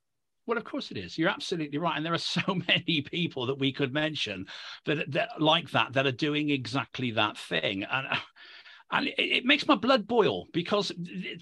Well, 0.46 0.58
of 0.58 0.64
course 0.64 0.92
it 0.92 0.98
is. 0.98 1.18
You're 1.18 1.30
absolutely 1.30 1.78
right, 1.78 1.98
and 1.98 2.06
there 2.06 2.14
are 2.14 2.18
so 2.18 2.42
many 2.68 3.02
people 3.02 3.46
that 3.48 3.60
we 3.60 3.74
could 3.74 3.94
mention 3.94 4.48
that, 4.86 5.12
that 5.12 5.30
like 5.40 5.70
that 5.72 5.94
that 5.94 6.08
are 6.08 6.12
doing 6.12 6.50
exactly 6.50 7.12
that 7.12 7.38
thing, 7.38 7.84
and 7.84 8.08
and 8.92 9.08
it, 9.08 9.16
it 9.20 9.46
makes 9.46 9.68
my 9.68 9.76
blood 9.76 10.08
boil 10.08 10.46
because 10.54 10.94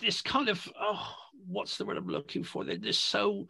this 0.01 0.21
kind 0.21 0.49
of 0.49 0.67
oh, 0.79 1.15
what's 1.47 1.77
the 1.77 1.85
word 1.85 1.97
I'm 1.97 2.07
looking 2.07 2.43
for? 2.43 2.63
They're 2.63 2.91
so 2.91 3.47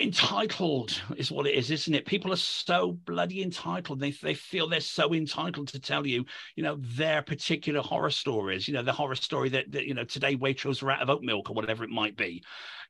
entitled 0.00 1.00
is 1.16 1.30
what 1.30 1.46
it 1.46 1.54
is 1.54 1.70
isn't 1.70 1.94
it? 1.94 2.06
People 2.06 2.32
are 2.32 2.36
so 2.36 2.92
bloody 2.92 3.42
entitled. 3.42 4.00
They, 4.00 4.10
they 4.10 4.34
feel 4.34 4.68
they're 4.68 4.80
so 4.80 5.14
entitled 5.14 5.68
to 5.68 5.80
tell 5.80 6.06
you 6.06 6.24
you 6.56 6.62
know 6.62 6.76
their 6.80 7.22
particular 7.22 7.80
horror 7.80 8.10
stories 8.10 8.66
you 8.66 8.74
know 8.74 8.82
the 8.82 8.92
horror 8.92 9.14
story 9.14 9.48
that, 9.50 9.70
that 9.72 9.86
you 9.86 9.94
know 9.94 10.04
today 10.04 10.36
waitrose 10.36 10.82
are 10.82 10.90
out 10.90 11.02
of 11.02 11.10
oat 11.10 11.22
milk 11.22 11.50
or 11.50 11.54
whatever 11.54 11.84
it 11.84 11.90
might 11.90 12.16
be. 12.16 12.42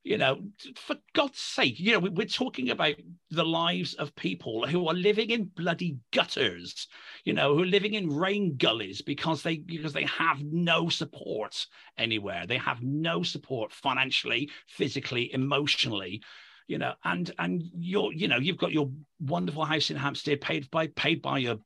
You 0.05 0.19
know 0.19 0.41
for 0.77 0.97
god's 1.15 1.41
sake 1.41 1.81
you 1.81 1.93
know 1.93 1.99
we, 1.99 2.11
we're 2.11 2.27
talking 2.27 2.71
about 2.71 2.95
the 3.31 3.45
lives 3.45 3.95
of 3.95 4.15
people 4.15 4.67
who 4.67 4.89
are 4.89 4.95
living 4.95 5.31
in 5.31 5.45
bloody 5.45 5.99
gutters 6.13 6.87
you 7.25 7.33
know 7.33 7.55
who 7.55 7.65
are 7.65 7.67
living 7.67 7.95
in 7.95 8.15
rain 8.15 8.57
gullies 8.57 9.03
because 9.03 9.43
they 9.43 9.59
because 9.59 9.93
they 9.93 10.05
have 10.05 10.43
no 10.43 10.89
support 10.89 11.67
anywhere. 11.99 12.47
They 12.47 12.59
have 12.59 12.83
no 12.83 13.23
support 13.23 13.73
financially 13.73 14.51
physically 14.67 15.33
emotionally 15.33 16.23
you 16.67 16.79
know, 16.79 16.95
and 17.05 17.31
and 17.39 17.63
you're, 17.75 18.13
you 18.13 18.29
know, 18.29 18.39
you've 18.39 18.59
got 18.59 18.73
your 18.73 18.91
wonderful 19.21 19.65
house 19.65 19.91
in 19.91 19.97
Hampstead 19.97 20.41
paid 20.41 20.71
by 20.71 20.89
paid 20.89 21.23
by 21.23 21.39
your 21.39 21.57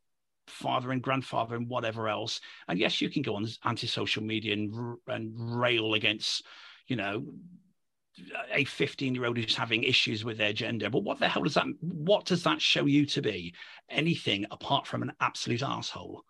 father 0.46 0.90
and 0.90 1.02
grandfather 1.02 1.56
and 1.56 1.68
whatever 1.68 2.08
else. 2.08 2.40
And 2.68 2.78
yes, 2.78 3.00
you 3.00 3.08
can 3.08 3.22
go 3.22 3.36
on 3.36 3.46
anti-social 3.64 4.22
media 4.22 4.54
and 4.54 4.98
and 5.06 5.60
rail 5.60 5.94
against, 5.94 6.44
you 6.86 6.96
know, 6.96 7.24
a 8.52 8.64
15 8.64 9.14
year 9.14 9.24
old 9.24 9.36
who's 9.36 9.56
having 9.56 9.82
issues 9.82 10.24
with 10.24 10.36
their 10.36 10.52
gender 10.52 10.90
but 10.90 11.04
what 11.04 11.18
the 11.18 11.28
hell 11.28 11.44
does 11.44 11.54
that 11.54 11.64
what 11.80 12.26
does 12.26 12.42
that 12.42 12.60
show 12.60 12.84
you 12.84 13.06
to 13.06 13.22
be 13.22 13.54
anything 13.88 14.44
apart 14.50 14.86
from 14.86 15.02
an 15.02 15.12
absolute 15.20 15.62
asshole 15.62 16.22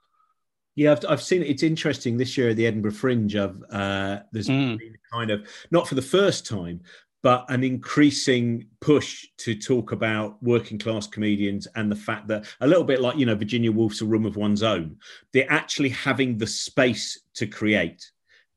yeah, 0.76 0.92
I've, 0.92 1.04
I've 1.08 1.22
seen. 1.22 1.42
It's 1.42 1.62
interesting 1.62 2.16
this 2.16 2.38
year 2.38 2.50
at 2.50 2.56
the 2.56 2.66
Edinburgh 2.66 2.92
Fringe. 2.92 3.34
I've 3.36 3.62
uh, 3.70 4.20
there's 4.32 4.48
mm. 4.48 4.78
been 4.78 4.96
kind 5.12 5.30
of 5.30 5.46
not 5.70 5.88
for 5.88 5.94
the 5.94 6.00
first 6.00 6.46
time, 6.46 6.80
but 7.22 7.44
an 7.50 7.62
increasing 7.62 8.66
push 8.80 9.26
to 9.38 9.54
talk 9.54 9.92
about 9.92 10.42
working 10.42 10.78
class 10.78 11.06
comedians 11.06 11.66
and 11.74 11.90
the 11.90 11.96
fact 11.96 12.28
that 12.28 12.46
a 12.60 12.66
little 12.66 12.84
bit 12.84 13.00
like 13.00 13.16
you 13.16 13.26
know 13.26 13.34
Virginia 13.34 13.72
Woolf's 13.72 14.00
A 14.00 14.04
Room 14.04 14.26
of 14.26 14.36
One's 14.36 14.62
Own, 14.62 14.96
they're 15.32 15.50
actually 15.50 15.90
having 15.90 16.38
the 16.38 16.46
space 16.46 17.20
to 17.34 17.46
create 17.46 18.10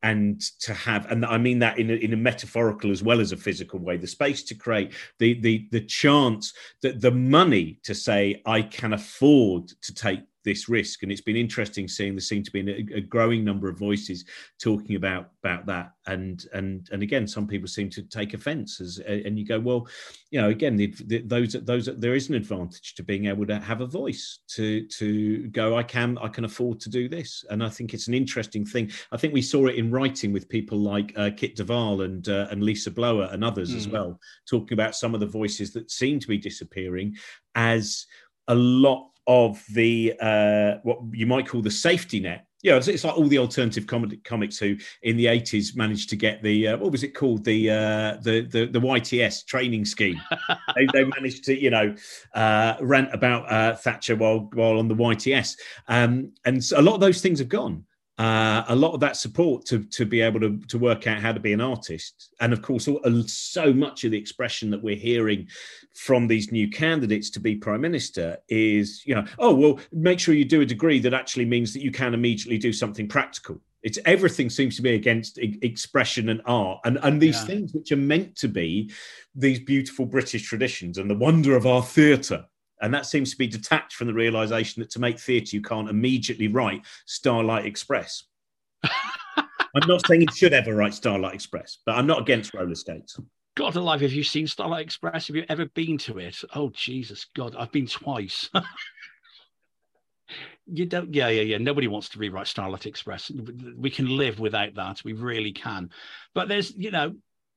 and 0.03 0.41
to 0.59 0.73
have 0.73 1.09
and 1.09 1.25
i 1.25 1.37
mean 1.37 1.59
that 1.59 1.79
in 1.79 1.89
a, 1.89 1.93
in 1.93 2.13
a 2.13 2.17
metaphorical 2.17 2.91
as 2.91 3.01
well 3.01 3.21
as 3.21 3.31
a 3.31 3.37
physical 3.37 3.79
way 3.79 3.95
the 3.95 4.05
space 4.05 4.43
to 4.43 4.53
create 4.53 4.93
the 5.17 5.39
the 5.39 5.67
the 5.71 5.79
chance 5.79 6.53
that 6.81 7.01
the 7.01 7.11
money 7.11 7.79
to 7.83 7.95
say 7.95 8.41
i 8.45 8.61
can 8.61 8.93
afford 8.93 9.67
to 9.81 9.93
take 9.93 10.19
this 10.43 10.69
risk. 10.69 11.03
And 11.03 11.11
it's 11.11 11.21
been 11.21 11.35
interesting 11.35 11.87
seeing 11.87 12.13
there 12.13 12.21
seem 12.21 12.43
to 12.43 12.51
be 12.51 12.59
a, 12.59 12.97
a, 12.97 13.01
growing 13.01 13.43
number 13.43 13.69
of 13.69 13.77
voices 13.77 14.25
talking 14.61 14.95
about 14.95 15.31
about 15.43 15.65
that. 15.67 15.93
And 16.07 16.45
and 16.53 16.87
and 16.91 17.03
again, 17.03 17.27
some 17.27 17.47
people 17.47 17.67
seem 17.67 17.89
to 17.91 18.03
take 18.03 18.33
offence. 18.33 18.81
As 18.81 18.99
and 18.99 19.37
you 19.37 19.45
go, 19.45 19.59
well, 19.59 19.87
you 20.31 20.41
know, 20.41 20.49
again, 20.49 20.75
the, 20.75 20.93
the, 21.05 21.21
those 21.21 21.53
those 21.53 21.89
there 21.97 22.15
is 22.15 22.29
an 22.29 22.35
advantage 22.35 22.95
to 22.95 23.03
being 23.03 23.25
able 23.25 23.45
to 23.47 23.59
have 23.59 23.81
a 23.81 23.87
voice 23.87 24.39
to 24.49 24.85
to 24.87 25.47
go. 25.49 25.77
I 25.77 25.83
can 25.83 26.17
I 26.19 26.27
can 26.27 26.45
afford 26.45 26.79
to 26.81 26.89
do 26.89 27.07
this, 27.07 27.45
and 27.49 27.63
I 27.63 27.69
think 27.69 27.93
it's 27.93 28.07
an 28.07 28.13
interesting 28.13 28.65
thing. 28.65 28.91
I 29.11 29.17
think 29.17 29.33
we 29.33 29.41
saw 29.41 29.67
it 29.67 29.75
in 29.75 29.91
writing 29.91 30.33
with 30.33 30.49
people 30.49 30.77
like 30.77 31.13
uh, 31.15 31.29
Kit 31.35 31.55
de 31.55 31.65
Waal 31.65 32.01
and 32.01 32.27
uh, 32.27 32.47
and 32.51 32.63
Lisa 32.63 32.91
Blower 32.91 33.29
and 33.31 33.43
others 33.43 33.73
mm. 33.73 33.77
as 33.77 33.85
hmm. 33.85 33.91
well, 33.91 34.19
talking 34.49 34.73
about 34.73 34.95
some 34.95 35.13
of 35.13 35.19
the 35.19 35.25
voices 35.25 35.71
that 35.73 35.91
seem 35.91 36.19
to 36.19 36.27
be 36.27 36.37
disappearing 36.37 37.15
as 37.55 38.05
a 38.47 38.55
lot 38.55 39.12
of 39.27 39.63
the 39.73 40.13
uh, 40.19 40.75
what 40.83 40.99
you 41.11 41.25
might 41.25 41.47
call 41.47 41.61
the 41.61 41.71
safety 41.71 42.19
net. 42.19 42.45
Yeah, 42.61 42.77
it's, 42.77 42.87
it's 42.87 43.03
like 43.03 43.17
all 43.17 43.27
the 43.27 43.39
alternative 43.39 43.87
com- 43.87 44.09
comics 44.23 44.57
who 44.57 44.77
in 45.01 45.17
the 45.17 45.27
eighties 45.27 45.75
managed 45.75 46.09
to 46.11 46.15
get 46.15 46.41
the 46.41 46.69
uh, 46.69 46.77
what 46.77 46.91
was 46.91 47.03
it 47.03 47.09
called 47.09 47.43
the 47.43 47.69
uh, 47.69 48.17
the, 48.21 48.47
the 48.49 48.65
the 48.67 48.79
YTS 48.79 49.45
training 49.45 49.83
scheme. 49.83 50.21
they, 50.75 50.87
they, 50.93 51.03
managed 51.03 51.43
to 51.45 51.59
you 51.59 51.69
know 51.69 51.93
uh, 52.33 52.75
rant 52.79 53.13
about 53.13 53.51
uh, 53.51 53.75
Thatcher 53.75 54.15
while 54.15 54.49
while 54.53 54.79
on 54.79 54.87
the 54.87 54.95
YTS, 54.95 55.57
um, 55.89 56.31
and 56.45 56.63
so 56.63 56.79
a 56.79 56.81
lot 56.81 56.95
of 56.95 57.01
those 57.01 57.21
things 57.21 57.39
have 57.39 57.49
gone 57.49 57.85
uh, 58.19 58.63
a 58.67 58.75
lot 58.75 58.93
of 58.93 58.99
that 58.99 59.17
support 59.17 59.65
to 59.65 59.83
to 59.85 60.05
be 60.05 60.21
able 60.21 60.39
to 60.39 60.59
to 60.67 60.77
work 60.77 61.07
out 61.07 61.19
how 61.19 61.31
to 61.31 61.39
be 61.39 61.51
an 61.51 61.61
artist, 61.61 62.33
and 62.39 62.53
of 62.53 62.61
course, 62.61 62.87
so 63.25 63.73
much 63.73 64.03
of 64.03 64.11
the 64.11 64.17
expression 64.17 64.69
that 64.69 64.83
we're 64.83 64.95
hearing 64.95 65.47
from 65.95 66.27
these 66.27 66.51
new 66.51 66.69
candidates 66.69 67.31
to 67.31 67.39
be 67.39 67.55
prime 67.55 67.81
minister 67.81 68.37
is, 68.49 69.03
you 69.05 69.15
know, 69.15 69.25
oh 69.39 69.55
well, 69.55 69.79
make 69.91 70.19
sure 70.19 70.35
you 70.35 70.45
do 70.45 70.61
a 70.61 70.65
degree 70.65 70.99
that 70.99 71.13
actually 71.15 71.45
means 71.45 71.73
that 71.73 71.81
you 71.81 71.91
can 71.91 72.13
immediately 72.13 72.59
do 72.59 72.71
something 72.71 73.07
practical. 73.07 73.59
It's 73.81 73.97
everything 74.05 74.49
seems 74.49 74.75
to 74.75 74.83
be 74.83 74.93
against 74.93 75.39
expression 75.39 76.29
and 76.29 76.41
art, 76.45 76.81
and 76.85 76.99
and 77.01 77.19
these 77.19 77.41
yeah. 77.41 77.45
things 77.45 77.73
which 77.73 77.91
are 77.91 77.97
meant 77.97 78.35
to 78.37 78.47
be 78.47 78.91
these 79.33 79.59
beautiful 79.59 80.05
British 80.05 80.47
traditions 80.47 80.99
and 80.99 81.09
the 81.09 81.15
wonder 81.15 81.55
of 81.55 81.65
our 81.65 81.81
theatre 81.81 82.45
and 82.83 82.93
that 82.93 83.05
seems 83.05 83.31
to 83.31 83.37
be 83.37 83.47
detached 83.47 83.95
from 83.95 84.07
the 84.07 84.13
realization 84.13 84.81
that 84.81 84.91
to 84.91 84.99
make 84.99 85.17
theatre, 85.17 85.55
you 85.55 85.61
can't 85.61 85.89
immediately 85.89 86.49
write 86.49 86.81
Starlight 87.05 87.65
Express. 87.65 88.25
I'm 88.83 89.87
not 89.87 90.05
saying 90.05 90.21
you 90.21 90.27
should 90.35 90.51
ever 90.51 90.75
write 90.75 90.93
Starlight 90.93 91.33
Express, 91.33 91.77
but 91.85 91.95
I'm 91.95 92.05
not 92.05 92.19
against 92.19 92.53
roller 92.53 92.75
skates. 92.75 93.17
God 93.55 93.77
alive, 93.77 94.01
have 94.01 94.11
you 94.11 94.23
seen 94.23 94.47
Starlight 94.47 94.83
Express? 94.83 95.27
Have 95.27 95.35
you 95.37 95.45
ever 95.47 95.65
been 95.67 95.97
to 95.99 96.19
it? 96.19 96.41
Oh, 96.53 96.71
Jesus 96.71 97.25
God, 97.33 97.55
I've 97.57 97.71
been 97.71 97.87
twice. 97.87 98.49
you 100.67 100.85
don't, 100.85 101.13
yeah, 101.13 101.29
yeah, 101.29 101.43
yeah. 101.43 101.57
Nobody 101.59 101.87
wants 101.87 102.09
to 102.09 102.19
rewrite 102.19 102.47
Starlight 102.47 102.85
Express. 102.85 103.31
We 103.77 103.91
can 103.91 104.17
live 104.17 104.39
without 104.39 104.75
that. 104.75 105.05
We 105.05 105.13
really 105.13 105.53
can. 105.53 105.89
But 106.35 106.49
there's, 106.49 106.75
you 106.75 106.91
know, 106.91 107.15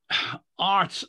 art, 0.58 1.02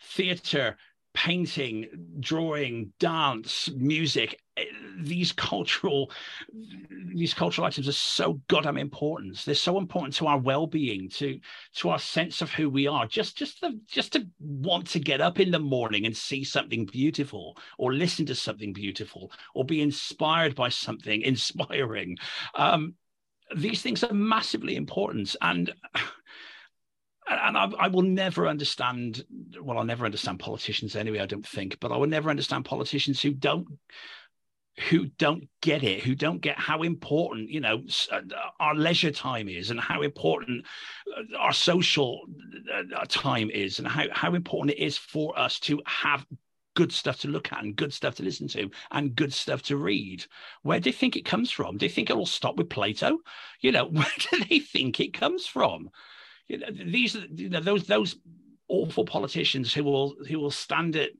theatre, 0.00 0.76
painting, 1.14 1.86
drawing, 2.20 2.92
dance, 2.98 3.68
music, 3.74 4.40
eh, 4.56 4.64
these 4.98 5.32
cultural 5.32 6.10
these 7.14 7.34
cultural 7.34 7.66
items 7.66 7.88
are 7.88 7.92
so 7.92 8.40
goddamn 8.48 8.76
important. 8.76 9.44
They're 9.44 9.54
so 9.54 9.78
important 9.78 10.14
to 10.16 10.26
our 10.26 10.38
well-being, 10.38 11.08
to 11.10 11.40
to 11.76 11.88
our 11.88 11.98
sense 11.98 12.42
of 12.42 12.52
who 12.52 12.70
we 12.70 12.86
are. 12.86 13.06
Just 13.06 13.36
just 13.36 13.60
the, 13.60 13.80
just 13.88 14.12
to 14.12 14.26
want 14.38 14.86
to 14.88 15.00
get 15.00 15.20
up 15.20 15.40
in 15.40 15.50
the 15.50 15.58
morning 15.58 16.06
and 16.06 16.16
see 16.16 16.44
something 16.44 16.86
beautiful, 16.86 17.56
or 17.78 17.92
listen 17.92 18.26
to 18.26 18.34
something 18.34 18.72
beautiful, 18.72 19.32
or 19.54 19.64
be 19.64 19.80
inspired 19.80 20.54
by 20.54 20.68
something 20.68 21.22
inspiring. 21.22 22.16
Um, 22.54 22.94
these 23.56 23.82
things 23.82 24.04
are 24.04 24.14
massively 24.14 24.76
important, 24.76 25.34
and 25.42 25.72
and 27.30 27.56
I, 27.56 27.70
I, 27.78 27.88
will 27.88 28.02
never 28.02 28.48
understand. 28.48 29.24
Well, 29.60 29.78
I'll 29.78 29.84
never 29.84 30.04
understand 30.04 30.40
politicians 30.40 30.96
anyway. 30.96 31.20
I 31.20 31.26
don't 31.26 31.46
think, 31.46 31.78
but 31.80 31.92
I 31.92 31.96
will 31.96 32.08
never 32.08 32.30
understand 32.30 32.64
politicians 32.64 33.22
who 33.22 33.32
don't 33.32 33.66
who 34.88 35.06
don't 35.18 35.48
get 35.60 35.82
it, 35.82 36.02
who 36.02 36.14
don't 36.14 36.40
get 36.40 36.58
how 36.58 36.82
important 36.82 37.50
you 37.50 37.60
know 37.60 37.82
uh, 38.10 38.20
our 38.58 38.74
leisure 38.74 39.10
time 39.10 39.48
is, 39.48 39.70
and 39.70 39.78
how 39.78 40.02
important 40.02 40.66
uh, 41.16 41.36
our 41.38 41.52
social 41.52 42.20
uh, 42.74 43.04
time 43.08 43.50
is, 43.50 43.78
and 43.78 43.86
how 43.86 44.04
how 44.12 44.34
important 44.34 44.76
it 44.76 44.82
is 44.82 44.96
for 44.96 45.38
us 45.38 45.60
to 45.60 45.80
have 45.86 46.26
good 46.74 46.92
stuff 46.92 47.18
to 47.20 47.28
look 47.28 47.52
at 47.52 47.62
and 47.62 47.76
good 47.76 47.92
stuff 47.92 48.14
to 48.14 48.22
listen 48.22 48.48
to 48.48 48.70
and 48.92 49.16
good 49.16 49.32
stuff 49.32 49.62
to 49.62 49.76
read. 49.76 50.24
Where 50.62 50.80
do 50.80 50.88
you 50.88 50.94
think 50.94 51.16
it 51.16 51.24
comes 51.24 51.50
from? 51.50 51.76
Do 51.76 51.84
you 51.84 51.90
think 51.90 52.10
it 52.10 52.16
will 52.16 52.26
stop 52.26 52.56
with 52.56 52.70
Plato? 52.70 53.18
You 53.60 53.72
know, 53.72 53.84
where 53.90 54.06
do 54.30 54.44
they 54.48 54.60
think 54.60 55.00
it 55.00 55.12
comes 55.12 55.46
from? 55.46 55.90
These 56.70 57.16
you 57.34 57.48
know, 57.48 57.60
those 57.60 57.86
those 57.86 58.16
awful 58.68 59.04
politicians 59.04 59.74
who 59.74 59.84
will 59.84 60.14
who 60.28 60.38
will 60.38 60.50
stand 60.50 60.96
at 60.96 61.10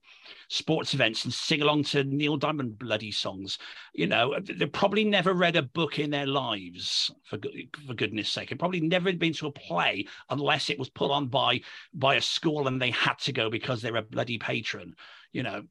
sports 0.49 0.95
events 0.95 1.25
and 1.25 1.35
sing 1.35 1.63
along 1.63 1.85
to 1.85 2.05
Neil 2.05 2.37
Diamond 2.37 2.79
bloody 2.79 3.11
songs. 3.11 3.59
You 3.93 4.07
know, 4.07 4.39
they've 4.41 4.71
probably 4.71 5.05
never 5.05 5.35
read 5.35 5.57
a 5.57 5.63
book 5.63 5.99
in 5.99 6.11
their 6.11 6.27
lives, 6.27 7.11
for 7.25 7.39
for 7.87 7.95
goodness 7.95 8.29
sake. 8.29 8.51
They've 8.51 8.59
probably 8.59 8.81
never 8.81 9.13
been 9.13 9.33
to 9.35 9.49
a 9.49 9.53
play 9.53 10.07
unless 10.31 10.71
it 10.71 10.79
was 10.79 10.89
put 10.89 11.11
on 11.11 11.27
by 11.27 11.61
by 11.93 12.15
a 12.15 12.21
school 12.21 12.69
and 12.69 12.81
they 12.81 12.91
had 12.91 13.19
to 13.21 13.33
go 13.33 13.51
because 13.51 13.83
they're 13.83 13.97
a 13.97 14.03
bloody 14.03 14.39
patron. 14.39 14.95
You 15.33 15.45
know, 15.45 15.63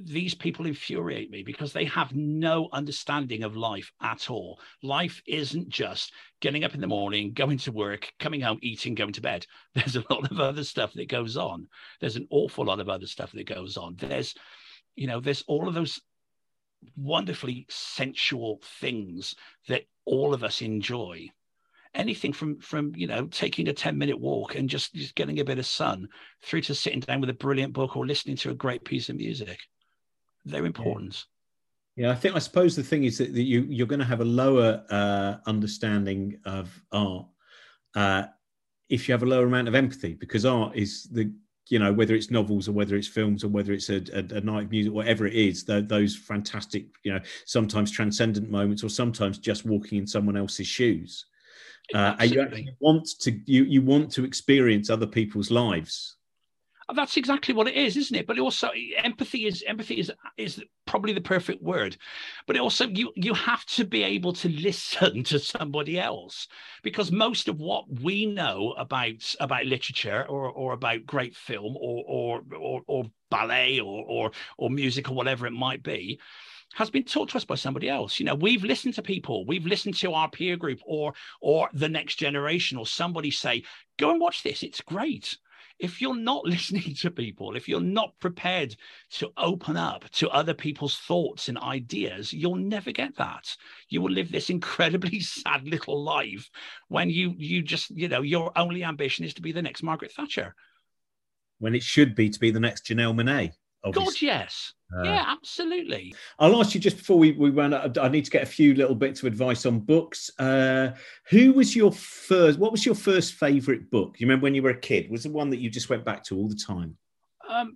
these 0.00 0.34
people 0.34 0.64
infuriate 0.64 1.30
me 1.30 1.42
because 1.42 1.72
they 1.72 1.84
have 1.84 2.14
no 2.14 2.68
understanding 2.72 3.42
of 3.42 3.56
life 3.56 3.92
at 4.00 4.30
all. 4.30 4.58
Life 4.82 5.22
isn't 5.26 5.68
just 5.68 6.12
getting 6.40 6.64
up 6.64 6.74
in 6.74 6.80
the 6.80 6.86
morning, 6.86 7.32
going 7.34 7.58
to 7.58 7.72
work, 7.72 8.10
coming 8.18 8.40
home, 8.40 8.58
eating, 8.62 8.94
going 8.94 9.12
to 9.12 9.20
bed. 9.20 9.46
There's 9.74 9.96
a 9.96 10.04
lot 10.08 10.30
of 10.30 10.40
other 10.40 10.64
stuff 10.64 10.94
that 10.94 11.08
goes 11.08 11.36
on. 11.36 11.68
There's 12.00 12.16
an 12.16 12.26
awful 12.30 12.64
lot 12.64 12.80
of 12.80 12.88
other 12.88 13.06
stuff 13.06 13.32
that 13.32 13.46
goes 13.46 13.76
on. 13.76 13.96
There's, 13.98 14.34
you 14.96 15.06
know, 15.06 15.20
there's 15.20 15.44
all 15.46 15.68
of 15.68 15.74
those 15.74 16.00
wonderfully 16.96 17.66
sensual 17.68 18.60
things 18.80 19.34
that 19.68 19.84
all 20.04 20.34
of 20.34 20.42
us 20.42 20.62
enjoy 20.62 21.28
anything 21.94 22.32
from 22.32 22.58
from 22.58 22.92
you 22.96 23.06
know 23.06 23.26
taking 23.26 23.68
a 23.68 23.72
10 23.72 23.98
minute 23.98 24.18
walk 24.18 24.54
and 24.54 24.68
just, 24.68 24.94
just 24.94 25.14
getting 25.14 25.40
a 25.40 25.44
bit 25.44 25.58
of 25.58 25.66
sun 25.66 26.08
through 26.42 26.62
to 26.62 26.74
sitting 26.74 27.00
down 27.00 27.20
with 27.20 27.30
a 27.30 27.34
brilliant 27.34 27.72
book 27.72 27.96
or 27.96 28.06
listening 28.06 28.36
to 28.36 28.50
a 28.50 28.54
great 28.54 28.84
piece 28.84 29.08
of 29.08 29.16
music. 29.16 29.58
Their 30.44 30.66
importance. 30.66 31.26
Yeah, 31.96 32.10
I 32.10 32.14
think 32.14 32.34
I 32.34 32.38
suppose 32.38 32.74
the 32.74 32.82
thing 32.82 33.04
is 33.04 33.18
that, 33.18 33.34
that 33.34 33.42
you 33.42 33.66
you're 33.68 33.86
going 33.86 34.00
to 34.00 34.06
have 34.06 34.20
a 34.20 34.24
lower 34.24 34.82
uh, 34.90 35.36
understanding 35.46 36.38
of 36.44 36.70
art 36.90 37.26
uh, 37.94 38.24
if 38.88 39.08
you 39.08 39.12
have 39.12 39.22
a 39.22 39.26
lower 39.26 39.46
amount 39.46 39.68
of 39.68 39.74
empathy 39.74 40.14
because 40.14 40.46
art 40.46 40.74
is 40.74 41.04
the 41.12 41.32
you 41.68 41.78
know 41.78 41.92
whether 41.92 42.14
it's 42.14 42.30
novels 42.30 42.68
or 42.68 42.72
whether 42.72 42.96
it's 42.96 43.06
films 43.06 43.44
or 43.44 43.48
whether 43.48 43.72
it's 43.72 43.88
a, 43.88 44.02
a, 44.14 44.36
a 44.36 44.40
night 44.40 44.64
of 44.64 44.70
music 44.70 44.92
whatever 44.92 45.26
it 45.26 45.34
is 45.34 45.64
the, 45.64 45.82
those 45.82 46.16
fantastic 46.16 46.86
you 47.04 47.12
know 47.12 47.20
sometimes 47.46 47.90
transcendent 47.90 48.50
moments 48.50 48.82
or 48.82 48.88
sometimes 48.88 49.38
just 49.38 49.64
walking 49.64 49.98
in 49.98 50.06
someone 50.06 50.36
else's 50.36 50.66
shoes 50.66 51.26
uh, 51.94 52.16
and 52.18 52.30
you 52.30 52.40
actually 52.40 52.68
want 52.80 53.06
to 53.20 53.32
you 53.46 53.64
you 53.64 53.82
want 53.82 54.10
to 54.12 54.24
experience 54.24 54.90
other 54.90 55.06
people's 55.06 55.50
lives 55.50 56.16
that's 56.94 57.16
exactly 57.16 57.54
what 57.54 57.68
it 57.68 57.74
is, 57.74 57.96
isn't 57.96 58.16
it? 58.16 58.26
But 58.26 58.38
also 58.38 58.70
empathy 58.98 59.46
is 59.46 59.62
empathy 59.66 60.00
is 60.00 60.12
is 60.36 60.62
probably 60.86 61.12
the 61.12 61.20
perfect 61.20 61.62
word. 61.62 61.96
But 62.46 62.58
also 62.58 62.86
you 62.86 63.12
you 63.14 63.34
have 63.34 63.64
to 63.66 63.84
be 63.84 64.02
able 64.02 64.32
to 64.34 64.48
listen 64.68 65.24
to 65.24 65.38
somebody 65.38 65.98
else 65.98 66.48
because 66.82 67.12
most 67.12 67.48
of 67.48 67.58
what 67.58 67.84
we 68.00 68.26
know 68.26 68.74
about 68.78 69.34
about 69.40 69.66
literature 69.66 70.24
or 70.28 70.50
or 70.50 70.72
about 70.72 71.06
great 71.06 71.36
film 71.36 71.76
or 71.76 72.04
or 72.06 72.42
or, 72.58 72.82
or 72.86 73.04
ballet 73.30 73.80
or, 73.80 74.04
or 74.06 74.30
or 74.58 74.70
music 74.70 75.10
or 75.10 75.14
whatever 75.14 75.46
it 75.46 75.52
might 75.52 75.82
be 75.82 76.20
has 76.74 76.90
been 76.90 77.04
taught 77.04 77.30
to 77.30 77.36
us 77.36 77.44
by 77.44 77.54
somebody 77.54 77.88
else. 77.88 78.18
You 78.18 78.26
know, 78.26 78.34
we've 78.34 78.64
listened 78.64 78.94
to 78.94 79.02
people, 79.02 79.46
we've 79.46 79.66
listened 79.66 79.96
to 79.96 80.12
our 80.12 80.30
peer 80.30 80.56
group 80.56 80.80
or 80.84 81.14
or 81.40 81.68
the 81.72 81.88
next 81.88 82.16
generation 82.16 82.78
or 82.78 82.86
somebody 82.86 83.30
say, 83.30 83.64
go 83.98 84.10
and 84.10 84.20
watch 84.20 84.42
this, 84.42 84.62
it's 84.62 84.80
great 84.80 85.36
if 85.82 86.00
you're 86.00 86.16
not 86.16 86.44
listening 86.46 86.94
to 86.94 87.10
people, 87.10 87.56
if 87.56 87.68
you're 87.68 87.80
not 87.80 88.18
prepared 88.20 88.74
to 89.10 89.30
open 89.36 89.76
up 89.76 90.08
to 90.10 90.30
other 90.30 90.54
people's 90.54 90.96
thoughts 90.96 91.48
and 91.48 91.58
ideas, 91.58 92.32
you'll 92.32 92.56
never 92.56 92.92
get 92.92 93.16
that. 93.16 93.54
You 93.88 94.00
will 94.00 94.12
live 94.12 94.32
this 94.32 94.48
incredibly 94.56 95.20
sad 95.20 95.66
little 95.68 96.02
life 96.02 96.48
when 96.88 97.10
you 97.10 97.34
you 97.36 97.62
just, 97.62 97.90
you 97.90 98.08
know, 98.08 98.22
your 98.22 98.56
only 98.56 98.84
ambition 98.84 99.24
is 99.24 99.34
to 99.34 99.42
be 99.42 99.52
the 99.52 99.62
next 99.62 99.82
Margaret 99.82 100.12
Thatcher. 100.12 100.54
When 101.58 101.74
it 101.74 101.82
should 101.82 102.14
be 102.14 102.30
to 102.30 102.40
be 102.40 102.50
the 102.50 102.60
next 102.60 102.86
Janelle 102.86 103.14
Monáe. 103.84 103.92
God, 103.92 104.22
yes. 104.22 104.74
Uh, 104.94 105.02
yeah, 105.02 105.24
absolutely. 105.26 106.14
I'll 106.38 106.60
ask 106.60 106.74
you 106.74 106.80
just 106.80 106.98
before 106.98 107.18
we, 107.18 107.32
we 107.32 107.50
run 107.50 107.72
out, 107.72 107.96
I 107.98 108.08
need 108.08 108.24
to 108.24 108.30
get 108.30 108.42
a 108.42 108.46
few 108.46 108.74
little 108.74 108.94
bits 108.94 109.20
of 109.20 109.26
advice 109.26 109.66
on 109.66 109.80
books. 109.80 110.30
Uh, 110.38 110.90
who 111.28 111.52
was 111.52 111.74
your 111.74 111.92
first, 111.92 112.58
what 112.58 112.72
was 112.72 112.84
your 112.84 112.94
first 112.94 113.34
favorite 113.34 113.90
book? 113.90 114.16
You 114.18 114.26
remember 114.26 114.44
when 114.44 114.54
you 114.54 114.62
were 114.62 114.70
a 114.70 114.78
kid? 114.78 115.10
Was 115.10 115.24
the 115.24 115.30
one 115.30 115.50
that 115.50 115.60
you 115.60 115.70
just 115.70 115.88
went 115.88 116.04
back 116.04 116.22
to 116.24 116.36
all 116.36 116.48
the 116.48 116.54
time? 116.54 116.96
Um, 117.48 117.74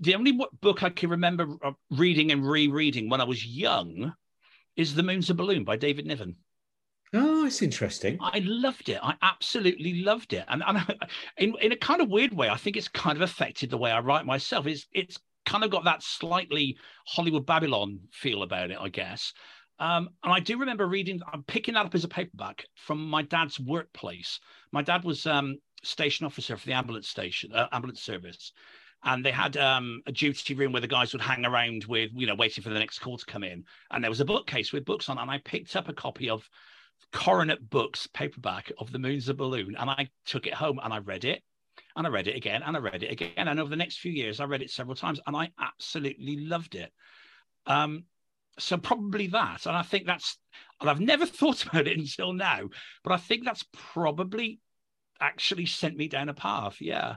the 0.00 0.14
only 0.14 0.38
book 0.60 0.82
I 0.82 0.90
can 0.90 1.10
remember 1.10 1.48
uh, 1.62 1.72
reading 1.90 2.30
and 2.30 2.48
rereading 2.48 3.08
when 3.08 3.20
I 3.20 3.24
was 3.24 3.44
young 3.44 4.12
is 4.76 4.94
The 4.94 5.02
Moon's 5.02 5.30
a 5.30 5.34
Balloon 5.34 5.64
by 5.64 5.76
David 5.76 6.06
Niven. 6.06 6.36
Oh, 7.14 7.46
it's 7.46 7.62
interesting. 7.62 8.18
I 8.20 8.40
loved 8.44 8.90
it. 8.90 8.98
I 9.02 9.14
absolutely 9.22 10.02
loved 10.02 10.34
it, 10.34 10.44
and, 10.48 10.62
and 10.66 10.78
in 11.38 11.54
in 11.62 11.72
a 11.72 11.76
kind 11.76 12.02
of 12.02 12.10
weird 12.10 12.34
way, 12.34 12.50
I 12.50 12.56
think 12.56 12.76
it's 12.76 12.88
kind 12.88 13.16
of 13.16 13.22
affected 13.22 13.70
the 13.70 13.78
way 13.78 13.90
I 13.90 14.00
write 14.00 14.26
myself. 14.26 14.66
It's 14.66 14.86
it's 14.92 15.18
kind 15.48 15.64
of 15.64 15.70
got 15.70 15.84
that 15.84 16.02
slightly 16.02 16.76
Hollywood 17.06 17.46
Babylon 17.46 18.00
feel 18.12 18.42
about 18.42 18.70
it, 18.70 18.78
I 18.78 18.88
guess. 18.88 19.32
Um, 19.78 20.10
and 20.22 20.32
I 20.32 20.40
do 20.40 20.58
remember 20.58 20.86
reading, 20.86 21.20
I'm 21.32 21.42
picking 21.44 21.74
that 21.74 21.86
up 21.86 21.94
as 21.94 22.04
a 22.04 22.08
paperback 22.08 22.66
from 22.74 23.08
my 23.08 23.22
dad's 23.22 23.58
workplace. 23.58 24.40
My 24.72 24.82
dad 24.82 25.04
was 25.04 25.26
um, 25.26 25.56
station 25.82 26.26
officer 26.26 26.56
for 26.56 26.66
the 26.66 26.74
ambulance 26.74 27.08
station, 27.08 27.52
uh, 27.54 27.68
ambulance 27.72 28.02
service. 28.02 28.52
And 29.04 29.24
they 29.24 29.30
had 29.30 29.56
um, 29.56 30.02
a 30.06 30.12
duty 30.12 30.54
room 30.54 30.72
where 30.72 30.80
the 30.80 30.88
guys 30.88 31.12
would 31.12 31.22
hang 31.22 31.46
around 31.46 31.84
with, 31.84 32.10
you 32.14 32.26
know, 32.26 32.34
waiting 32.34 32.62
for 32.62 32.70
the 32.70 32.78
next 32.78 32.98
call 32.98 33.16
to 33.16 33.24
come 33.24 33.44
in. 33.44 33.64
And 33.90 34.02
there 34.02 34.10
was 34.10 34.20
a 34.20 34.24
bookcase 34.24 34.72
with 34.72 34.84
books 34.84 35.08
on. 35.08 35.18
And 35.18 35.30
I 35.30 35.38
picked 35.38 35.76
up 35.76 35.88
a 35.88 35.94
copy 35.94 36.28
of 36.28 36.48
Coronet 37.12 37.70
Books 37.70 38.08
paperback 38.12 38.72
of 38.78 38.90
The 38.90 38.98
Moon's 38.98 39.28
a 39.28 39.34
Balloon. 39.34 39.76
And 39.78 39.88
I 39.88 40.10
took 40.26 40.46
it 40.46 40.54
home 40.54 40.80
and 40.82 40.92
I 40.92 40.98
read 40.98 41.24
it 41.24 41.42
and 41.98 42.06
I 42.06 42.10
read 42.10 42.28
it 42.28 42.36
again 42.36 42.62
and 42.64 42.76
I 42.76 42.80
read 42.80 43.02
it 43.02 43.10
again. 43.10 43.48
And 43.48 43.58
over 43.58 43.68
the 43.68 43.76
next 43.76 43.98
few 43.98 44.12
years, 44.12 44.38
I 44.38 44.44
read 44.44 44.62
it 44.62 44.70
several 44.70 44.94
times 44.94 45.20
and 45.26 45.36
I 45.36 45.50
absolutely 45.60 46.36
loved 46.36 46.76
it. 46.76 46.92
Um, 47.66 48.04
so 48.56 48.76
probably 48.76 49.26
that. 49.26 49.66
And 49.66 49.76
I 49.76 49.82
think 49.82 50.06
that's, 50.06 50.38
and 50.80 50.88
I've 50.88 51.00
never 51.00 51.26
thought 51.26 51.66
about 51.66 51.88
it 51.88 51.98
until 51.98 52.32
now, 52.32 52.68
but 53.02 53.12
I 53.12 53.16
think 53.16 53.44
that's 53.44 53.64
probably 53.72 54.60
actually 55.20 55.66
sent 55.66 55.96
me 55.96 56.06
down 56.06 56.28
a 56.28 56.34
path. 56.34 56.80
Yeah. 56.80 57.16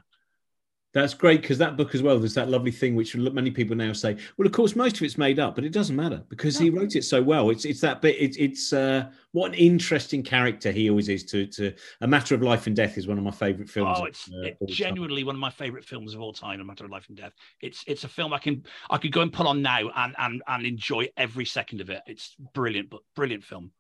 That's 0.94 1.14
great 1.14 1.42
because 1.42 1.58
that 1.60 1.78
book 1.78 1.96
as 1.96 2.02
well. 2.02 2.20
There's 2.20 2.34
that 2.34 2.50
lovely 2.50 2.72
thing 2.72 2.96
which 2.96 3.16
many 3.16 3.50
people 3.50 3.78
now 3.78 3.94
say. 3.94 4.18
Well, 4.38 4.46
of 4.46 4.52
course, 4.52 4.76
most 4.76 4.98
of 4.98 5.04
it's 5.04 5.18
made 5.18 5.39
up, 5.39 5.56
but 5.56 5.64
it 5.64 5.72
doesn't 5.72 5.96
matter 5.96 6.22
because 6.28 6.60
no. 6.60 6.66
he 6.66 6.70
wrote 6.70 6.98
it 6.98 7.04
so 7.04 7.22
well. 7.22 7.50
It's 7.50 7.64
it's 7.64 7.80
that 7.82 8.02
bit. 8.02 8.18
It's 8.20 8.36
it's 8.36 8.74
uh, 8.74 9.06
what 9.32 9.50
an 9.50 9.54
interesting 9.54 10.22
character 10.22 10.70
he 10.70 10.89
always 10.89 11.08
is. 11.08 11.24
To 11.26 11.48
to 11.48 11.74
a 12.02 12.08
matter 12.08 12.36
of 12.36 12.42
life 12.42 12.68
and 12.68 12.76
death 12.76 12.98
is 12.98 13.08
one 13.08 13.18
of 13.18 13.24
my 13.24 13.32
favorite 13.32 13.70
films. 13.70 14.00
Oh, 14.02 14.06
it's 14.06 14.30
uh, 14.30 14.66
genuinely 14.68 15.24
one 15.24 15.36
of 15.36 15.39
my 15.39 15.50
favorite 15.50 15.86
films 15.86 16.14
of 16.14 16.20
all 16.20 16.34
time. 16.34 16.60
A 16.60 16.64
matter 16.66 16.84
of 16.84 16.92
life 16.92 17.06
and 17.08 17.18
death. 17.18 17.34
It's 17.62 17.86
it's 17.88 18.04
a 18.04 18.10
film 18.10 18.34
I 18.34 18.39
can 18.39 18.66
I 18.89 18.98
could 18.98 19.14
go 19.14 19.22
and 19.22 19.32
put 19.32 19.48
on 19.48 19.62
now 19.62 19.89
and 19.96 20.14
and 20.18 20.44
and 20.46 20.66
enjoy 20.66 21.10
every 21.16 21.46
second 21.46 21.80
of 21.80 21.89
it. 21.89 22.02
It's 22.06 22.36
brilliant, 22.54 22.89
but 22.89 23.00
brilliant 23.16 23.46
film. 23.46 23.72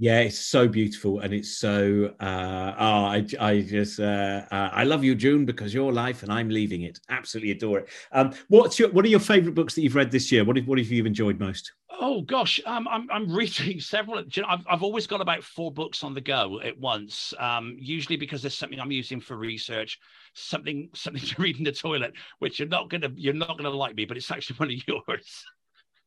Yeah, 0.00 0.20
it's 0.20 0.38
so 0.38 0.68
beautiful, 0.68 1.20
and 1.20 1.34
it's 1.34 1.58
so. 1.58 2.14
Uh, 2.20 2.74
oh, 2.78 3.04
I, 3.04 3.26
I 3.40 3.60
just, 3.62 3.98
uh, 3.98 4.44
uh, 4.48 4.70
I 4.72 4.84
love 4.84 5.02
you, 5.02 5.16
June, 5.16 5.44
because 5.44 5.74
your 5.74 5.92
life, 5.92 6.22
and 6.22 6.32
I'm 6.32 6.48
leaving 6.48 6.82
it. 6.82 7.00
Absolutely 7.08 7.50
adore 7.50 7.80
it. 7.80 7.88
Um, 8.12 8.32
what's 8.46 8.78
your, 8.78 8.90
what 8.90 9.04
are 9.04 9.08
your 9.08 9.18
favourite 9.18 9.56
books 9.56 9.74
that 9.74 9.82
you've 9.82 9.96
read 9.96 10.12
this 10.12 10.30
year? 10.30 10.44
What 10.44 10.56
have, 10.56 10.68
what 10.68 10.78
have 10.78 10.86
you 10.86 11.04
enjoyed 11.04 11.40
most? 11.40 11.72
Oh 12.00 12.22
gosh, 12.22 12.60
um, 12.64 12.86
I'm 12.86 13.10
I'm 13.10 13.32
reading 13.34 13.80
several. 13.80 14.22
You 14.22 14.42
know, 14.42 14.48
I've 14.48 14.64
I've 14.70 14.82
always 14.84 15.08
got 15.08 15.20
about 15.20 15.42
four 15.42 15.72
books 15.72 16.04
on 16.04 16.14
the 16.14 16.20
go 16.20 16.60
at 16.60 16.78
once. 16.78 17.34
Um, 17.40 17.76
usually 17.80 18.16
because 18.16 18.40
there's 18.40 18.56
something 18.56 18.78
I'm 18.78 18.92
using 18.92 19.20
for 19.20 19.36
research, 19.36 19.98
something 20.32 20.90
something 20.94 21.22
to 21.26 21.42
read 21.42 21.58
in 21.58 21.64
the 21.64 21.72
toilet, 21.72 22.12
which 22.38 22.60
you're 22.60 22.68
not 22.68 22.88
gonna 22.88 23.10
you're 23.16 23.34
not 23.34 23.56
gonna 23.56 23.70
like 23.70 23.96
me, 23.96 24.04
but 24.04 24.16
it's 24.16 24.30
actually 24.30 24.56
one 24.58 24.70
of 24.70 24.78
yours. 24.86 25.44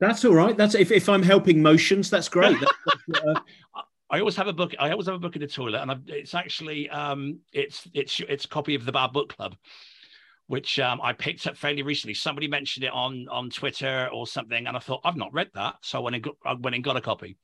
That's 0.01 0.25
all 0.25 0.33
right. 0.33 0.57
That's 0.57 0.73
if, 0.73 0.91
if 0.91 1.07
I'm 1.07 1.21
helping 1.21 1.61
motions, 1.61 2.09
that's 2.09 2.27
great. 2.27 2.59
That's, 2.85 3.03
that's, 3.07 3.25
uh... 3.25 3.39
I 4.09 4.19
always 4.19 4.35
have 4.35 4.47
a 4.47 4.53
book. 4.53 4.73
I 4.77 4.91
always 4.91 5.05
have 5.05 5.15
a 5.15 5.19
book 5.19 5.37
in 5.37 5.41
the 5.41 5.47
toilet, 5.47 5.79
and 5.79 5.89
I've, 5.89 6.01
it's 6.07 6.33
actually 6.33 6.89
um, 6.89 7.39
it's 7.53 7.87
it's 7.93 8.19
it's 8.27 8.43
a 8.43 8.47
copy 8.47 8.75
of 8.75 8.83
the 8.83 8.91
Bad 8.91 9.13
Book 9.13 9.33
Club, 9.33 9.55
which 10.47 10.79
um, 10.79 10.99
I 11.01 11.13
picked 11.13 11.47
up 11.47 11.55
fairly 11.55 11.81
recently. 11.81 12.13
Somebody 12.13 12.49
mentioned 12.49 12.83
it 12.83 12.91
on 12.91 13.27
on 13.29 13.49
Twitter 13.49 14.09
or 14.11 14.27
something, 14.27 14.67
and 14.67 14.75
I 14.75 14.81
thought 14.81 14.99
I've 15.05 15.15
not 15.15 15.33
read 15.33 15.49
that, 15.53 15.75
so 15.81 15.99
I 15.99 16.01
went 16.01 16.15
and 16.15 16.23
got, 16.23 16.35
I 16.45 16.55
went 16.55 16.75
and 16.75 16.83
got 16.83 16.97
a 16.97 17.01
copy. 17.01 17.37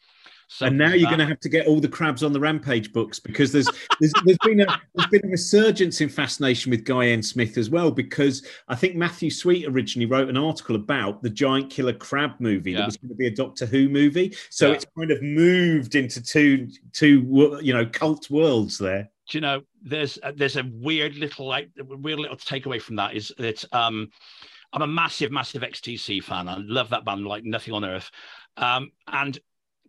And 0.61 0.77
now 0.77 0.93
you're 0.93 1.09
going 1.09 1.19
to 1.19 1.25
have 1.25 1.39
to 1.41 1.49
get 1.49 1.67
all 1.67 1.79
the 1.79 1.89
crabs 1.89 2.23
on 2.23 2.31
the 2.31 2.39
rampage 2.39 2.93
books 2.93 3.19
because 3.19 3.51
there's 3.51 3.69
there's, 3.99 4.13
there's 4.25 4.37
been 4.43 4.61
a 4.61 4.81
there's 4.95 5.09
been 5.09 5.25
a 5.25 5.29
resurgence 5.29 6.01
in 6.01 6.09
fascination 6.09 6.69
with 6.69 6.85
Guy 6.85 7.07
N. 7.07 7.21
Smith 7.21 7.57
as 7.57 7.69
well 7.69 7.91
because 7.91 8.45
I 8.67 8.75
think 8.75 8.95
Matthew 8.95 9.29
Sweet 9.29 9.67
originally 9.67 10.05
wrote 10.05 10.29
an 10.29 10.37
article 10.37 10.75
about 10.75 11.21
the 11.21 11.29
giant 11.29 11.69
killer 11.69 11.93
crab 11.93 12.31
movie 12.39 12.71
yeah. 12.71 12.79
that 12.79 12.85
was 12.85 12.97
going 12.97 13.09
to 13.09 13.15
be 13.15 13.27
a 13.27 13.31
Doctor 13.31 13.65
Who 13.65 13.89
movie. 13.89 14.35
So 14.49 14.67
yeah. 14.67 14.75
it's 14.75 14.85
kind 14.97 15.11
of 15.11 15.21
moved 15.21 15.95
into 15.95 16.21
two 16.21 16.69
two 16.93 17.59
you 17.61 17.73
know 17.73 17.85
cult 17.85 18.29
worlds 18.29 18.77
there. 18.77 19.09
Do 19.29 19.37
you 19.37 19.41
know 19.41 19.61
there's 19.81 20.17
a, 20.23 20.31
there's 20.31 20.55
a 20.55 20.63
weird 20.73 21.15
little 21.15 21.47
like 21.47 21.69
weird 21.77 22.19
little 22.19 22.37
takeaway 22.37 22.81
from 22.81 22.95
that 22.95 23.15
is 23.15 23.33
that 23.37 23.63
um 23.73 24.09
I'm 24.73 24.81
a 24.81 24.87
massive 24.87 25.31
massive 25.31 25.61
XTC 25.61 26.23
fan. 26.23 26.47
I 26.47 26.57
love 26.57 26.89
that 26.89 27.05
band 27.05 27.25
like 27.25 27.43
nothing 27.43 27.73
on 27.73 27.83
earth. 27.83 28.09
Um, 28.57 28.91
and 29.07 29.37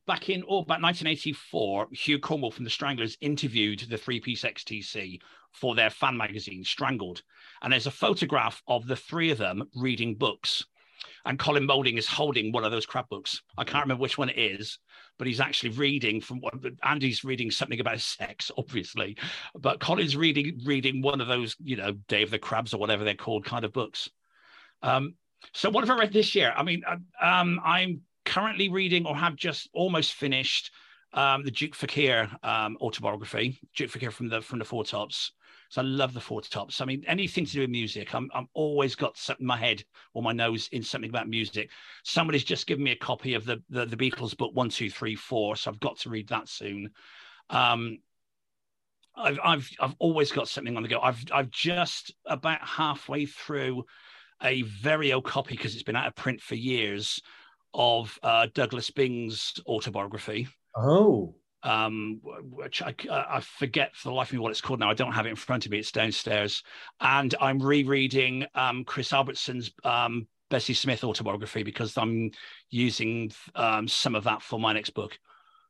back 0.08 0.30
in 0.30 0.42
oh, 0.48 0.62
about 0.62 0.82
1984, 0.82 1.88
Hugh 1.92 2.18
Cornwell 2.18 2.50
from 2.50 2.64
the 2.64 2.70
Stranglers 2.70 3.16
interviewed 3.20 3.86
the 3.88 3.98
three 3.98 4.18
piece 4.18 4.42
XTC 4.42 5.20
for 5.52 5.76
their 5.76 5.90
fan 5.90 6.16
magazine, 6.16 6.64
Strangled. 6.64 7.22
And 7.62 7.72
there's 7.72 7.86
a 7.86 7.92
photograph 7.92 8.60
of 8.66 8.86
the 8.86 8.96
three 8.96 9.30
of 9.30 9.38
them 9.38 9.68
reading 9.76 10.16
books. 10.16 10.64
And 11.24 11.38
Colin 11.38 11.66
Moulding 11.66 11.98
is 11.98 12.08
holding 12.08 12.50
one 12.50 12.64
of 12.64 12.72
those 12.72 12.86
crap 12.86 13.08
books. 13.08 13.42
I 13.56 13.64
can't 13.64 13.84
remember 13.84 14.00
which 14.00 14.18
one 14.18 14.30
it 14.30 14.38
is, 14.38 14.78
but 15.18 15.26
he's 15.26 15.40
actually 15.40 15.70
reading 15.70 16.20
from 16.20 16.40
what 16.40 16.54
Andy's 16.82 17.22
reading 17.22 17.50
something 17.50 17.78
about 17.78 18.00
sex, 18.00 18.50
obviously. 18.58 19.16
But 19.54 19.78
Colin's 19.78 20.16
reading 20.16 20.60
reading 20.64 21.02
one 21.02 21.20
of 21.20 21.28
those, 21.28 21.54
you 21.62 21.76
know, 21.76 21.92
Day 22.08 22.22
of 22.22 22.30
the 22.30 22.38
Crabs 22.38 22.74
or 22.74 22.78
whatever 22.78 23.04
they're 23.04 23.14
called 23.14 23.44
kind 23.44 23.64
of 23.64 23.72
books. 23.72 24.08
Um, 24.82 25.14
so 25.52 25.70
what 25.70 25.86
have 25.86 25.96
I 25.96 26.00
read 26.00 26.12
this 26.12 26.34
year? 26.34 26.52
I 26.56 26.62
mean, 26.62 26.82
uh, 26.86 26.96
um, 27.24 27.60
I'm 27.64 28.00
currently 28.28 28.68
reading 28.68 29.06
or 29.06 29.16
have 29.16 29.36
just 29.36 29.68
almost 29.72 30.12
finished 30.12 30.70
um, 31.14 31.42
the 31.42 31.50
Duke 31.50 31.74
Fakir 31.74 32.30
um, 32.42 32.76
autobiography, 32.80 33.58
Duke 33.74 33.90
Fakir 33.90 34.10
from 34.10 34.28
the 34.28 34.42
from 34.42 34.58
the 34.58 34.64
Four 34.64 34.84
Tops. 34.84 35.32
So 35.70 35.80
I 35.80 35.84
love 35.84 36.12
the 36.12 36.20
Four 36.20 36.42
Tops. 36.42 36.80
I 36.80 36.84
mean, 36.84 37.02
anything 37.06 37.46
to 37.46 37.52
do 37.52 37.60
with 37.60 37.70
music, 37.70 38.14
I'm 38.14 38.30
I'm 38.34 38.46
always 38.52 38.94
got 38.94 39.16
something 39.16 39.44
in 39.44 39.46
my 39.46 39.56
head 39.56 39.82
or 40.12 40.22
my 40.22 40.32
nose 40.32 40.68
in 40.72 40.82
something 40.82 41.08
about 41.08 41.28
music. 41.28 41.70
Somebody's 42.04 42.44
just 42.44 42.66
given 42.66 42.84
me 42.84 42.92
a 42.92 42.96
copy 42.96 43.32
of 43.34 43.46
the 43.46 43.62
the, 43.70 43.86
the 43.86 43.96
Beatles 43.96 44.36
book 44.36 44.54
one, 44.54 44.68
two, 44.68 44.90
three, 44.90 45.14
four. 45.14 45.56
So 45.56 45.70
I've 45.70 45.80
got 45.80 45.98
to 46.00 46.10
read 46.10 46.28
that 46.28 46.48
soon. 46.48 46.90
Um, 47.48 47.98
I've 49.16 49.40
I've 49.42 49.70
I've 49.80 49.96
always 49.98 50.30
got 50.30 50.48
something 50.48 50.76
on 50.76 50.82
the 50.82 50.88
go. 50.90 51.00
I've 51.00 51.24
I've 51.32 51.50
just 51.50 52.14
about 52.26 52.60
halfway 52.60 53.24
through 53.24 53.84
a 54.42 54.62
very 54.62 55.14
old 55.14 55.24
copy 55.24 55.56
because 55.56 55.74
it's 55.74 55.82
been 55.82 55.96
out 55.96 56.06
of 56.06 56.14
print 56.14 56.40
for 56.42 56.54
years 56.54 57.20
of 57.74 58.18
uh, 58.22 58.46
Douglas 58.54 58.90
Byng's 58.90 59.54
autobiography. 59.66 60.48
Oh. 60.76 61.34
Um, 61.64 62.20
which 62.22 62.82
I, 62.82 62.94
I 63.10 63.40
forget 63.40 63.94
for 63.96 64.08
the 64.08 64.14
life 64.14 64.28
of 64.28 64.34
me 64.34 64.38
what 64.38 64.50
it's 64.50 64.60
called 64.60 64.78
now. 64.78 64.90
I 64.90 64.94
don't 64.94 65.12
have 65.12 65.26
it 65.26 65.30
in 65.30 65.36
front 65.36 65.66
of 65.66 65.72
me. 65.72 65.78
It's 65.78 65.90
downstairs, 65.90 66.62
and 67.00 67.34
I'm 67.40 67.58
rereading 67.58 68.46
um, 68.54 68.84
Chris 68.84 69.12
Albertson's 69.12 69.72
um, 69.82 70.28
Bessie 70.50 70.74
Smith 70.74 71.02
autobiography 71.02 71.64
because 71.64 71.96
I'm 71.98 72.30
using 72.70 73.32
um, 73.56 73.88
some 73.88 74.14
of 74.14 74.24
that 74.24 74.40
for 74.40 74.60
my 74.60 74.72
next 74.72 74.90
book. 74.90 75.18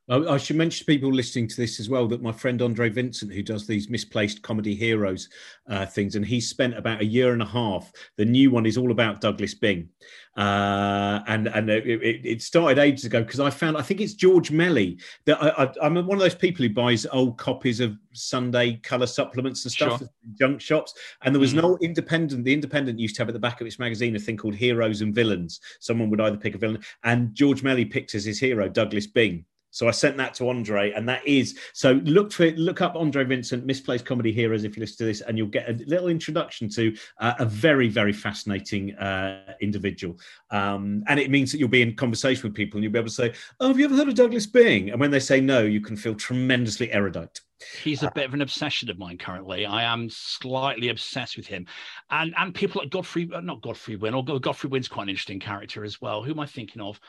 I 0.09 0.37
should 0.37 0.55
mention 0.55 0.79
to 0.79 0.85
people 0.85 1.13
listening 1.13 1.47
to 1.49 1.55
this 1.55 1.79
as 1.79 1.87
well 1.87 2.07
that 2.07 2.23
my 2.23 2.31
friend 2.31 2.63
Andre 2.63 2.89
Vincent, 2.89 3.31
who 3.31 3.43
does 3.43 3.67
these 3.67 3.89
misplaced 3.89 4.41
comedy 4.41 4.73
heroes 4.73 5.29
uh, 5.67 5.85
things, 5.85 6.15
and 6.15 6.25
he 6.25 6.41
spent 6.41 6.75
about 6.75 7.01
a 7.01 7.05
year 7.05 7.31
and 7.33 7.43
a 7.43 7.45
half. 7.45 7.91
The 8.17 8.25
new 8.25 8.49
one 8.49 8.65
is 8.65 8.75
all 8.75 8.89
about 8.89 9.21
Douglas 9.21 9.53
Byng, 9.53 9.87
uh, 10.35 11.19
and 11.27 11.47
and 11.47 11.69
it, 11.69 12.25
it, 12.25 12.41
started 12.41 12.79
ages 12.79 13.05
ago 13.05 13.21
because 13.21 13.39
I 13.39 13.51
found 13.51 13.77
I 13.77 13.83
think 13.83 14.01
it's 14.01 14.13
George 14.13 14.49
Melly 14.49 14.97
that 15.25 15.37
I, 15.43 15.71
am 15.85 15.93
one 15.93 16.17
of 16.17 16.19
those 16.19 16.33
people 16.33 16.65
who 16.65 16.73
buys 16.73 17.05
old 17.11 17.37
copies 17.37 17.79
of 17.79 17.95
Sunday 18.13 18.79
colour 18.81 19.07
supplements 19.07 19.63
and 19.65 19.71
stuff, 19.71 19.99
sure. 19.99 20.09
junk 20.39 20.59
shops, 20.59 20.95
and 21.21 21.35
there 21.35 21.39
was 21.39 21.53
mm. 21.53 21.61
no 21.61 21.77
independent. 21.81 22.45
The 22.45 22.53
Independent 22.53 22.97
used 22.97 23.15
to 23.17 23.21
have 23.21 23.29
at 23.29 23.33
the 23.33 23.39
back 23.39 23.61
of 23.61 23.67
its 23.67 23.77
magazine 23.77 24.15
a 24.15 24.19
thing 24.19 24.37
called 24.37 24.55
Heroes 24.55 25.01
and 25.01 25.13
Villains. 25.13 25.59
Someone 25.79 26.09
would 26.09 26.21
either 26.21 26.37
pick 26.37 26.55
a 26.55 26.57
villain, 26.57 26.81
and 27.03 27.35
George 27.35 27.61
Melly 27.61 27.85
picked 27.85 28.15
as 28.15 28.25
his 28.25 28.39
hero 28.39 28.67
Douglas 28.67 29.05
Byng. 29.05 29.45
So 29.71 29.87
I 29.87 29.91
sent 29.91 30.17
that 30.17 30.33
to 30.35 30.49
Andre, 30.49 30.91
and 30.91 31.07
that 31.07 31.25
is 31.27 31.57
so. 31.73 31.93
Look 32.03 32.31
for 32.31 32.43
it. 32.43 32.57
look 32.57 32.81
up 32.81 32.95
Andre 32.95 33.23
Vincent, 33.23 33.65
misplaced 33.65 34.05
comedy 34.05 34.31
heroes, 34.31 34.63
if 34.63 34.75
you 34.75 34.81
listen 34.81 34.97
to 34.97 35.05
this, 35.05 35.21
and 35.21 35.37
you'll 35.37 35.47
get 35.47 35.69
a 35.69 35.73
little 35.85 36.07
introduction 36.07 36.69
to 36.69 36.95
uh, 37.19 37.33
a 37.39 37.45
very 37.45 37.87
very 37.87 38.13
fascinating 38.13 38.95
uh, 38.95 39.53
individual. 39.61 40.17
Um, 40.49 41.03
and 41.07 41.19
it 41.19 41.29
means 41.29 41.51
that 41.51 41.59
you'll 41.59 41.69
be 41.69 41.81
in 41.81 41.95
conversation 41.95 42.43
with 42.43 42.55
people, 42.55 42.77
and 42.77 42.83
you'll 42.83 42.93
be 42.93 42.99
able 42.99 43.09
to 43.09 43.13
say, 43.13 43.33
"Oh, 43.59 43.67
have 43.67 43.79
you 43.79 43.85
ever 43.85 43.95
heard 43.95 44.07
of 44.07 44.15
Douglas 44.15 44.47
Byng?" 44.47 44.89
And 44.89 44.99
when 44.99 45.11
they 45.11 45.19
say 45.19 45.39
no, 45.39 45.61
you 45.61 45.81
can 45.81 45.95
feel 45.95 46.15
tremendously 46.15 46.91
erudite. 46.91 47.39
He's 47.83 48.03
a 48.03 48.11
bit 48.15 48.25
of 48.25 48.33
an 48.33 48.41
obsession 48.41 48.89
of 48.89 48.97
mine 48.97 49.17
currently. 49.17 49.65
I 49.65 49.83
am 49.83 50.09
slightly 50.09 50.89
obsessed 50.89 51.37
with 51.37 51.45
him, 51.45 51.67
and 52.09 52.33
and 52.37 52.55
people 52.55 52.81
like 52.81 52.89
Godfrey, 52.89 53.29
uh, 53.33 53.41
not 53.41 53.61
Godfrey 53.61 53.97
Winn, 53.97 54.15
although 54.15 54.39
Godfrey 54.39 54.69
Winn's 54.69 54.87
quite 54.87 55.03
an 55.03 55.09
interesting 55.09 55.39
character 55.39 55.83
as 55.83 56.01
well. 56.01 56.23
Who 56.23 56.31
am 56.31 56.39
I 56.39 56.47
thinking 56.47 56.81
of? 56.81 56.99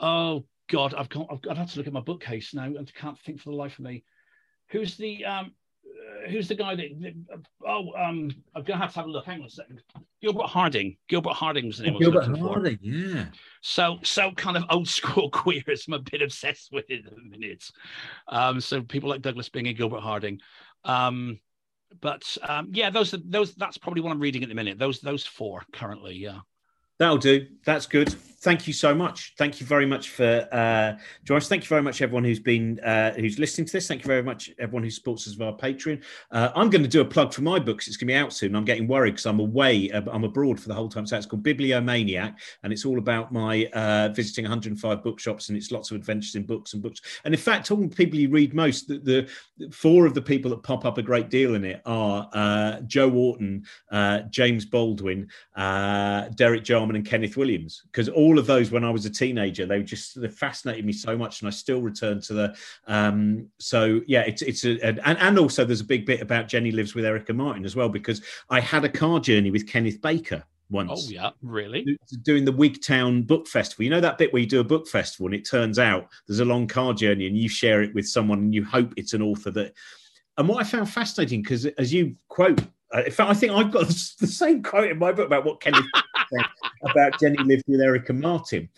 Oh 0.00 0.44
God, 0.68 0.94
I've 0.94 1.08
got, 1.08 1.26
I've, 1.30 1.40
I'd 1.50 1.58
have 1.58 1.72
to 1.72 1.78
look 1.78 1.86
at 1.86 1.92
my 1.92 2.00
bookcase 2.00 2.54
now 2.54 2.64
and 2.64 2.94
can't 2.94 3.18
think 3.18 3.40
for 3.40 3.50
the 3.50 3.56
life 3.56 3.78
of 3.78 3.84
me. 3.84 4.04
Who's 4.68 4.96
the 4.96 5.24
um, 5.24 5.52
uh, 5.86 6.28
who's 6.28 6.48
the 6.48 6.54
guy 6.54 6.74
that, 6.74 6.88
that 7.00 7.14
oh 7.66 7.92
um, 7.94 8.30
I'm 8.54 8.62
gonna 8.64 8.80
have 8.80 8.92
to 8.92 8.98
have 8.98 9.06
a 9.06 9.10
look. 9.10 9.24
Hang 9.24 9.40
on 9.40 9.46
a 9.46 9.50
second. 9.50 9.82
Gilbert 10.20 10.46
Harding. 10.46 10.96
Gilbert 11.08 11.34
Harding 11.34 11.66
was 11.66 11.78
the 11.78 11.84
name. 11.84 11.96
Oh, 11.96 11.98
Gilbert 11.98 12.36
Harding, 12.36 12.78
for. 12.78 12.84
yeah. 12.84 13.26
So 13.62 13.98
so 14.02 14.32
kind 14.32 14.56
of 14.56 14.64
old 14.70 14.88
school 14.88 15.30
queers. 15.32 15.86
I'm 15.88 15.94
a 15.94 15.98
bit 15.98 16.22
obsessed 16.22 16.70
with 16.72 16.90
it 16.90 17.06
at 17.06 17.14
the 17.14 17.22
minute. 17.22 17.64
Um, 18.28 18.60
so 18.60 18.82
people 18.82 19.08
like 19.08 19.22
Douglas 19.22 19.48
Byng 19.48 19.68
and 19.68 19.76
Gilbert 19.76 20.00
Harding. 20.00 20.40
Um, 20.84 21.38
but 22.00 22.36
um, 22.46 22.68
yeah, 22.72 22.90
those 22.90 23.14
those 23.24 23.54
that's 23.54 23.78
probably 23.78 24.02
what 24.02 24.12
I'm 24.12 24.20
reading 24.20 24.42
at 24.42 24.48
the 24.48 24.54
minute. 24.54 24.78
Those 24.78 25.00
those 25.00 25.24
four 25.24 25.64
currently, 25.72 26.14
yeah. 26.14 26.40
That'll 26.98 27.18
do. 27.18 27.46
That's 27.64 27.86
good 27.86 28.14
thank 28.40 28.66
you 28.66 28.72
so 28.72 28.94
much. 28.94 29.34
Thank 29.36 29.60
you 29.60 29.66
very 29.66 29.86
much 29.86 30.10
for 30.10 30.48
uh, 30.52 30.96
joining 31.24 31.42
us. 31.42 31.48
Thank 31.48 31.64
you 31.64 31.68
very 31.68 31.82
much, 31.82 32.00
everyone 32.00 32.24
who's 32.24 32.38
been 32.38 32.78
uh, 32.80 33.12
who's 33.14 33.38
listening 33.38 33.66
to 33.66 33.72
this. 33.72 33.88
Thank 33.88 34.02
you 34.02 34.06
very 34.06 34.22
much, 34.22 34.50
everyone 34.58 34.84
who 34.84 34.90
supports 34.90 35.26
us 35.26 35.34
via 35.34 35.52
Patreon. 35.52 36.02
Uh, 36.30 36.50
I'm 36.54 36.70
going 36.70 36.82
to 36.82 36.88
do 36.88 37.00
a 37.00 37.04
plug 37.04 37.32
for 37.32 37.42
my 37.42 37.58
books. 37.58 37.88
It's 37.88 37.96
going 37.96 38.08
to 38.08 38.12
be 38.12 38.16
out 38.16 38.32
soon. 38.32 38.54
I'm 38.54 38.64
getting 38.64 38.86
worried 38.86 39.12
because 39.12 39.26
I'm 39.26 39.40
away. 39.40 39.90
Uh, 39.90 40.02
I'm 40.10 40.24
abroad 40.24 40.60
for 40.60 40.68
the 40.68 40.74
whole 40.74 40.88
time. 40.88 41.06
So 41.06 41.16
it's 41.16 41.26
called 41.26 41.42
Bibliomaniac, 41.42 42.34
and 42.62 42.72
it's 42.72 42.84
all 42.84 42.98
about 42.98 43.32
my 43.32 43.66
uh, 43.72 44.10
visiting 44.14 44.44
105 44.44 45.02
bookshops, 45.02 45.48
and 45.48 45.58
it's 45.58 45.72
lots 45.72 45.90
of 45.90 45.96
adventures 45.96 46.36
in 46.36 46.44
books 46.44 46.74
and 46.74 46.82
books. 46.82 47.00
And 47.24 47.34
in 47.34 47.40
fact, 47.40 47.70
all 47.70 47.78
the 47.78 47.88
people 47.88 48.18
you 48.18 48.30
read 48.30 48.54
most, 48.54 48.88
the, 48.88 48.98
the 49.58 49.70
four 49.70 50.06
of 50.06 50.14
the 50.14 50.22
people 50.22 50.50
that 50.52 50.62
pop 50.62 50.84
up 50.84 50.98
a 50.98 51.02
great 51.02 51.28
deal 51.28 51.54
in 51.54 51.64
it 51.64 51.82
are 51.84 52.28
uh, 52.32 52.80
Joe 52.82 53.10
Orton, 53.10 53.64
James 54.30 54.64
Baldwin, 54.64 55.28
Derek 55.56 56.62
Jarman, 56.62 56.87
and 56.96 57.04
Kenneth 57.04 57.36
Williams, 57.36 57.82
because 57.86 58.08
all 58.08 58.38
of 58.38 58.46
those 58.46 58.70
when 58.70 58.84
I 58.84 58.90
was 58.90 59.06
a 59.06 59.10
teenager. 59.10 59.66
They 59.66 59.82
just 59.82 60.20
they 60.20 60.28
fascinated 60.28 60.84
me 60.84 60.92
so 60.92 61.16
much, 61.16 61.40
and 61.40 61.48
I 61.48 61.50
still 61.50 61.80
return 61.80 62.20
to 62.22 62.34
the. 62.34 62.56
Um, 62.86 63.48
so 63.58 64.00
yeah, 64.06 64.22
it's 64.22 64.42
it's 64.42 64.64
a, 64.64 64.80
and 64.82 65.18
and 65.18 65.38
also 65.38 65.64
there's 65.64 65.80
a 65.80 65.84
big 65.84 66.06
bit 66.06 66.20
about 66.20 66.48
Jenny 66.48 66.70
lives 66.70 66.94
with 66.94 67.04
Eric 67.04 67.28
and 67.28 67.38
Martin 67.38 67.64
as 67.64 67.76
well 67.76 67.88
because 67.88 68.22
I 68.50 68.60
had 68.60 68.84
a 68.84 68.88
car 68.88 69.20
journey 69.20 69.50
with 69.50 69.66
Kenneth 69.66 70.00
Baker 70.00 70.44
once. 70.70 71.06
Oh 71.06 71.10
yeah, 71.10 71.30
really? 71.42 71.98
Doing 72.22 72.44
the 72.44 72.52
Wigtown 72.52 73.26
Book 73.26 73.46
Festival. 73.46 73.84
You 73.84 73.90
know 73.90 74.00
that 74.00 74.18
bit 74.18 74.32
where 74.32 74.40
you 74.40 74.48
do 74.48 74.60
a 74.60 74.64
book 74.64 74.86
festival 74.86 75.26
and 75.26 75.34
it 75.34 75.48
turns 75.48 75.78
out 75.78 76.08
there's 76.26 76.40
a 76.40 76.44
long 76.44 76.66
car 76.66 76.92
journey 76.94 77.26
and 77.26 77.36
you 77.36 77.48
share 77.48 77.82
it 77.82 77.94
with 77.94 78.06
someone 78.06 78.38
and 78.38 78.54
you 78.54 78.64
hope 78.64 78.92
it's 78.96 79.14
an 79.14 79.22
author 79.22 79.50
that. 79.52 79.74
And 80.36 80.48
what 80.48 80.64
I 80.64 80.64
found 80.64 80.88
fascinating 80.88 81.42
because 81.42 81.66
as 81.66 81.92
you 81.92 82.14
quote, 82.28 82.60
uh, 82.94 83.02
in 83.04 83.10
fact, 83.10 83.30
I 83.30 83.34
think 83.34 83.52
I've 83.52 83.70
got 83.70 83.88
the 84.20 84.26
same 84.26 84.62
quote 84.62 84.90
in 84.90 84.98
my 84.98 85.12
book 85.12 85.26
about 85.26 85.44
what 85.44 85.60
Kenneth 85.60 85.84
about 86.84 87.18
Jenny 87.20 87.42
lived 87.44 87.64
with 87.66 87.80
Eric 87.80 88.08
and 88.08 88.20
Martin. 88.20 88.68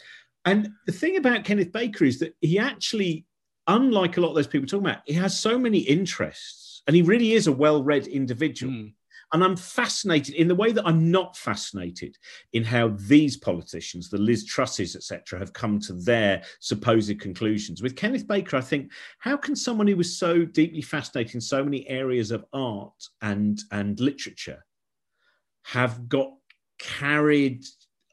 And 0.44 0.70
the 0.86 0.92
thing 0.92 1.16
about 1.16 1.44
Kenneth 1.44 1.72
Baker 1.72 2.04
is 2.04 2.18
that 2.20 2.34
he 2.40 2.58
actually, 2.58 3.26
unlike 3.66 4.16
a 4.16 4.20
lot 4.20 4.30
of 4.30 4.34
those 4.34 4.46
people 4.46 4.66
talking 4.66 4.86
about, 4.86 5.02
he 5.06 5.14
has 5.14 5.38
so 5.38 5.58
many 5.58 5.78
interests 5.78 6.82
and 6.86 6.96
he 6.96 7.02
really 7.02 7.32
is 7.32 7.46
a 7.46 7.52
well 7.52 7.82
read 7.82 8.06
individual. 8.06 8.72
Mm. 8.72 8.92
And 9.32 9.44
I'm 9.44 9.56
fascinated 9.56 10.34
in 10.34 10.48
the 10.48 10.56
way 10.56 10.72
that 10.72 10.84
I'm 10.84 11.10
not 11.10 11.36
fascinated 11.36 12.16
in 12.52 12.64
how 12.64 12.88
these 12.96 13.36
politicians, 13.36 14.10
the 14.10 14.18
Liz 14.18 14.44
Trusses, 14.44 14.96
etc., 14.96 15.38
have 15.38 15.52
come 15.52 15.78
to 15.80 15.92
their 15.92 16.42
supposed 16.58 17.20
conclusions. 17.20 17.80
With 17.80 17.94
Kenneth 17.94 18.26
Baker, 18.26 18.56
I 18.56 18.60
think, 18.60 18.90
how 19.18 19.36
can 19.36 19.54
someone 19.54 19.86
who 19.86 19.96
was 19.96 20.18
so 20.18 20.44
deeply 20.44 20.82
fascinated 20.82 21.36
in 21.36 21.40
so 21.40 21.62
many 21.62 21.88
areas 21.88 22.32
of 22.32 22.44
art 22.52 23.04
and, 23.22 23.60
and 23.70 24.00
literature 24.00 24.64
have 25.62 26.08
got 26.08 26.32
carried 26.80 27.64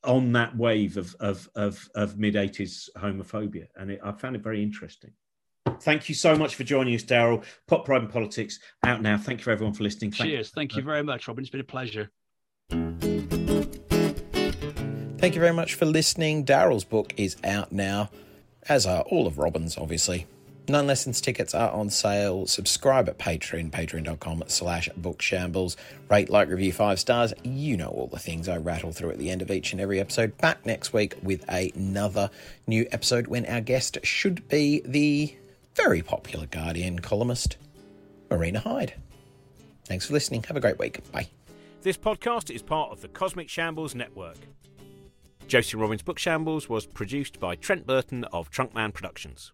on 0.03 0.31
that 0.33 0.55
wave 0.55 0.97
of 0.97 1.15
of 1.19 1.49
of, 1.55 1.89
of 1.95 2.17
mid 2.19 2.35
80s 2.35 2.89
homophobia 2.95 3.65
and 3.75 3.89
it, 3.91 3.99
i 4.03 4.11
found 4.11 4.35
it 4.35 4.43
very 4.43 4.61
interesting. 4.61 5.11
Thank 5.81 6.07
you 6.07 6.15
so 6.15 6.35
much 6.35 6.55
for 6.55 6.63
joining 6.63 6.95
us 6.95 7.03
Darryl. 7.03 7.43
Pop 7.67 7.85
pride 7.85 8.01
and 8.01 8.11
politics 8.11 8.59
out 8.85 9.01
now. 9.01 9.17
Thank 9.17 9.45
you 9.45 9.51
everyone 9.51 9.73
for 9.73 9.83
listening. 9.83 10.11
Thank 10.11 10.29
cheers. 10.29 10.49
Thank 10.51 10.75
you 10.75 10.83
very 10.83 11.03
much 11.03 11.27
robin. 11.27 11.43
It's 11.43 11.51
been 11.51 11.61
a 11.61 11.63
pleasure. 11.63 12.11
Thank 15.19 15.33
you 15.33 15.41
very 15.41 15.53
much 15.53 15.73
for 15.73 15.85
listening. 15.85 16.45
Darryl's 16.45 16.83
book 16.83 17.13
is 17.17 17.37
out 17.43 17.71
now 17.71 18.11
as 18.69 18.85
are 18.85 19.01
all 19.03 19.27
of 19.27 19.37
robin's 19.37 19.77
obviously 19.77 20.27
Nine 20.69 20.85
Lessons 20.85 21.21
tickets 21.21 21.55
are 21.55 21.71
on 21.71 21.89
sale. 21.89 22.45
Subscribe 22.45 23.07
at 23.07 23.17
Patreon, 23.17 23.71
patreon.com 23.71 24.43
slash 24.47 24.89
bookshambles. 24.99 25.77
Rate, 26.09 26.29
like, 26.29 26.49
review 26.49 26.73
five 26.73 26.99
stars. 26.99 27.33
You 27.41 27.77
know 27.77 27.87
all 27.87 28.07
the 28.07 28.19
things 28.19 28.49
I 28.49 28.57
rattle 28.57 28.91
through 28.91 29.11
at 29.11 29.17
the 29.17 29.29
end 29.29 29.41
of 29.41 29.49
each 29.49 29.71
and 29.71 29.79
every 29.79 30.01
episode. 30.01 30.37
Back 30.39 30.65
next 30.65 30.91
week 30.91 31.15
with 31.23 31.45
another 31.47 32.29
new 32.67 32.85
episode 32.91 33.27
when 33.27 33.45
our 33.45 33.61
guest 33.61 33.97
should 34.03 34.45
be 34.49 34.81
the 34.83 35.33
very 35.75 36.01
popular 36.01 36.47
Guardian 36.47 36.99
columnist, 36.99 37.55
Marina 38.29 38.59
Hyde. 38.59 38.93
Thanks 39.85 40.07
for 40.07 40.13
listening. 40.13 40.43
Have 40.43 40.57
a 40.57 40.61
great 40.61 40.79
week. 40.79 41.09
Bye. 41.13 41.29
This 41.81 41.97
podcast 41.97 42.53
is 42.53 42.61
part 42.61 42.91
of 42.91 42.99
the 42.99 43.07
Cosmic 43.07 43.47
Shambles 43.47 43.95
Network. 43.95 44.35
Josie 45.47 45.77
Robbins 45.77 46.01
Book 46.01 46.19
Shambles 46.19 46.67
was 46.67 46.85
produced 46.85 47.39
by 47.39 47.55
Trent 47.55 47.87
Burton 47.87 48.25
of 48.25 48.51
Trunkman 48.51 48.93
Productions. 48.93 49.53